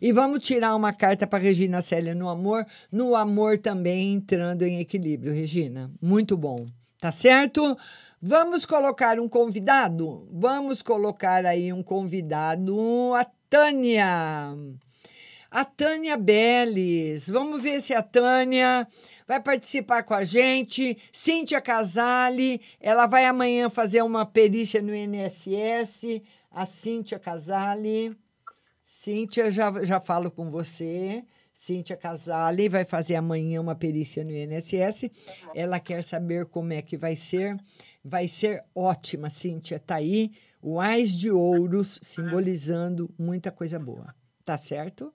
E 0.00 0.10
vamos 0.12 0.40
tirar 0.40 0.74
uma 0.74 0.92
carta 0.92 1.26
para 1.26 1.42
Regina 1.42 1.82
Célia 1.82 2.14
no 2.14 2.28
amor. 2.28 2.64
No 2.90 3.14
amor 3.14 3.58
também 3.58 4.14
entrando 4.14 4.62
em 4.62 4.80
equilíbrio, 4.80 5.34
Regina. 5.34 5.90
Muito 6.00 6.36
bom. 6.36 6.66
Tá 7.04 7.12
certo? 7.12 7.76
Vamos 8.18 8.64
colocar 8.64 9.20
um 9.20 9.28
convidado? 9.28 10.26
Vamos 10.32 10.80
colocar 10.80 11.44
aí 11.44 11.70
um 11.70 11.82
convidado. 11.82 13.12
A 13.14 13.26
Tânia. 13.26 14.56
A 15.50 15.64
Tânia 15.66 16.16
Beles. 16.16 17.28
Vamos 17.28 17.62
ver 17.62 17.82
se 17.82 17.92
a 17.92 18.02
Tânia 18.02 18.88
vai 19.28 19.38
participar 19.38 20.02
com 20.02 20.14
a 20.14 20.24
gente. 20.24 20.96
Cíntia 21.12 21.60
Casale, 21.60 22.58
ela 22.80 23.06
vai 23.06 23.26
amanhã 23.26 23.68
fazer 23.68 24.00
uma 24.00 24.24
perícia 24.24 24.80
no 24.80 24.94
INSS. 24.94 26.22
A 26.50 26.64
Cíntia 26.64 27.18
Casale. 27.18 28.16
Cíntia, 28.82 29.52
já, 29.52 29.70
já 29.84 30.00
falo 30.00 30.30
com 30.30 30.48
você. 30.48 31.22
Cíntia 31.64 31.96
Casale 31.96 32.68
vai 32.68 32.84
fazer 32.84 33.14
amanhã 33.14 33.58
uma 33.58 33.74
perícia 33.74 34.22
no 34.22 34.32
INSS. 34.32 35.10
Ela 35.54 35.80
quer 35.80 36.04
saber 36.04 36.44
como 36.44 36.74
é 36.74 36.82
que 36.82 36.94
vai 36.94 37.16
ser. 37.16 37.56
Vai 38.04 38.28
ser 38.28 38.62
ótima, 38.74 39.30
Cíntia. 39.30 39.78
Tá 39.80 39.94
aí 39.94 40.30
o 40.60 40.78
Ás 40.78 41.16
de 41.16 41.30
Ouros 41.30 41.98
simbolizando 42.02 43.08
muita 43.18 43.50
coisa 43.50 43.78
boa. 43.78 44.14
Tá 44.44 44.58
certo? 44.58 45.10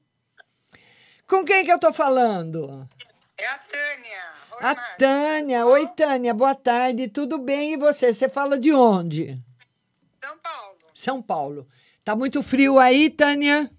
Com 1.27 1.45
quem 1.45 1.63
que 1.63 1.71
eu 1.71 1.77
tô 1.77 1.93
falando? 1.93 2.89
É 3.37 3.45
a 3.45 3.59
Tânia. 3.59 4.23
Oi, 4.51 4.57
A 4.59 4.73
Márcia. 4.73 4.95
Tânia. 4.97 5.65
Oi, 5.67 5.87
Tânia. 5.89 6.33
Boa 6.33 6.55
tarde. 6.55 7.09
Tudo 7.09 7.37
bem? 7.37 7.73
E 7.73 7.77
você? 7.77 8.11
Você 8.11 8.27
fala 8.27 8.57
de 8.57 8.73
onde? 8.73 9.39
São 10.19 10.39
Paulo. 10.39 10.77
São 10.95 11.21
Paulo. 11.21 11.67
Tá 12.03 12.15
muito 12.15 12.41
frio 12.41 12.79
aí, 12.79 13.07
Tânia? 13.07 13.69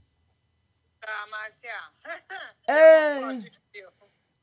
É, 2.70 3.50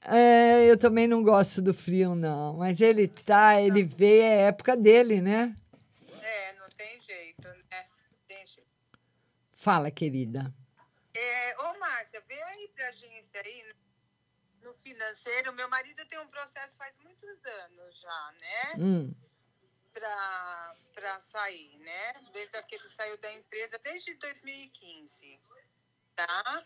é, 0.10 0.72
eu 0.72 0.78
também 0.78 1.08
não 1.08 1.24
gosto 1.24 1.62
do 1.62 1.74
frio, 1.74 2.16
não. 2.16 2.58
Mas 2.58 2.82
ele 2.82 3.08
tá, 3.08 3.62
ele 3.62 3.84
veio, 3.84 4.24
é 4.24 4.48
época 4.48 4.76
dele, 4.76 5.22
né? 5.22 5.56
É, 6.22 6.54
não 6.54 6.70
tem 6.70 7.02
jeito, 7.02 7.48
né? 7.48 7.86
Tem 8.28 8.46
jeito. 8.48 8.68
Fala, 9.56 9.92
querida. 9.92 10.54
É, 11.14 11.58
ô, 11.62 11.80
Márcia, 11.80 12.24
vê 12.28 12.42
aí 12.44 12.70
pra 12.76 12.92
gente 12.92 13.38
aí 13.38 13.74
no 14.62 14.74
financeiro. 14.76 15.54
Meu 15.54 15.70
marido 15.70 16.06
tem 16.06 16.20
um 16.20 16.28
processo 16.28 16.78
faz 16.78 16.94
muitos 17.04 17.46
anos 17.46 18.00
já, 18.00 18.34
né? 18.40 18.74
Hum. 18.78 19.14
Pra, 19.94 20.76
pra 20.94 21.20
sair, 21.22 21.78
né? 21.80 22.14
Desde 22.32 22.62
que 22.64 22.76
ele 22.76 22.88
saiu 22.90 23.18
da 23.18 23.34
empresa, 23.34 23.80
desde 23.84 24.14
2015. 24.14 25.40
Tá? 26.16 26.66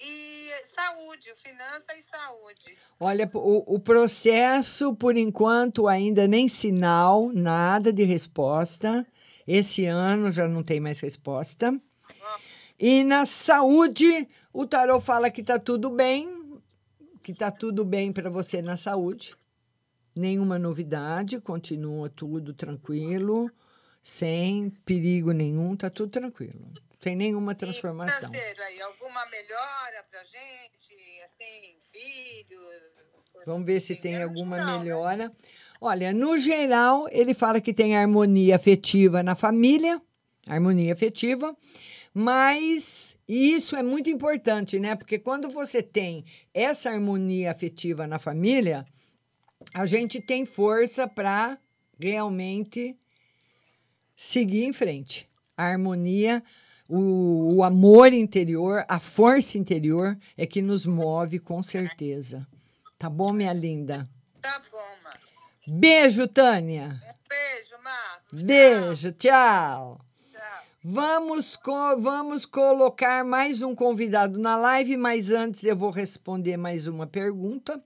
E 0.00 0.50
saúde, 0.64 1.32
finança 1.36 1.94
e 1.98 2.02
saúde. 2.02 2.78
Olha, 2.98 3.30
o, 3.34 3.74
o 3.74 3.78
processo, 3.78 4.94
por 4.94 5.16
enquanto, 5.16 5.86
ainda 5.86 6.26
nem 6.26 6.48
sinal, 6.48 7.30
nada 7.32 7.92
de 7.92 8.02
resposta. 8.04 9.06
Esse 9.46 9.84
ano 9.84 10.32
já 10.32 10.48
não 10.48 10.62
tem 10.62 10.80
mais 10.80 11.00
resposta. 11.00 11.78
E 12.78 13.04
na 13.04 13.26
saúde, 13.26 14.26
o 14.54 14.66
tarô 14.66 15.00
fala 15.00 15.30
que 15.30 15.42
tá 15.42 15.58
tudo 15.58 15.90
bem, 15.90 16.58
que 17.22 17.34
tá 17.34 17.50
tudo 17.50 17.84
bem 17.84 18.10
para 18.10 18.30
você 18.30 18.62
na 18.62 18.78
saúde. 18.78 19.36
Nenhuma 20.16 20.58
novidade, 20.58 21.40
continua 21.40 22.08
tudo 22.08 22.54
tranquilo, 22.54 23.50
sem 24.02 24.70
perigo 24.84 25.32
nenhum, 25.32 25.76
tá 25.76 25.90
tudo 25.90 26.10
tranquilo. 26.10 26.72
Sem 27.02 27.16
nenhuma 27.16 27.54
transformação. 27.54 28.30
Financeiro 28.30 28.62
aí, 28.62 28.80
alguma 28.82 29.24
melhora 29.26 30.04
pra 30.10 30.22
gente? 30.24 31.22
Assim, 31.24 31.76
filhos? 31.90 32.82
Vamos 33.46 33.66
ver 33.66 33.80
se 33.80 33.94
assim, 33.94 34.02
tem 34.02 34.14
né? 34.16 34.24
alguma 34.24 34.58
Não, 34.58 34.66
né? 34.66 34.78
melhora. 34.78 35.32
Olha, 35.80 36.12
no 36.12 36.38
geral, 36.38 37.08
ele 37.10 37.32
fala 37.32 37.60
que 37.60 37.72
tem 37.72 37.96
harmonia 37.96 38.56
afetiva 38.56 39.22
na 39.22 39.34
família, 39.34 40.00
harmonia 40.46 40.92
afetiva, 40.92 41.56
mas 42.12 43.16
isso 43.26 43.74
é 43.76 43.82
muito 43.82 44.10
importante, 44.10 44.78
né? 44.78 44.94
Porque 44.94 45.18
quando 45.18 45.48
você 45.48 45.82
tem 45.82 46.24
essa 46.52 46.90
harmonia 46.90 47.50
afetiva 47.50 48.06
na 48.06 48.18
família, 48.18 48.84
a 49.72 49.86
gente 49.86 50.20
tem 50.20 50.44
força 50.44 51.08
para 51.08 51.58
realmente 51.98 52.96
seguir 54.16 54.64
em 54.64 54.72
frente. 54.72 55.28
A 55.56 55.64
harmonia, 55.64 56.42
o, 56.90 57.56
o 57.58 57.62
amor 57.64 58.12
interior, 58.12 58.84
a 58.88 58.98
força 58.98 59.56
interior 59.58 60.18
é 60.36 60.46
que 60.46 60.60
nos 60.60 60.84
move 60.86 61.38
com 61.38 61.62
certeza. 61.62 62.46
Tá 62.98 63.08
bom, 63.08 63.32
minha 63.32 63.52
linda? 63.52 64.08
Tá 64.42 64.60
bom, 64.70 64.78
Má. 65.04 65.10
Beijo, 65.66 66.26
Tânia. 66.28 67.00
Beijo, 67.28 67.82
Má. 67.82 68.18
Beijo, 68.44 69.12
tchau. 69.12 70.00
Vamos, 70.82 71.56
co- 71.56 71.96
vamos 71.98 72.46
colocar 72.46 73.22
mais 73.22 73.60
um 73.60 73.74
convidado 73.74 74.38
na 74.38 74.56
live, 74.56 74.96
mas 74.96 75.30
antes 75.30 75.62
eu 75.64 75.76
vou 75.76 75.90
responder 75.90 76.56
mais 76.56 76.86
uma 76.86 77.06
pergunta. 77.06 77.82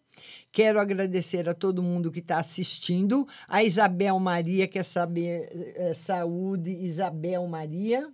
Quero 0.53 0.79
agradecer 0.79 1.49
a 1.49 1.55
todo 1.55 1.83
mundo 1.83 2.13
que 2.13 2.21
está 2.21 2.39
assistindo. 2.39 3.27
A 3.49 3.65
Isabel 3.65 4.17
Maria 4.21 4.69
quer 4.69 4.85
saber 4.85 5.49
eh, 5.75 5.93
saúde, 5.93 6.71
Isabel 6.71 7.45
Maria. 7.49 8.09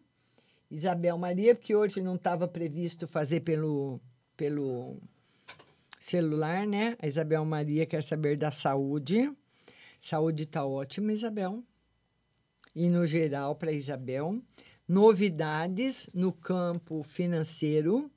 Isabel 0.70 1.18
Maria, 1.18 1.54
porque 1.54 1.74
hoje 1.74 2.00
não 2.00 2.14
estava 2.14 2.46
previsto 2.46 3.08
fazer 3.08 3.40
pelo, 3.40 4.00
pelo 4.36 4.96
celular, 5.98 6.66
né? 6.66 6.96
A 7.00 7.08
Isabel 7.08 7.44
Maria 7.44 7.84
quer 7.84 8.02
saber 8.02 8.36
da 8.36 8.50
saúde. 8.50 9.32
Saúde 9.98 10.44
está 10.44 10.64
ótima, 10.64 11.12
Isabel. 11.12 11.62
E 12.74 12.88
no 12.88 13.06
geral, 13.06 13.56
para 13.56 13.72
Isabel, 13.72 14.40
novidades 14.86 16.08
no 16.14 16.32
campo 16.32 17.02
financeiro 17.02 18.10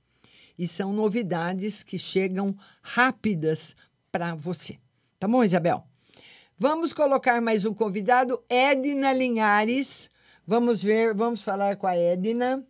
e 0.57 0.67
são 0.67 0.93
novidades 0.93 1.81
que 1.81 1.97
chegam 1.97 2.55
rápidas 2.81 3.75
para 4.11 4.35
você. 4.35 4.77
Tá 5.19 5.27
bom, 5.27 5.43
Isabel? 5.43 5.84
Vamos 6.55 6.93
colocar 6.93 7.41
mais 7.41 7.65
um 7.65 7.73
convidado, 7.73 8.43
Edna 8.47 9.11
Linhares. 9.11 10.09
Vamos 10.45 10.83
ver, 10.83 11.13
vamos 11.13 11.41
falar 11.41 11.77
com 11.77 11.87
a 11.87 11.95
Edna. 11.95 12.67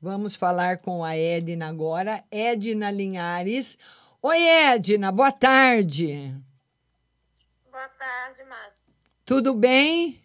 Vamos 0.00 0.34
falar 0.34 0.78
com 0.78 1.04
a 1.04 1.14
Edna 1.14 1.68
agora. 1.68 2.24
Edna 2.30 2.90
Linhares. 2.90 3.76
Oi, 4.22 4.38
Edna, 4.42 5.12
boa 5.12 5.30
tarde. 5.30 6.34
Boa 7.70 7.88
tarde, 7.90 8.42
Márcia. 8.44 8.94
Tudo 9.22 9.54
bem? 9.54 10.18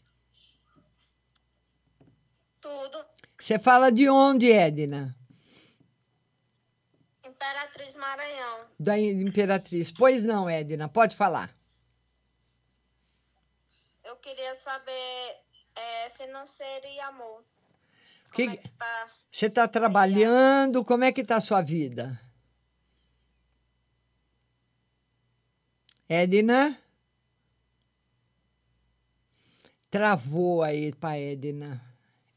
Tudo. 2.61 3.05
Você 3.37 3.59
fala 3.59 3.91
de 3.91 4.09
onde, 4.09 4.49
Edna? 4.49 5.13
Imperatriz 7.25 7.93
Maranhão. 7.97 8.59
Da 8.79 8.97
Imperatriz. 8.97 9.91
Pois 9.91 10.23
não, 10.23 10.49
Edna, 10.49 10.87
pode 10.87 11.13
falar. 11.13 11.53
Eu 14.01 14.15
queria 14.15 14.55
saber 14.55 15.46
é, 15.77 16.09
financeiro 16.09 16.87
e 16.87 16.99
amor. 17.01 17.43
Que- 18.33 18.43
é 18.43 18.57
que 18.57 18.69
tá? 18.69 19.07
Você 19.31 19.45
está 19.45 19.67
trabalhando? 19.67 20.83
Como 20.83 21.03
é 21.03 21.11
que 21.11 21.21
está 21.21 21.35
a 21.35 21.41
sua 21.41 21.61
vida? 21.61 22.19
Edna? 26.09 26.77
Travou 29.89 30.63
aí 30.63 30.93
para 30.93 31.17
Edna. 31.17 31.81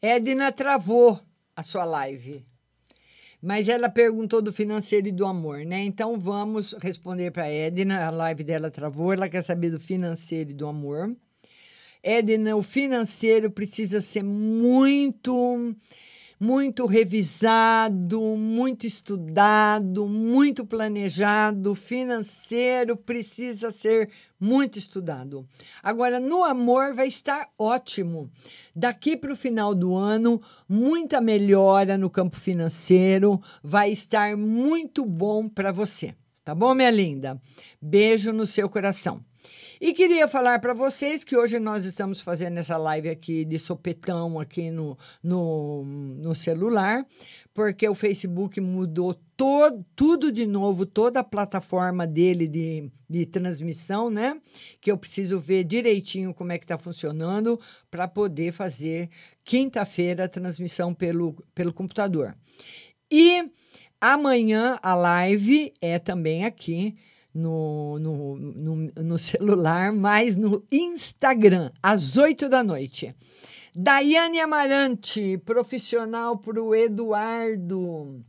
Edna 0.00 0.52
travou 0.52 1.20
a 1.54 1.62
sua 1.62 1.84
live. 1.84 2.44
Mas 3.42 3.68
ela 3.68 3.88
perguntou 3.88 4.42
do 4.42 4.52
financeiro 4.52 5.08
e 5.08 5.12
do 5.12 5.24
amor, 5.24 5.64
né? 5.64 5.80
Então 5.80 6.18
vamos 6.18 6.74
responder 6.74 7.30
para 7.30 7.48
Edna. 7.48 8.06
A 8.06 8.10
live 8.10 8.44
dela 8.44 8.70
travou. 8.70 9.12
Ela 9.12 9.28
quer 9.28 9.42
saber 9.42 9.70
do 9.70 9.80
financeiro 9.80 10.50
e 10.50 10.54
do 10.54 10.66
amor. 10.66 11.16
Edna, 12.02 12.56
o 12.56 12.62
financeiro 12.62 13.51
precisa 13.51 14.01
ser 14.01 14.22
muito, 14.22 15.74
muito 16.39 16.86
revisado, 16.86 18.18
muito 18.36 18.86
estudado, 18.86 20.06
muito 20.06 20.64
planejado. 20.64 21.72
O 21.72 21.74
financeiro 21.74 22.97
precisa 22.97 23.70
ser 23.70 24.09
muito 24.40 24.78
estudado. 24.78 25.47
Agora, 25.82 26.18
no 26.18 26.43
amor 26.43 26.94
vai 26.94 27.06
estar 27.09 27.51
ótimo. 27.59 28.31
Daqui 28.74 29.14
para 29.14 29.35
o 29.35 29.36
final 29.36 29.74
do 29.74 29.94
ano, 29.94 30.40
muita 30.66 31.20
melhora 31.20 31.98
no 31.98 32.09
campo 32.09 32.39
financeiro. 32.39 33.39
Vai 33.62 33.90
estar 33.90 34.39
muito 34.39 35.05
bom 35.05 35.47
para 35.47 35.70
você. 35.70 36.14
Tá 36.43 36.55
bom, 36.55 36.74
minha 36.74 36.90
linda? 36.90 37.39
Beijo 37.81 38.32
no 38.32 38.47
seu 38.47 38.70
coração. 38.70 39.22
E 39.81 39.94
queria 39.94 40.28
falar 40.28 40.59
para 40.59 40.74
vocês 40.74 41.24
que 41.24 41.35
hoje 41.35 41.59
nós 41.59 41.86
estamos 41.86 42.20
fazendo 42.20 42.59
essa 42.59 42.77
live 42.77 43.09
aqui 43.09 43.47
de 43.47 43.59
sopetão 43.59 44.39
aqui 44.39 44.70
no, 44.70 44.94
no, 45.23 45.85
no 45.85 46.35
celular, 46.35 47.07
porque 47.55 47.89
o 47.89 47.94
Facebook 47.94 48.61
mudou 48.61 49.15
to, 49.35 49.82
tudo 49.97 50.31
de 50.31 50.47
novo, 50.47 50.85
toda 50.85 51.20
a 51.20 51.24
plataforma 51.24 52.07
dele 52.07 52.47
de, 52.47 52.93
de 53.09 53.24
transmissão, 53.24 54.11
né? 54.11 54.39
Que 54.82 54.93
eu 54.93 54.98
preciso 54.98 55.40
ver 55.40 55.65
direitinho 55.65 56.35
como 56.35 56.52
é 56.52 56.59
que 56.59 56.65
está 56.65 56.77
funcionando 56.77 57.59
para 57.90 58.07
poder 58.07 58.52
fazer 58.52 59.09
quinta-feira 59.43 60.24
a 60.24 60.28
transmissão 60.28 60.93
pelo, 60.93 61.43
pelo 61.55 61.73
computador. 61.73 62.36
E 63.11 63.51
amanhã 63.98 64.78
a 64.82 64.94
live 64.94 65.73
é 65.81 65.98
também 65.98 66.44
aqui 66.44 66.94
no, 67.35 67.98
no, 67.98 68.36
no, 68.36 68.93
no 68.97 69.19
celular, 69.19 69.93
mas 69.93 70.36
no 70.36 70.65
Instagram, 70.70 71.70
às 71.82 72.16
8 72.16 72.48
da 72.48 72.62
noite. 72.62 73.15
Daiane 73.74 74.40
Amarante, 74.40 75.39
profissional 75.39 76.36
para 76.39 76.62
o 76.62 76.74
Eduardo. 76.74 78.24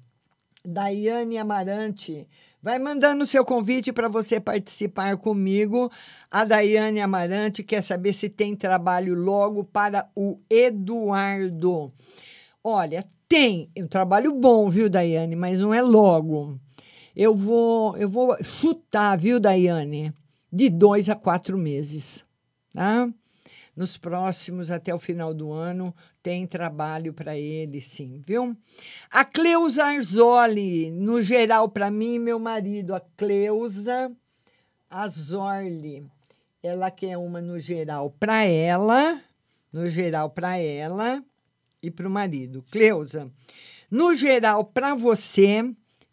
Daiane 0.63 1.39
Amarante, 1.39 2.27
vai 2.61 2.77
mandando 2.77 3.25
seu 3.25 3.43
convite 3.43 3.91
para 3.91 4.07
você 4.07 4.39
participar 4.39 5.17
comigo. 5.17 5.91
A 6.29 6.43
Daiane 6.43 7.01
Amarante 7.01 7.63
quer 7.63 7.81
saber 7.81 8.13
se 8.13 8.29
tem 8.29 8.55
trabalho 8.55 9.15
logo 9.15 9.63
para 9.63 10.07
o 10.15 10.39
Eduardo. 10.47 11.91
Olha, 12.63 13.03
tem 13.27 13.71
um 13.75 13.87
trabalho 13.87 14.35
bom, 14.35 14.69
viu, 14.69 14.87
Daiane, 14.87 15.35
mas 15.35 15.57
não 15.57 15.73
é 15.73 15.81
logo. 15.81 16.59
Eu 17.15 17.35
vou, 17.35 17.97
eu 17.97 18.09
vou 18.09 18.35
chutar, 18.43 19.17
viu, 19.17 19.39
Daiane? 19.39 20.13
De 20.51 20.69
dois 20.69 21.09
a 21.09 21.15
quatro 21.15 21.57
meses, 21.57 22.25
tá? 22.73 23.09
Nos 23.75 23.97
próximos, 23.97 24.69
até 24.69 24.93
o 24.93 24.99
final 24.99 25.33
do 25.33 25.51
ano, 25.51 25.95
tem 26.21 26.45
trabalho 26.45 27.13
para 27.13 27.37
ele, 27.37 27.81
sim, 27.81 28.21
viu? 28.25 28.55
A 29.09 29.23
Cleusa 29.23 29.85
Arzoli, 29.85 30.91
no 30.91 31.21
geral, 31.21 31.69
para 31.69 31.89
mim 31.89 32.15
e 32.15 32.19
meu 32.19 32.37
marido, 32.37 32.93
a 32.93 32.99
Cleusa 32.99 34.11
Arzoli. 34.89 36.05
Ela 36.61 36.91
quer 36.91 37.17
uma 37.17 37.41
no 37.41 37.57
geral 37.59 38.11
para 38.19 38.43
ela, 38.43 39.21
no 39.71 39.89
geral 39.89 40.29
para 40.29 40.57
ela 40.57 41.23
e 41.81 41.89
para 41.89 42.07
o 42.07 42.11
marido. 42.11 42.63
Cleusa, 42.69 43.31
no 43.89 44.13
geral, 44.13 44.65
para 44.65 44.93
você, 44.93 45.63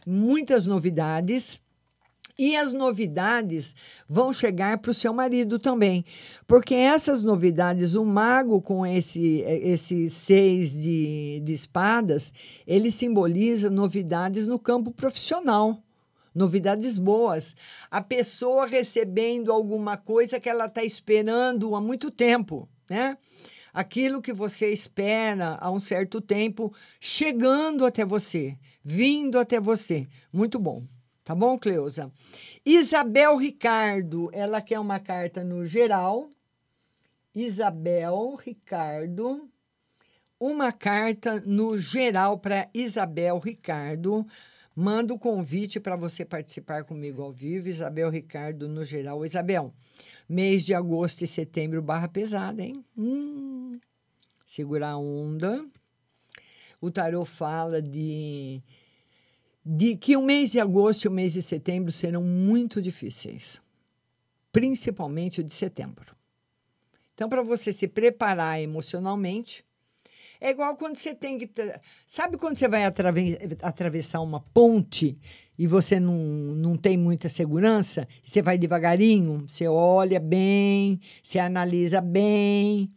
muitas 0.09 0.67
novidades. 0.67 1.61
E 2.39 2.57
as 2.57 2.73
novidades 2.73 3.75
vão 4.09 4.33
chegar 4.33 4.79
para 4.79 4.93
o 4.93 4.95
seu 4.95 5.13
marido 5.13 5.59
também. 5.59 6.05
Porque 6.47 6.73
essas 6.73 7.25
novidades, 7.25 7.97
o 7.97 8.05
mago 8.05 8.63
com 8.63 8.87
esse, 8.87 9.41
esse 9.41 10.09
seis 10.09 10.73
de, 10.73 11.41
de 11.45 11.53
espadas, 11.53 12.33
ele 12.65 12.93
simboliza 12.93 13.69
novidades 13.69 14.47
no 14.47 14.57
campo 14.57 14.93
profissional. 14.93 15.83
Novidades 16.33 16.97
boas. 16.97 17.57
A 17.91 18.01
pessoa 18.01 18.67
recebendo 18.67 19.51
alguma 19.51 19.97
coisa 19.97 20.39
que 20.39 20.49
ela 20.49 20.67
está 20.67 20.85
esperando 20.85 21.75
há 21.75 21.81
muito 21.81 22.09
tempo, 22.09 22.69
né? 22.89 23.19
Aquilo 23.75 24.23
que 24.23 24.33
você 24.33 24.73
espera 24.73 25.59
há 25.61 25.71
um 25.71 25.81
certo 25.81 26.21
tempo 26.21 26.73
chegando 27.01 27.85
até 27.85 28.05
você, 28.05 28.57
vindo 28.89 29.39
até 29.39 29.61
você. 29.61 30.09
Muito 30.33 30.59
bom. 30.59 30.83
Tá 31.23 31.35
bom, 31.35 31.59
Cleusa? 31.59 32.11
Isabel 32.65 33.37
Ricardo, 33.37 34.31
ela 34.33 34.63
quer 34.63 34.81
uma 34.81 34.99
carta 34.99 35.45
no 35.45 35.67
geral. 35.67 36.31
Isabel 37.35 38.35
Ricardo, 38.37 39.47
uma 40.41 40.73
carta 40.73 41.39
no 41.45 41.79
geral 41.79 42.39
para 42.39 42.71
Isabel 42.73 43.39
Ricardo. 43.39 44.27
Manda 44.75 45.13
o 45.13 45.19
convite 45.19 45.79
para 45.79 45.95
você 45.95 46.25
participar 46.25 46.85
comigo 46.85 47.21
ao 47.21 47.31
vivo. 47.31 47.69
Isabel 47.69 48.09
Ricardo, 48.09 48.67
no 48.67 48.85
geral. 48.85 49.23
Isabel, 49.23 49.75
mês 50.27 50.65
de 50.65 50.73
agosto 50.73 51.23
e 51.23 51.27
setembro, 51.27 51.83
barra 51.83 52.09
pesada, 52.09 52.63
hein? 52.63 52.83
Hum, 52.97 53.79
segurar 54.47 54.93
a 54.93 54.97
onda. 54.97 55.63
O 56.81 56.91
tarô 56.93 57.25
fala 57.25 57.83
de 57.83 58.63
de 59.71 59.97
que 59.97 60.17
o 60.17 60.23
mês 60.23 60.51
de 60.53 60.59
agosto 60.59 61.05
e 61.05 61.09
o 61.09 61.11
mês 61.11 61.35
de 61.35 61.43
setembro 61.43 61.93
serão 61.93 62.23
muito 62.23 62.81
difíceis, 62.81 63.61
principalmente 64.51 65.43
o 65.43 65.45
de 65.45 65.53
setembro. 65.53 66.17
Então, 67.13 67.29
para 67.29 67.43
você 67.43 67.71
se 67.71 67.87
preparar 67.87 68.63
emocionalmente, 68.63 69.63
é 70.41 70.49
igual 70.49 70.75
quando 70.75 70.97
você 70.97 71.15
tem 71.15 71.37
que. 71.37 71.51
Sabe 72.07 72.39
quando 72.39 72.57
você 72.57 72.67
vai 72.67 72.85
atravessar 73.63 74.21
uma 74.21 74.41
ponte 74.41 75.19
e 75.59 75.67
você 75.67 76.01
não, 76.01 76.17
não 76.17 76.75
tem 76.75 76.97
muita 76.97 77.29
segurança? 77.29 78.09
Você 78.25 78.41
vai 78.41 78.57
devagarinho, 78.57 79.45
você 79.47 79.69
olha 79.69 80.19
bem, 80.19 80.99
você 81.23 81.39
analisa 81.39 82.01
bem 82.01 82.91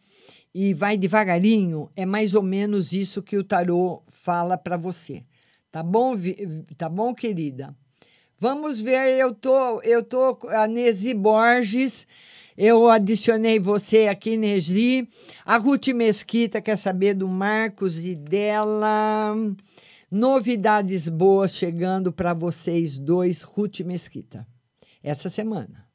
e 0.54 0.74
vai 0.74 0.98
devagarinho. 0.98 1.92
É 1.98 2.06
mais 2.06 2.34
ou 2.34 2.44
menos 2.44 2.94
isso 2.94 3.22
que 3.22 3.36
o 3.36 3.44
tarô 3.44 4.04
fala 4.08 4.58
para 4.58 4.78
você. 4.78 5.26
Tá 5.72 5.82
bom, 5.82 6.16
tá 6.78 6.90
bom, 6.90 7.16
querida? 7.16 7.74
Vamos 8.38 8.82
ver, 8.82 9.18
eu 9.18 9.34
tô, 9.34 9.82
eu 9.84 10.04
tô 10.04 10.38
a 10.50 10.68
Nesi 10.68 11.14
Borges, 11.14 12.06
eu 12.58 12.90
adicionei 12.90 13.58
você 13.58 14.08
aqui, 14.08 14.36
Nesri. 14.36 15.08
A 15.46 15.56
Ruth 15.58 15.88
Mesquita 15.90 16.62
quer 16.62 16.76
saber 16.76 17.14
do 17.14 17.26
Marcos 17.26 18.06
e 18.06 18.16
dela. 18.16 19.34
Novidades 20.12 21.08
boas 21.08 21.56
chegando 21.56 22.12
para 22.12 22.34
vocês 22.34 22.98
dois, 22.98 23.42
Ruth 23.42 23.80
Mesquita, 23.80 24.46
essa 25.02 25.30
semana. 25.30 25.88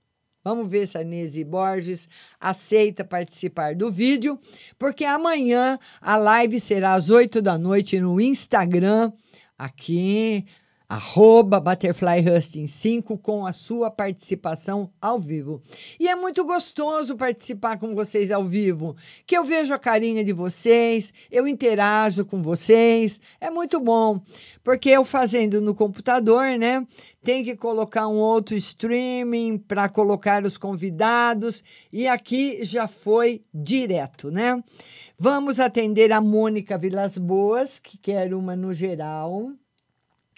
Vamos 0.42 0.70
ver 0.70 0.86
se 0.86 0.96
a 0.96 1.04
Nese 1.04 1.44
Borges 1.44 2.08
aceita 2.40 3.04
participar 3.04 3.74
do 3.74 3.90
vídeo, 3.90 4.38
porque 4.78 5.04
amanhã 5.04 5.78
a 6.00 6.16
live 6.16 6.60
será 6.60 6.94
às 6.94 7.10
8 7.10 7.42
da 7.42 7.58
noite 7.58 8.00
no 8.00 8.18
Instagram 8.18 9.12
aqui, 9.58 10.44
arroba 10.88 11.58
Butterfly 11.58 12.20
Husting 12.28 12.66
5 12.66 13.18
com 13.18 13.44
a 13.44 13.52
sua 13.52 13.90
participação 13.90 14.90
ao 15.00 15.18
vivo. 15.18 15.60
E 15.98 16.08
é 16.08 16.14
muito 16.14 16.44
gostoso 16.44 17.16
participar 17.16 17.78
com 17.78 17.94
vocês 17.94 18.30
ao 18.30 18.44
vivo, 18.44 18.96
que 19.26 19.36
eu 19.36 19.44
vejo 19.44 19.74
a 19.74 19.78
carinha 19.78 20.24
de 20.24 20.32
vocês, 20.32 21.12
eu 21.30 21.48
interajo 21.48 22.24
com 22.24 22.40
vocês, 22.40 23.20
é 23.40 23.50
muito 23.50 23.80
bom, 23.80 24.20
porque 24.62 24.90
eu 24.90 25.04
fazendo 25.04 25.60
no 25.60 25.74
computador, 25.74 26.56
né, 26.56 26.86
tem 27.22 27.42
que 27.42 27.56
colocar 27.56 28.06
um 28.06 28.16
outro 28.16 28.54
streaming 28.54 29.58
para 29.58 29.88
colocar 29.88 30.44
os 30.44 30.56
convidados 30.56 31.64
e 31.92 32.06
aqui 32.06 32.64
já 32.64 32.86
foi 32.86 33.42
direto, 33.52 34.30
né? 34.30 34.62
Vamos 35.18 35.58
atender 35.60 36.12
a 36.12 36.20
Mônica 36.20 36.76
Vilas 36.76 37.16
Boas, 37.16 37.78
que 37.78 37.96
quer 37.96 38.34
uma 38.34 38.54
no 38.54 38.74
geral. 38.74 39.50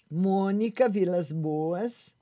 Mônica 0.09 0.89
Vilas 0.89 1.33
Boas. 1.33 2.15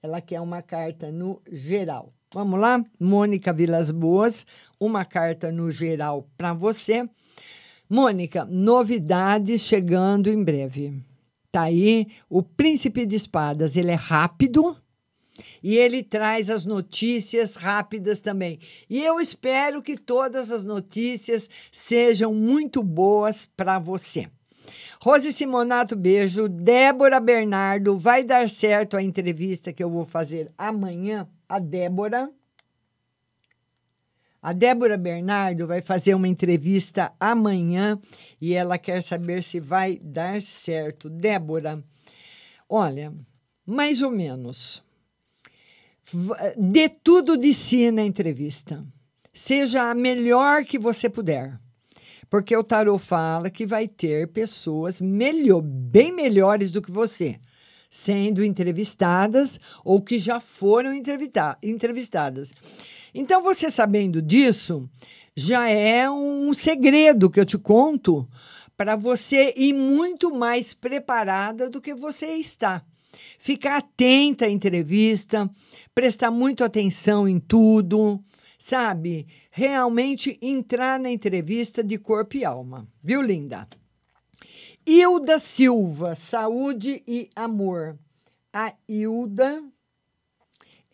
Ela 0.00 0.20
quer 0.20 0.40
uma 0.40 0.62
carta 0.62 1.10
no 1.10 1.42
geral. 1.50 2.12
Vamos 2.32 2.60
lá? 2.60 2.80
Mônica 2.98 3.52
Vilas 3.52 3.90
Boas, 3.90 4.46
uma 4.78 5.04
carta 5.04 5.50
no 5.50 5.68
geral 5.72 6.28
para 6.38 6.52
você. 6.52 7.08
Mônica, 7.90 8.44
novidades 8.44 9.62
chegando 9.62 10.30
em 10.30 10.44
breve. 10.44 11.02
Tá 11.50 11.62
aí 11.62 12.06
o 12.30 12.40
Príncipe 12.40 13.04
de 13.04 13.16
Espadas, 13.16 13.76
ele 13.76 13.90
é 13.90 13.96
rápido, 13.96 14.76
e 15.62 15.76
ele 15.76 16.02
traz 16.02 16.50
as 16.50 16.64
notícias 16.64 17.56
rápidas 17.56 18.20
também. 18.20 18.58
E 18.88 19.02
eu 19.02 19.20
espero 19.20 19.82
que 19.82 19.96
todas 19.96 20.52
as 20.52 20.64
notícias 20.64 21.48
sejam 21.72 22.34
muito 22.34 22.82
boas 22.82 23.46
para 23.46 23.78
você. 23.78 24.28
Rose 25.00 25.32
Simonato, 25.32 25.96
beijo. 25.96 26.48
Débora 26.48 27.20
Bernardo, 27.20 27.98
vai 27.98 28.24
dar 28.24 28.48
certo 28.48 28.96
a 28.96 29.02
entrevista 29.02 29.72
que 29.72 29.82
eu 29.82 29.90
vou 29.90 30.06
fazer 30.06 30.50
amanhã. 30.56 31.28
A 31.48 31.58
Débora. 31.58 32.30
A 34.40 34.52
Débora 34.52 34.98
Bernardo 34.98 35.66
vai 35.66 35.80
fazer 35.80 36.14
uma 36.14 36.28
entrevista 36.28 37.12
amanhã 37.18 37.98
e 38.38 38.52
ela 38.52 38.76
quer 38.76 39.02
saber 39.02 39.42
se 39.42 39.58
vai 39.58 39.98
dar 40.02 40.42
certo. 40.42 41.08
Débora, 41.08 41.82
olha, 42.68 43.10
mais 43.64 44.02
ou 44.02 44.10
menos 44.10 44.83
dê 46.56 46.88
tudo 46.88 47.36
de 47.36 47.52
si 47.54 47.90
na 47.90 48.02
entrevista. 48.02 48.84
Seja 49.32 49.90
a 49.90 49.94
melhor 49.94 50.64
que 50.64 50.78
você 50.78 51.08
puder. 51.08 51.58
Porque 52.30 52.56
o 52.56 52.64
tarot 52.64 53.02
fala 53.04 53.50
que 53.50 53.66
vai 53.66 53.86
ter 53.86 54.28
pessoas 54.28 55.00
melhor, 55.00 55.60
bem 55.62 56.12
melhores 56.12 56.70
do 56.72 56.82
que 56.82 56.90
você. 56.90 57.38
sendo 57.94 58.44
entrevistadas 58.44 59.60
ou 59.84 60.02
que 60.02 60.18
já 60.18 60.40
foram 60.40 60.92
entrevista- 60.92 61.56
entrevistadas. 61.62 62.52
Então, 63.14 63.40
você 63.40 63.70
sabendo 63.70 64.20
disso, 64.20 64.90
já 65.36 65.68
é 65.68 66.10
um 66.10 66.52
segredo 66.52 67.30
que 67.30 67.38
eu 67.38 67.44
te 67.44 67.56
conto 67.56 68.28
para 68.76 68.96
você 68.96 69.54
ir 69.56 69.72
muito 69.72 70.34
mais 70.34 70.74
preparada 70.74 71.70
do 71.70 71.80
que 71.80 71.94
você 71.94 72.34
está. 72.34 72.82
Ficar 73.38 73.78
atenta 73.78 74.46
à 74.46 74.50
entrevista, 74.50 75.50
prestar 75.94 76.30
muito 76.30 76.64
atenção 76.64 77.28
em 77.28 77.38
tudo, 77.38 78.22
sabe? 78.58 79.26
Realmente 79.50 80.38
entrar 80.40 80.98
na 80.98 81.10
entrevista 81.10 81.82
de 81.82 81.98
corpo 81.98 82.36
e 82.36 82.44
alma. 82.44 82.86
Viu, 83.02 83.20
linda? 83.20 83.68
Hilda 84.86 85.38
Silva, 85.38 86.14
saúde 86.14 87.02
e 87.06 87.30
amor. 87.34 87.98
A 88.52 88.72
Hilda, 88.88 89.62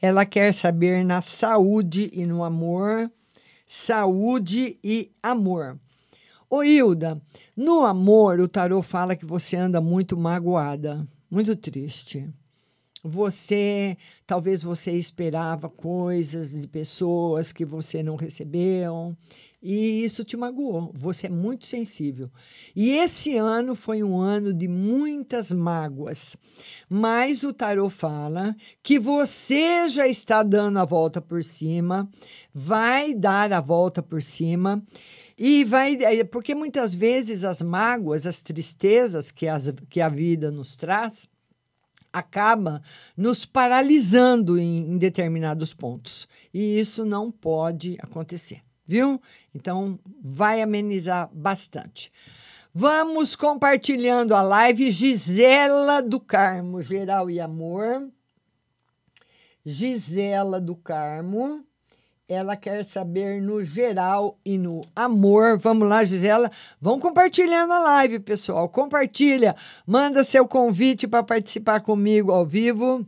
ela 0.01 0.25
quer 0.25 0.55
saber 0.55 1.05
na 1.05 1.21
saúde 1.21 2.11
e 2.13 2.25
no 2.25 2.43
amor, 2.43 3.11
saúde 3.67 4.79
e 4.83 5.13
amor. 5.23 5.79
Ô 6.49 6.65
Hilda, 6.65 7.21
no 7.57 7.85
amor, 7.85 8.41
o 8.41 8.49
tarô 8.49 8.83
fala 8.83 9.15
que 9.15 9.27
você 9.27 9.57
anda 9.57 9.81
muito 9.81 10.17
magoada, 10.17 11.07
muito 11.31 11.55
triste. 11.55 12.29
Você, 13.03 13.97
talvez 14.27 14.63
você 14.63 14.93
esperava 14.93 15.71
coisas 15.71 16.51
de 16.51 16.69
pessoas 16.69 17.51
que 17.51 17.65
você 17.65 18.03
não 18.03 18.15
recebeu 18.15 19.17
e 19.63 20.05
isso 20.05 20.23
te 20.23 20.37
magoou. 20.37 20.91
Você 20.95 21.27
é 21.27 21.31
muito 21.31 21.65
sensível. 21.65 22.31
E 22.77 22.91
esse 22.93 23.39
ano 23.39 23.75
foi 23.75 24.03
um 24.03 24.19
ano 24.19 24.53
de 24.53 24.69
muitas 24.69 25.51
mágoas. 25.51 26.37
Mas 26.91 27.43
o 27.43 27.55
tarô 27.55 27.89
fala 27.89 28.55
que 28.83 28.99
você 28.99 29.89
já 29.89 30.07
está 30.07 30.43
dando 30.43 30.79
a 30.79 30.85
volta 30.85 31.23
por 31.23 31.43
cima, 31.43 32.07
vai 32.53 33.15
dar 33.15 33.51
a 33.53 33.61
volta 33.61 34.03
por 34.03 34.23
cima 34.23 34.83
e 35.43 35.65
vai 35.65 35.97
porque 36.31 36.55
muitas 36.55 36.95
vezes 36.95 37.47
as 37.47 37.63
mágoas, 37.63 38.27
as 38.27 38.43
tristezas 38.43 39.31
que, 39.31 39.49
as, 39.49 39.73
que 39.89 39.99
a 39.99 40.09
vida 40.11 40.51
nos 40.51 40.77
traz, 40.77 41.27
acaba 42.13 42.83
nos 43.17 43.47
paralisando 43.47 44.59
em, 44.59 44.93
em, 44.93 44.99
determinados 44.99 45.73
pontos. 45.73 46.29
E 46.53 46.79
isso 46.79 47.07
não 47.07 47.31
pode 47.31 47.97
acontecer, 48.01 48.61
viu? 48.87 49.19
Então, 49.55 49.99
vai 50.23 50.61
amenizar 50.61 51.31
bastante. 51.33 52.13
Vamos 52.75 53.35
compartilhando 53.35 54.35
a 54.35 54.43
live 54.43 54.91
Gisela 54.91 56.03
do 56.03 56.21
Carmo, 56.21 56.83
Geral 56.83 57.31
e 57.31 57.41
Amor. 57.41 58.11
Gisela 59.65 60.61
do 60.61 60.77
Carmo. 60.77 61.65
Ela 62.33 62.57
quer 62.57 62.85
saber 62.85 63.43
no 63.43 63.65
geral 63.65 64.39
e 64.45 64.57
no 64.57 64.83
amor. 64.95 65.59
Vamos 65.59 65.89
lá, 65.89 66.05
Gisela. 66.05 66.49
Vão 66.81 67.01
compartilhando 67.01 67.73
a 67.73 67.81
live, 67.81 68.21
pessoal. 68.21 68.69
Compartilha. 68.69 69.57
Manda 69.85 70.23
seu 70.23 70.47
convite 70.47 71.09
para 71.09 71.25
participar 71.25 71.81
comigo 71.81 72.31
ao 72.31 72.47
vivo. 72.47 73.05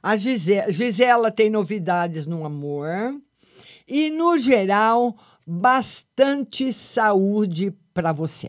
A 0.00 0.16
Gisela, 0.16 0.70
Gisela 0.70 1.28
tem 1.28 1.50
novidades 1.50 2.24
no 2.24 2.46
amor. 2.46 3.20
E 3.88 4.10
no 4.10 4.38
geral, 4.38 5.16
bastante 5.44 6.72
saúde 6.72 7.74
para 7.92 8.12
você. 8.12 8.48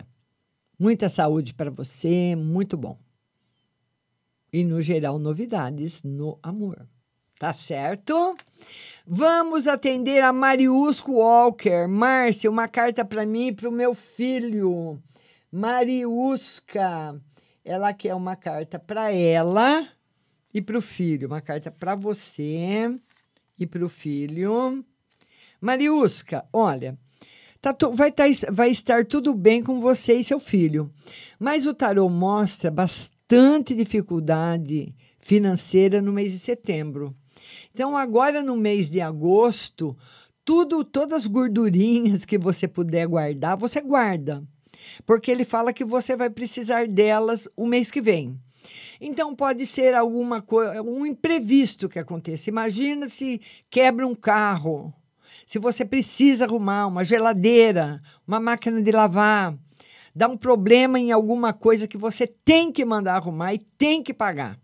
Muita 0.77 1.09
saúde 1.09 1.55
para 1.55 1.71
você, 1.71 2.35
muito 2.35 2.77
bom. 2.77 2.99
E 4.53 4.63
no 4.63 4.79
geral, 4.79 5.17
novidades 5.17 6.03
no 6.03 6.37
amor. 6.43 6.87
Tá 7.37 7.53
certo? 7.53 8.35
Vamos 9.05 9.67
atender 9.67 10.23
a 10.23 10.31
Mariusco 10.31 11.13
Walker. 11.13 11.85
Márcia, 11.87 12.49
uma 12.49 12.67
carta 12.67 13.03
para 13.03 13.25
mim 13.25 13.47
e 13.47 13.51
para 13.51 13.67
o 13.67 13.71
meu 13.71 13.93
filho. 13.93 14.97
Mariusca. 15.51 17.21
Ela 17.63 17.93
quer 17.93 18.15
uma 18.15 18.35
carta 18.35 18.79
para 18.79 19.11
ela 19.11 19.87
e 20.53 20.61
para 20.61 20.77
o 20.77 20.81
filho. 20.81 21.27
Uma 21.27 21.41
carta 21.41 21.69
para 21.69 21.93
você 21.93 22.89
e 23.59 23.67
para 23.67 23.85
o 23.85 23.89
filho. 23.89 24.85
Mariusca, 25.59 26.45
olha, 26.53 26.97
tá 27.61 27.75
vai, 27.93 28.11
tá, 28.11 28.23
vai 28.51 28.69
estar 28.69 29.05
tudo 29.05 29.33
bem 29.33 29.61
com 29.61 29.81
você 29.81 30.13
e 30.13 30.23
seu 30.23 30.39
filho. 30.39 30.89
Mas 31.37 31.65
o 31.65 31.73
tarô 31.73 32.07
mostra 32.07 32.71
bastante 32.71 33.75
dificuldade 33.75 34.95
financeira 35.19 36.01
no 36.01 36.13
mês 36.13 36.31
de 36.31 36.39
setembro. 36.39 37.15
Então, 37.75 37.97
agora 37.97 38.41
no 38.41 38.55
mês 38.55 38.89
de 38.89 39.01
agosto, 39.01 39.97
tudo, 40.45 40.81
todas 40.81 41.23
as 41.23 41.27
gordurinhas 41.27 42.23
que 42.23 42.37
você 42.37 42.69
puder 42.69 43.05
guardar, 43.05 43.57
você 43.57 43.81
guarda. 43.81 44.41
Porque 45.05 45.29
ele 45.29 45.43
fala 45.43 45.73
que 45.73 45.83
você 45.83 46.15
vai 46.15 46.29
precisar 46.29 46.87
delas 46.87 47.49
o 47.53 47.67
mês 47.67 47.91
que 47.91 47.99
vem. 47.99 48.39
Então 49.01 49.35
pode 49.35 49.65
ser 49.65 49.93
alguma 49.93 50.41
coisa, 50.41 50.81
um 50.81 51.05
imprevisto 51.05 51.89
que 51.89 51.99
aconteça. 51.99 52.49
Imagina 52.49 53.07
se 53.07 53.41
quebra 53.69 54.07
um 54.07 54.15
carro, 54.15 54.93
se 55.45 55.59
você 55.59 55.83
precisa 55.83 56.45
arrumar 56.45 56.87
uma 56.87 57.03
geladeira, 57.03 58.01
uma 58.25 58.39
máquina 58.39 58.81
de 58.81 58.89
lavar, 58.89 59.53
dá 60.15 60.27
um 60.27 60.37
problema 60.37 60.97
em 60.97 61.11
alguma 61.11 61.51
coisa 61.51 61.87
que 61.87 61.97
você 61.97 62.25
tem 62.25 62.71
que 62.71 62.85
mandar 62.85 63.15
arrumar 63.15 63.53
e 63.53 63.59
tem 63.59 64.01
que 64.01 64.13
pagar. 64.13 64.57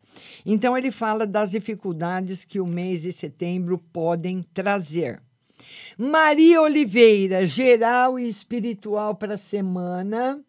Então, 0.46 0.78
ele 0.78 0.92
fala 0.92 1.28
das 1.28 1.52
dificuldades 1.52 2.46
que 2.46 2.60
o 2.60 2.66
mês 2.66 3.02
de 3.02 3.12
setembro 3.12 3.78
podem 3.78 4.42
trazer. 4.54 5.22
Maria 5.98 6.62
Oliveira, 6.62 7.46
geral 7.46 8.18
e 8.18 8.28
espiritual 8.28 9.16
para 9.16 9.34
a 9.34 9.38
semana. 9.38 10.42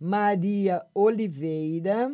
Maria 0.00 0.86
Oliveira, 0.94 2.10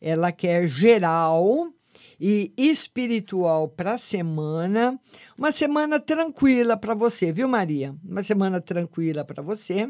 ela 0.00 0.32
quer 0.32 0.66
geral 0.66 1.70
e 2.18 2.52
espiritual 2.56 3.68
para 3.68 3.92
a 3.94 3.98
semana. 3.98 4.98
Uma 5.36 5.52
semana 5.52 6.00
tranquila 6.00 6.76
para 6.76 6.94
você, 6.94 7.30
viu, 7.30 7.46
Maria? 7.46 7.94
Uma 8.02 8.22
semana 8.22 8.60
tranquila 8.60 9.24
para 9.24 9.42
você. 9.42 9.88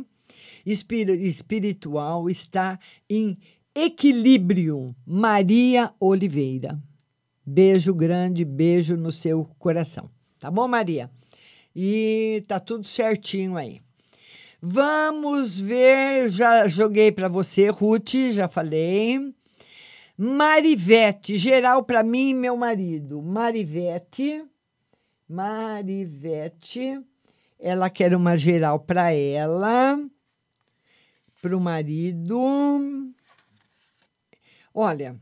Espir 0.65 1.09
espiritual 1.11 2.29
está 2.29 2.79
em 3.09 3.39
equilíbrio. 3.75 4.95
Maria 5.07 5.93
Oliveira. 5.99 6.79
Beijo 7.45 7.93
grande, 7.95 8.45
beijo 8.45 8.97
no 8.97 9.11
seu 9.11 9.45
coração. 9.59 10.09
Tá 10.39 10.51
bom, 10.51 10.69
Maria? 10.69 11.11
E 11.75 12.45
tá 12.47 12.61
tudo 12.61 12.87
certinho 12.87 13.57
aí. 13.57 13.81
Vamos 14.61 15.59
ver, 15.59 16.29
já 16.29 16.69
joguei 16.69 17.11
para 17.11 17.27
você, 17.27 17.69
Ruth, 17.69 18.15
já 18.33 18.47
falei. 18.47 19.35
Marivete, 20.17 21.37
geral 21.37 21.83
para 21.83 22.05
mim 22.05 22.31
e 22.31 22.35
meu 22.35 22.57
marido. 22.57 23.21
Marivete, 23.21 24.45
Marivete, 25.29 27.01
ela 27.59 27.91
quer 27.91 28.15
uma 28.15 28.37
geral 28.37 28.79
para 28.79 29.13
ela, 29.13 29.99
para 31.43 31.57
o 31.57 31.61
marido. 31.61 33.13
Olha, 34.73 35.21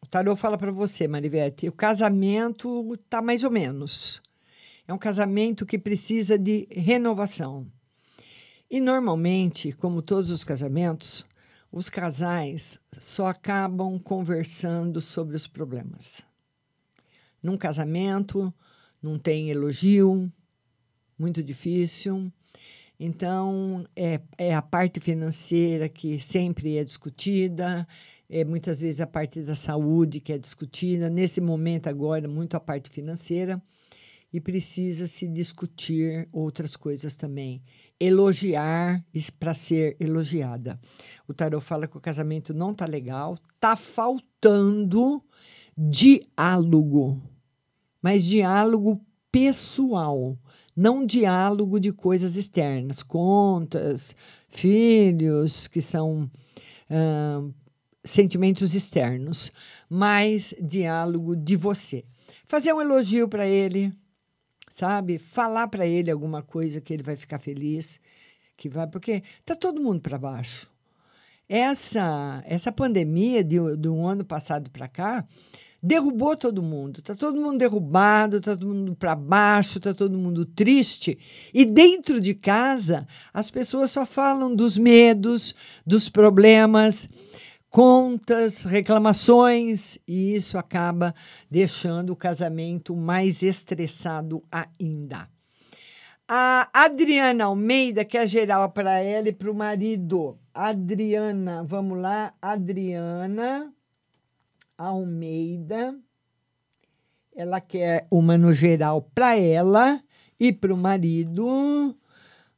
o 0.00 0.06
tarô 0.06 0.36
fala 0.36 0.56
para 0.56 0.70
você, 0.70 1.08
Marivete, 1.08 1.68
o 1.68 1.72
casamento 1.72 2.96
tá 3.10 3.20
mais 3.20 3.42
ou 3.42 3.50
menos. 3.50 4.22
É 4.86 4.94
um 4.94 4.98
casamento 4.98 5.66
que 5.66 5.76
precisa 5.76 6.38
de 6.38 6.68
renovação. 6.70 7.66
E 8.70 8.80
normalmente, 8.80 9.72
como 9.72 10.00
todos 10.00 10.30
os 10.30 10.44
casamentos, 10.44 11.26
os 11.70 11.88
casais 11.88 12.78
só 12.96 13.26
acabam 13.26 13.98
conversando 13.98 15.00
sobre 15.00 15.34
os 15.34 15.48
problemas. 15.48 16.24
Num 17.42 17.58
casamento, 17.58 18.54
não 19.02 19.18
tem 19.18 19.50
elogio, 19.50 20.32
muito 21.18 21.42
difícil. 21.42 22.32
Então, 23.06 23.84
é, 23.94 24.18
é 24.38 24.54
a 24.54 24.62
parte 24.62 24.98
financeira 24.98 25.90
que 25.90 26.18
sempre 26.18 26.78
é 26.78 26.82
discutida, 26.82 27.86
é 28.30 28.46
muitas 28.46 28.80
vezes 28.80 28.98
a 28.98 29.06
parte 29.06 29.42
da 29.42 29.54
saúde 29.54 30.20
que 30.20 30.32
é 30.32 30.38
discutida. 30.38 31.10
Nesse 31.10 31.38
momento, 31.38 31.86
agora, 31.86 32.26
muito 32.26 32.56
a 32.56 32.60
parte 32.60 32.88
financeira. 32.88 33.62
E 34.32 34.40
precisa 34.40 35.06
se 35.06 35.28
discutir 35.28 36.26
outras 36.32 36.76
coisas 36.76 37.14
também 37.14 37.62
elogiar 38.00 39.04
para 39.38 39.52
ser 39.52 39.96
elogiada. 40.00 40.80
O 41.28 41.34
tarot 41.34 41.62
fala 41.62 41.86
que 41.86 41.98
o 41.98 42.00
casamento 42.00 42.54
não 42.54 42.72
está 42.72 42.86
legal, 42.86 43.38
está 43.54 43.76
faltando 43.76 45.22
diálogo, 45.76 47.22
mas 48.02 48.24
diálogo 48.24 49.00
pessoal, 49.30 50.38
não 50.76 51.06
diálogo 51.06 51.78
de 51.78 51.92
coisas 51.92 52.36
externas, 52.36 53.02
contas, 53.02 54.16
filhos 54.50 55.68
que 55.68 55.80
são 55.80 56.30
sentimentos 58.04 58.74
externos, 58.74 59.50
mais 59.88 60.54
diálogo 60.60 61.34
de 61.34 61.56
você. 61.56 62.04
Fazer 62.46 62.72
um 62.72 62.80
elogio 62.80 63.26
para 63.26 63.46
ele, 63.46 63.92
sabe? 64.70 65.18
Falar 65.18 65.68
para 65.68 65.86
ele 65.86 66.10
alguma 66.10 66.42
coisa 66.42 66.80
que 66.80 66.92
ele 66.92 67.02
vai 67.02 67.16
ficar 67.16 67.38
feliz, 67.38 67.98
que 68.56 68.68
vai, 68.68 68.86
porque 68.86 69.22
tá 69.44 69.56
todo 69.56 69.80
mundo 69.80 70.00
para 70.00 70.18
baixo. 70.18 70.70
Essa 71.48 72.42
essa 72.46 72.72
pandemia 72.72 73.44
de, 73.44 73.58
um 73.60 74.06
ano 74.06 74.24
passado 74.24 74.70
para 74.70 74.88
cá 74.88 75.26
derrubou 75.84 76.34
todo 76.34 76.62
mundo. 76.62 77.02
Tá 77.02 77.14
todo 77.14 77.38
mundo 77.38 77.58
derrubado, 77.58 78.40
tá 78.40 78.56
todo 78.56 78.74
mundo 78.74 78.96
para 78.96 79.14
baixo, 79.14 79.78
tá 79.78 79.92
todo 79.92 80.16
mundo 80.16 80.46
triste. 80.46 81.18
E 81.52 81.64
dentro 81.66 82.20
de 82.20 82.34
casa, 82.34 83.06
as 83.32 83.50
pessoas 83.50 83.90
só 83.90 84.06
falam 84.06 84.54
dos 84.54 84.78
medos, 84.78 85.54
dos 85.86 86.08
problemas, 86.08 87.06
contas, 87.68 88.62
reclamações, 88.62 89.98
e 90.08 90.34
isso 90.34 90.56
acaba 90.56 91.14
deixando 91.50 92.14
o 92.14 92.16
casamento 92.16 92.96
mais 92.96 93.42
estressado 93.42 94.42
ainda. 94.50 95.28
A 96.26 96.70
Adriana 96.72 97.44
Almeida 97.44 98.02
quer 98.06 98.26
geral 98.26 98.70
para 98.70 99.02
ela 99.02 99.28
e 99.28 99.32
para 99.32 99.50
o 99.50 99.54
marido. 99.54 100.38
Adriana, 100.54 101.62
vamos 101.62 101.98
lá, 101.98 102.32
Adriana. 102.40 103.73
Almeida. 104.76 105.94
Ela 107.34 107.60
quer 107.60 108.06
uma 108.10 108.38
no 108.38 108.52
geral 108.52 109.02
para 109.14 109.36
ela 109.36 110.02
e 110.38 110.52
para 110.52 110.72
o 110.72 110.76
marido. 110.76 111.96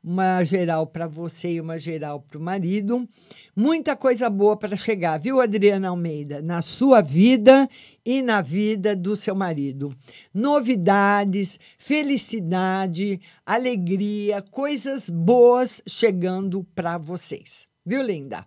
Uma 0.03 0.45
geral 0.45 0.87
para 0.87 1.09
você 1.09 1.55
e 1.55 1.61
uma 1.61 1.79
geral 1.79 2.21
para 2.21 2.39
o 2.39 2.41
marido. 2.41 3.09
Muita 3.57 3.97
coisa 3.97 4.31
boa 4.31 4.57
para 4.57 4.77
chegar, 4.77 5.19
viu, 5.19 5.41
Adriana 5.41 5.89
Almeida? 5.89 6.41
Na 6.41 6.63
sua 6.63 7.01
vida 7.01 7.69
e 8.05 8.23
na 8.23 8.41
vida 8.41 8.95
do 8.95 9.17
seu 9.17 9.35
marido. 9.35 9.93
Novidades, 10.33 11.59
felicidade, 11.77 13.21
alegria, 13.45 14.41
coisas 14.43 15.11
boas 15.11 15.83
chegando 15.89 16.63
para 16.73 16.99
vocês. 16.99 17.67
Viu, 17.85 18.01
linda? 18.03 18.47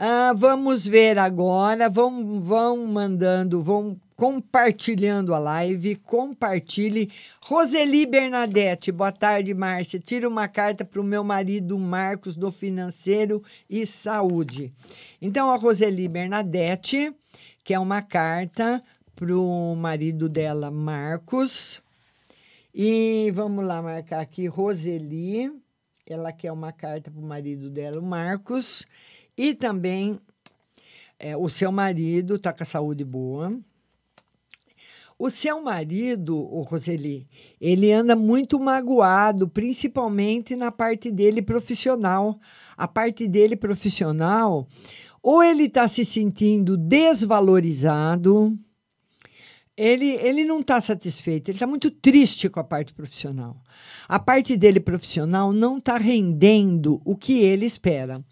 Ah, 0.00 0.32
vamos 0.32 0.86
ver 0.86 1.18
agora. 1.18 1.90
Vão, 1.90 2.40
vão 2.40 2.86
mandando, 2.86 3.60
vão 3.60 4.00
compartilhando 4.14 5.34
a 5.34 5.40
live. 5.40 5.96
Compartilhe. 5.96 7.10
Roseli 7.40 8.06
Bernadette, 8.06 8.92
boa 8.92 9.10
tarde, 9.10 9.52
Márcia. 9.52 9.98
Tira 9.98 10.28
uma 10.28 10.46
carta 10.46 10.84
para 10.84 11.00
o 11.00 11.04
meu 11.04 11.24
marido 11.24 11.76
Marcos 11.76 12.36
do 12.36 12.52
Financeiro 12.52 13.42
e 13.68 13.84
Saúde. 13.84 14.72
Então, 15.20 15.50
a 15.50 15.56
Roseli 15.56 16.06
Bernadette, 16.06 17.12
que 17.64 17.74
é 17.74 17.78
uma 17.80 18.00
carta 18.00 18.80
para 19.16 19.36
o 19.36 19.74
marido 19.74 20.28
dela, 20.28 20.70
Marcos. 20.70 21.82
E 22.72 23.32
vamos 23.34 23.66
lá 23.66 23.82
marcar 23.82 24.20
aqui, 24.20 24.46
Roseli. 24.46 25.50
Ela 26.06 26.32
quer 26.32 26.52
uma 26.52 26.72
carta 26.72 27.10
para 27.10 27.20
o 27.20 27.26
marido 27.26 27.68
dela, 27.68 27.98
o 27.98 28.02
Marcos. 28.02 28.86
E 29.38 29.54
também 29.54 30.18
é, 31.16 31.36
o 31.36 31.48
seu 31.48 31.70
marido 31.70 32.34
está 32.34 32.52
com 32.52 32.64
a 32.64 32.66
saúde 32.66 33.04
boa. 33.04 33.56
O 35.16 35.30
seu 35.30 35.62
marido, 35.62 36.36
o 36.36 36.62
Roseli, 36.62 37.26
ele 37.60 37.92
anda 37.92 38.14
muito 38.14 38.58
magoado, 38.58 39.48
principalmente 39.48 40.56
na 40.56 40.70
parte 40.70 41.10
dele 41.10 41.40
profissional. 41.40 42.38
A 42.76 42.86
parte 42.86 43.26
dele 43.28 43.56
profissional, 43.56 44.66
ou 45.22 45.42
ele 45.42 45.64
está 45.64 45.86
se 45.88 46.04
sentindo 46.04 46.76
desvalorizado, 46.76 48.56
ele, 49.78 50.16
ele 50.16 50.44
não 50.44 50.58
está 50.58 50.80
satisfeito, 50.80 51.48
ele 51.48 51.56
está 51.56 51.66
muito 51.66 51.88
triste 51.88 52.48
com 52.48 52.58
a 52.58 52.64
parte 52.64 52.92
profissional. 52.92 53.62
A 54.08 54.18
parte 54.18 54.56
dele 54.56 54.80
profissional 54.80 55.52
não 55.52 55.78
está 55.78 55.96
rendendo 55.96 57.00
o 57.04 57.16
que 57.16 57.38
ele 57.38 57.64
espera. 57.64 58.22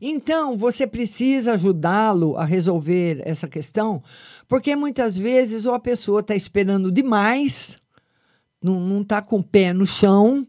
Então, 0.00 0.56
você 0.56 0.86
precisa 0.86 1.52
ajudá-lo 1.52 2.38
a 2.38 2.44
resolver 2.46 3.20
essa 3.26 3.46
questão, 3.46 4.02
porque 4.48 4.74
muitas 4.74 5.16
vezes 5.16 5.66
ou 5.66 5.74
a 5.74 5.80
pessoa 5.80 6.20
está 6.20 6.34
esperando 6.34 6.90
demais, 6.90 7.78
não 8.62 9.02
está 9.02 9.20
com 9.20 9.40
o 9.40 9.44
pé 9.44 9.74
no 9.74 9.84
chão, 9.84 10.46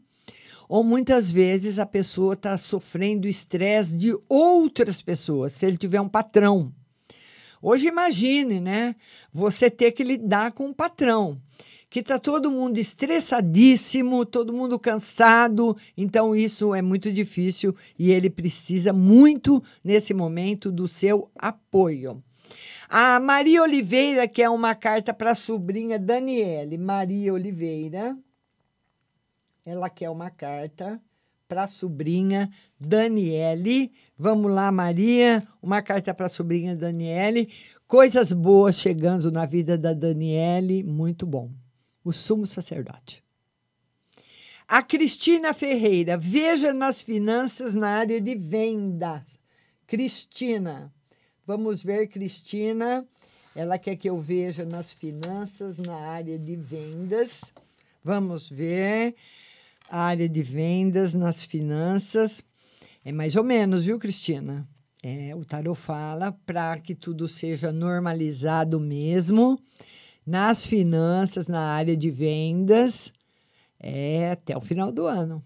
ou 0.70 0.86
muitas 0.86 1.30
vezes 1.30 1.80
a 1.80 1.86
pessoa 1.86 2.34
está 2.34 2.58
sofrendo 2.58 3.28
estresse 3.28 3.98
de 3.98 4.18
outras 4.30 5.02
pessoas, 5.02 5.52
se 5.52 5.66
ele 5.66 5.78
tiver 5.78 6.00
um 6.00 6.10
patrão. 6.10 6.74
Hoje 7.68 7.88
imagine, 7.88 8.60
né? 8.60 8.96
Você 9.34 9.72
ter 9.72 9.92
que 9.92 10.04
lidar 10.04 10.52
com 10.52 10.68
um 10.68 10.74
patrão 10.74 11.42
que 11.90 12.02
está 12.02 12.20
todo 12.20 12.52
mundo 12.52 12.78
estressadíssimo, 12.78 14.24
todo 14.24 14.54
mundo 14.54 14.78
cansado, 14.78 15.76
então 15.98 16.36
isso 16.36 16.76
é 16.76 16.82
muito 16.84 17.12
difícil 17.12 17.76
e 17.98 18.12
ele 18.12 18.30
precisa 18.30 18.94
muito 18.94 19.64
nesse 19.84 20.14
momento 20.14 20.72
do 20.72 20.88
seu 20.88 21.32
apoio. 21.36 22.24
A 22.88 23.20
Maria 23.20 23.64
Oliveira 23.64 24.28
quer 24.28 24.48
uma 24.50 24.76
carta 24.76 25.12
para 25.12 25.32
a 25.32 25.36
sobrinha 25.36 25.98
Daniele. 25.98 26.78
Maria 26.78 27.34
Oliveira, 27.34 28.16
ela 29.66 29.90
quer 29.90 30.12
uma 30.12 30.30
carta 30.30 31.02
para 31.48 31.64
a 31.64 31.68
sobrinha 31.68 32.52
Daniele. 32.80 33.92
Vamos 34.18 34.52
lá, 34.52 34.72
Maria, 34.72 35.46
uma 35.62 35.82
carta 35.82 36.14
para 36.14 36.26
a 36.26 36.30
sobrinha 36.30 36.76
Daniele. 36.76 37.50
Coisas 37.88 38.32
boas 38.34 38.76
chegando 38.76 39.32
na 39.32 39.46
vida 39.46 39.78
da 39.78 39.94
Daniele, 39.94 40.84
muito 40.84 41.26
bom. 41.26 41.52
O 42.04 42.12
sumo 42.12 42.46
sacerdote. 42.46 43.24
A 44.68 44.82
Cristina 44.82 45.54
Ferreira, 45.54 46.18
veja 46.18 46.74
nas 46.74 47.02
finanças 47.02 47.76
na 47.76 47.90
área 47.90 48.20
de 48.20 48.34
venda. 48.36 49.24
Cristina, 49.86 50.92
vamos 51.46 51.84
ver, 51.84 52.08
Cristina. 52.08 53.06
Ela 53.56 53.78
quer 53.78 53.96
que 53.96 54.10
eu 54.10 54.18
veja 54.18 54.66
nas 54.66 54.92
finanças 54.92 55.78
na 55.78 55.96
área 55.96 56.38
de 56.40 56.56
vendas. 56.56 57.54
Vamos 58.04 58.50
ver 58.50 59.16
área 59.90 60.28
de 60.28 60.42
vendas, 60.44 61.14
nas 61.14 61.44
finanças. 61.44 62.44
É 63.04 63.12
mais 63.12 63.36
ou 63.36 63.44
menos, 63.44 63.84
viu, 63.84 64.00
Cristina? 64.00 64.68
É, 65.04 65.36
o 65.36 65.46
tarot 65.46 65.80
fala 65.80 66.32
para 66.46 66.80
que 66.80 66.96
tudo 66.96 67.28
seja 67.28 67.72
normalizado 67.72 68.80
mesmo. 68.80 69.60
Nas 70.26 70.66
finanças, 70.66 71.48
na 71.48 71.62
área 71.62 71.96
de 71.96 72.10
vendas, 72.10 73.14
é 73.80 74.32
até 74.32 74.58
o 74.58 74.62
final 74.62 74.92
do 74.92 75.06
ano. 75.06 75.44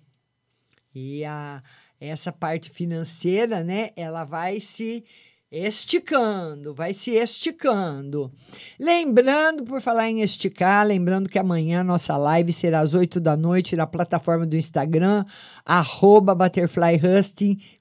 E 0.96 1.26
a, 1.26 1.62
essa 2.00 2.32
parte 2.32 2.70
financeira, 2.70 3.64
né, 3.64 3.92
ela 3.96 4.24
vai 4.24 4.60
se 4.62 5.04
esticando, 5.52 6.76
vai 6.76 6.94
se 6.94 7.12
esticando. 7.12 8.32
Lembrando, 8.80 9.64
por 9.64 9.82
falar 9.82 10.08
em 10.08 10.22
esticar, 10.22 10.86
lembrando 10.86 11.28
que 11.28 11.40
amanhã 11.40 11.84
nossa 11.84 12.16
live 12.18 12.54
será 12.54 12.82
às 12.82 12.94
8 12.94 13.20
da 13.20 13.36
noite 13.36 13.76
na 13.76 13.88
plataforma 13.88 14.46
do 14.46 14.56
Instagram, 14.56 15.26
arroba 15.66 16.38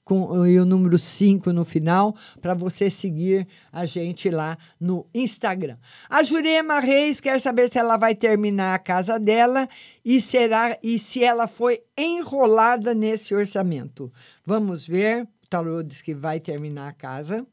com 0.03 0.47
e 0.47 0.59
o 0.59 0.65
número 0.65 0.97
5 0.97 1.53
no 1.53 1.63
final, 1.63 2.15
para 2.41 2.55
você 2.55 2.89
seguir 2.89 3.47
a 3.71 3.85
gente 3.85 4.31
lá 4.31 4.57
no 4.79 5.05
Instagram. 5.13 5.77
A 6.09 6.23
Jurema 6.23 6.79
Reis 6.79 7.21
quer 7.21 7.39
saber 7.39 7.71
se 7.71 7.77
ela 7.77 7.97
vai 7.97 8.15
terminar 8.15 8.73
a 8.73 8.79
casa 8.79 9.19
dela 9.19 9.69
e 10.03 10.19
será 10.19 10.75
e 10.81 10.97
se 10.97 11.23
ela 11.23 11.47
foi 11.47 11.83
enrolada 11.95 12.95
nesse 12.95 13.35
orçamento. 13.35 14.11
Vamos 14.43 14.87
ver. 14.87 15.27
O 15.43 15.47
Tarô 15.47 15.83
diz 15.83 16.01
que 16.01 16.15
vai 16.15 16.39
terminar 16.39 16.89
a 16.89 16.93
casa 16.93 17.45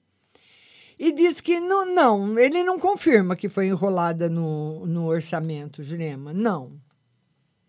e 0.98 1.12
diz 1.12 1.40
que 1.40 1.60
não, 1.60 1.84
não, 1.84 2.38
ele 2.38 2.64
não 2.64 2.78
confirma 2.78 3.36
que 3.36 3.48
foi 3.48 3.66
enrolada 3.66 4.28
no, 4.28 4.86
no 4.86 5.06
orçamento, 5.06 5.82
Jurema. 5.82 6.32
Não, 6.32 6.72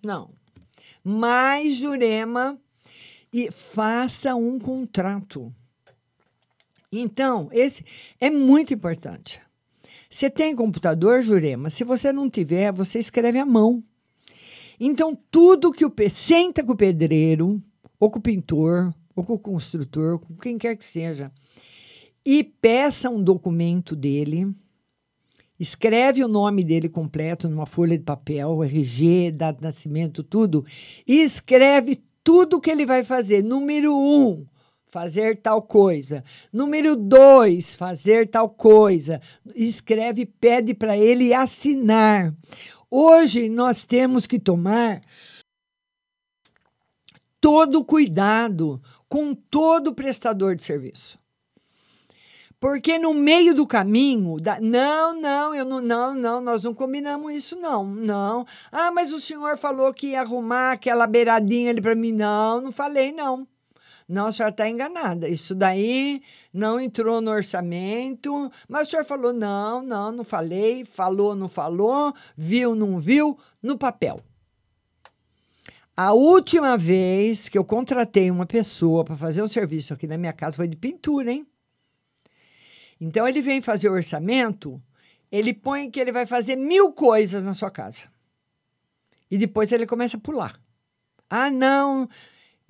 não. 0.01 0.31
Mas, 1.03 1.75
Jurema, 1.75 2.59
e 3.31 3.51
faça 3.51 4.35
um 4.35 4.57
contrato. 4.57 5.53
Então, 6.91 7.49
esse 7.51 7.83
é 8.19 8.29
muito 8.29 8.73
importante. 8.73 9.41
Você 10.09 10.29
tem 10.29 10.55
computador, 10.55 11.21
Jurema? 11.21 11.69
Se 11.69 11.83
você 11.83 12.13
não 12.13 12.29
tiver, 12.29 12.71
você 12.71 12.97
escreve 12.97 13.39
à 13.39 13.45
mão. 13.45 13.83
Então, 14.79 15.17
tudo 15.29 15.73
que 15.73 15.85
o 15.85 15.93
senta 16.09 16.63
com 16.63 16.71
o 16.71 16.77
pedreiro, 16.77 17.61
ou 17.99 18.09
com 18.09 18.19
o 18.19 18.21
pintor, 18.21 18.93
ou 19.15 19.23
com 19.23 19.33
o 19.33 19.39
construtor, 19.39 20.19
com 20.19 20.35
quem 20.35 20.57
quer 20.57 20.77
que 20.77 20.85
seja, 20.85 21.31
e 22.29 22.43
peça 22.43 23.09
um 23.09 23.23
documento 23.23 23.95
dele, 23.95 24.53
escreve 25.57 26.21
o 26.25 26.27
nome 26.27 26.61
dele 26.61 26.89
completo 26.89 27.47
numa 27.47 27.65
folha 27.65 27.97
de 27.97 28.03
papel, 28.03 28.61
RG, 28.65 29.31
data 29.31 29.59
de 29.59 29.63
nascimento, 29.63 30.21
tudo, 30.21 30.65
e 31.07 31.21
escreve 31.21 32.03
tudo 32.25 32.59
que 32.59 32.69
ele 32.69 32.85
vai 32.85 33.05
fazer. 33.05 33.41
Número 33.41 33.97
um, 33.97 34.45
fazer 34.87 35.37
tal 35.37 35.61
coisa. 35.61 36.21
Número 36.51 36.97
dois, 36.97 37.73
fazer 37.73 38.27
tal 38.27 38.49
coisa. 38.49 39.21
Escreve, 39.55 40.25
pede 40.25 40.73
para 40.73 40.97
ele 40.97 41.33
assinar. 41.33 42.35
Hoje 42.91 43.47
nós 43.47 43.85
temos 43.85 44.27
que 44.27 44.37
tomar 44.37 44.99
todo 47.39 47.85
cuidado 47.85 48.81
com 49.07 49.33
todo 49.33 49.95
prestador 49.95 50.57
de 50.57 50.65
serviço. 50.65 51.17
Porque 52.59 52.97
no 52.97 53.13
meio 53.13 53.53
do 53.53 53.67
caminho, 53.67 54.39
da, 54.39 54.59
não, 54.59 55.19
não, 55.19 55.53
eu 55.53 55.63
não, 55.63 55.79
não, 55.79 56.15
não, 56.15 56.41
nós 56.41 56.63
não 56.63 56.73
combinamos 56.73 57.31
isso, 57.33 57.55
não, 57.55 57.85
não. 57.85 58.45
Ah, 58.71 58.91
mas 58.91 59.13
o 59.13 59.19
senhor 59.19 59.57
falou 59.59 59.93
que 59.93 60.07
ia 60.07 60.21
arrumar 60.21 60.71
aquela 60.71 61.05
beiradinha 61.05 61.69
ali 61.69 61.79
para 61.79 61.93
mim. 61.93 62.11
Não, 62.11 62.59
não 62.59 62.71
falei, 62.71 63.11
não. 63.11 63.47
Não, 64.09 64.27
a 64.27 64.31
senhora 64.31 64.51
está 64.51 64.69
enganada. 64.69 65.27
Isso 65.27 65.53
daí 65.53 66.23
não 66.51 66.79
entrou 66.79 67.21
no 67.21 67.29
orçamento. 67.29 68.49
Mas 68.67 68.87
o 68.87 68.91
senhor 68.91 69.05
falou: 69.05 69.33
não, 69.33 69.83
não, 69.83 70.11
não 70.11 70.23
falei. 70.23 70.85
Falou, 70.85 71.35
não 71.35 71.49
falou. 71.49 72.13
Viu, 72.35 72.73
não 72.73 72.99
viu. 72.99 73.37
No 73.61 73.77
papel. 73.77 74.21
A 75.95 76.13
última 76.13 76.77
vez 76.77 77.49
que 77.49 77.57
eu 77.57 77.65
contratei 77.65 78.31
uma 78.31 78.45
pessoa 78.45 79.03
para 79.03 79.17
fazer 79.17 79.41
um 79.43 79.47
serviço 79.47 79.93
aqui 79.93 80.07
na 80.07 80.17
minha 80.17 80.31
casa 80.31 80.55
foi 80.55 80.67
de 80.67 80.77
pintura, 80.77 81.31
hein? 81.31 81.45
Então 82.99 83.27
ele 83.27 83.41
vem 83.41 83.61
fazer 83.61 83.89
o 83.89 83.93
orçamento, 83.93 84.81
ele 85.31 85.53
põe 85.53 85.89
que 85.89 85.99
ele 85.99 86.11
vai 86.11 86.25
fazer 86.25 86.55
mil 86.55 86.91
coisas 86.91 87.43
na 87.43 87.53
sua 87.53 87.69
casa. 87.69 88.03
E 89.29 89.37
depois 89.37 89.71
ele 89.71 89.85
começa 89.85 90.17
a 90.17 90.19
pular. 90.19 90.59
Ah, 91.29 91.51
não. 91.51 92.09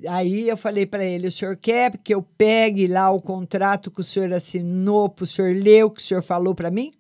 Aí 0.08 0.50
eu 0.50 0.58
falei 0.58 0.86
para 0.86 1.06
ele: 1.06 1.28
o 1.28 1.32
senhor 1.32 1.56
quer 1.56 1.98
que 1.98 2.14
eu 2.14 2.22
pegue 2.22 2.88
lá 2.88 3.10
o 3.10 3.22
contrato 3.22 3.92
que 3.92 4.02
o 4.02 4.04
senhor 4.04 4.32
assinou, 4.34 5.10
para 5.10 5.24
o 5.24 5.28
senhor 5.28 5.56
ler 5.56 5.86
o 5.86 5.92
que 5.92 6.02
o 6.02 6.04
senhor 6.04 6.22
falou 6.22 6.54
para 6.54 6.72
mim? 6.72 6.94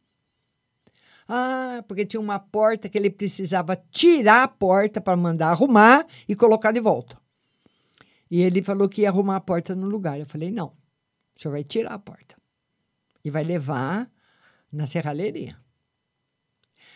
Ah, 1.28 1.84
porque 1.88 2.06
tinha 2.06 2.22
uma 2.22 2.40
porta 2.40 2.88
que 2.88 2.98
ele 2.98 3.10
precisava 3.10 3.76
tirar 3.92 4.44
a 4.44 4.48
porta 4.48 5.02
para 5.02 5.18
mandar 5.18 5.50
arrumar 5.50 6.06
e 6.28 6.36
colocar 6.36 6.72
de 6.72 6.80
volta. 6.80 7.18
E 8.32 8.42
ele 8.42 8.62
falou 8.62 8.88
que 8.88 9.02
ia 9.02 9.10
arrumar 9.10 9.38
a 9.38 9.42
porta 9.42 9.76
no 9.76 9.88
lugar. 9.88 10.20
Eu 10.20 10.26
falei: 10.26 10.52
não, 10.52 10.68
o 11.36 11.42
senhor 11.42 11.52
vai 11.52 11.64
tirar 11.64 11.94
a 11.94 12.00
porta 12.00 12.37
e 13.24 13.30
vai 13.30 13.44
levar 13.44 14.10
na 14.72 14.86
serralheria. 14.86 15.58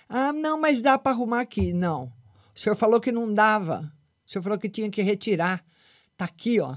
Ah, 0.07 0.34
não, 0.34 0.60
mas 0.60 0.81
dá 0.81 0.98
para 0.98 1.11
arrumar 1.11 1.41
aqui. 1.41 1.73
Não. 1.73 2.11
O 2.53 2.60
senhor 2.60 2.76
falou 2.76 2.99
que 2.99 3.11
não 3.11 3.34
dava. 3.34 3.91
O 4.26 4.30
senhor 4.30 4.43
falou 4.43 4.60
que 4.60 4.69
tinha 4.69 4.89
que 4.89 5.02
retirar. 5.02 5.64
Tá 6.18 6.26
aqui, 6.26 6.60
ó. 6.60 6.76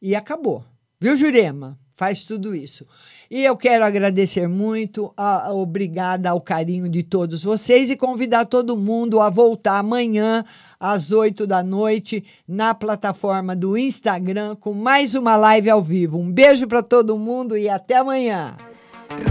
E 0.00 0.14
acabou. 0.14 0.64
Viu, 1.00 1.16
Jurema? 1.16 1.78
Faz 1.98 2.22
tudo 2.22 2.54
isso. 2.54 2.86
E 3.28 3.44
eu 3.44 3.56
quero 3.56 3.84
agradecer 3.84 4.46
muito, 4.46 5.12
a, 5.16 5.48
a, 5.48 5.52
obrigada 5.52 6.30
ao 6.30 6.40
carinho 6.40 6.88
de 6.88 7.02
todos 7.02 7.42
vocês 7.42 7.90
e 7.90 7.96
convidar 7.96 8.44
todo 8.44 8.76
mundo 8.76 9.20
a 9.20 9.28
voltar 9.28 9.80
amanhã 9.80 10.44
às 10.78 11.10
8 11.10 11.44
da 11.44 11.60
noite 11.60 12.24
na 12.46 12.72
plataforma 12.72 13.56
do 13.56 13.76
Instagram 13.76 14.54
com 14.54 14.72
mais 14.72 15.16
uma 15.16 15.34
live 15.34 15.68
ao 15.68 15.82
vivo. 15.82 16.20
Um 16.20 16.30
beijo 16.30 16.68
para 16.68 16.84
todo 16.84 17.18
mundo 17.18 17.58
e 17.58 17.68
até 17.68 17.96
amanhã. 17.96 18.56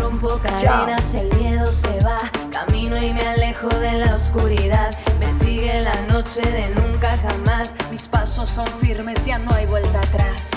Rompo 0.02 0.28
cadenas, 0.40 1.14
el 1.14 1.30
miedo 1.38 1.68
se 1.68 2.04
va, 2.04 2.30
camino 2.52 2.98
y 2.98 3.14
me 3.14 3.22
alejo 3.22 3.70
de 3.70 3.94
la 3.94 4.14
oscuridad. 4.14 4.92
Me 5.22 5.32
sigue 5.40 5.72
la 5.84 6.02
noche 6.14 6.42
de 6.42 6.68
nunca 6.82 7.16
jamás. 7.18 7.74
Mis 7.90 8.10
pasos 8.10 8.50
son 8.50 8.68
firmes, 8.82 9.26
ya 9.26 9.40
no 9.40 9.54
hay 9.54 9.66
vuelta 9.68 10.00
atrás. 10.00 10.57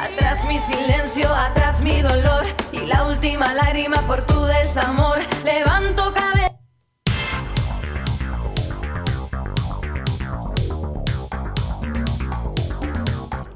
Atrás 0.00 0.44
mi 0.46 0.58
silencio, 0.58 1.28
atrás 1.34 1.82
mi 1.82 2.00
dolor 2.00 2.46
y 2.70 2.86
la 2.86 3.04
última 3.04 3.52
lágrima 3.54 3.96
por 4.06 4.22
tu 4.26 4.44
desamor. 4.44 5.18
Levanto 5.44 6.12
cabeza. 6.14 6.28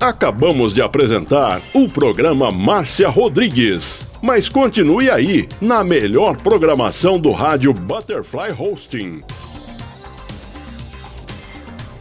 Acabamos 0.00 0.74
de 0.74 0.82
apresentar 0.82 1.62
o 1.72 1.88
programa 1.88 2.50
Márcia 2.50 3.08
Rodrigues. 3.08 4.08
Mas 4.20 4.48
continue 4.48 5.08
aí, 5.08 5.48
na 5.60 5.84
melhor 5.84 6.36
programação 6.36 7.20
do 7.20 7.30
rádio 7.30 7.72
Butterfly 7.72 8.50
Hosting. 8.58 9.22